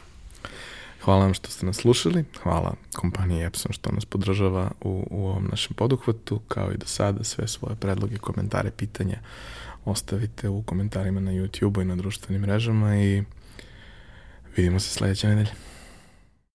[1.05, 5.48] Hvala vam što ste nas slušali, hvala kompaniji Epson što nas podržava u, u ovom
[5.51, 9.18] našem poduhvatu, kao i do sada sve svoje predloge, komentare, pitanja
[9.84, 13.22] ostavite u komentarima na YouTube-u i na društvenim mrežama i
[14.56, 15.50] Vidimo se sledeće nedelje.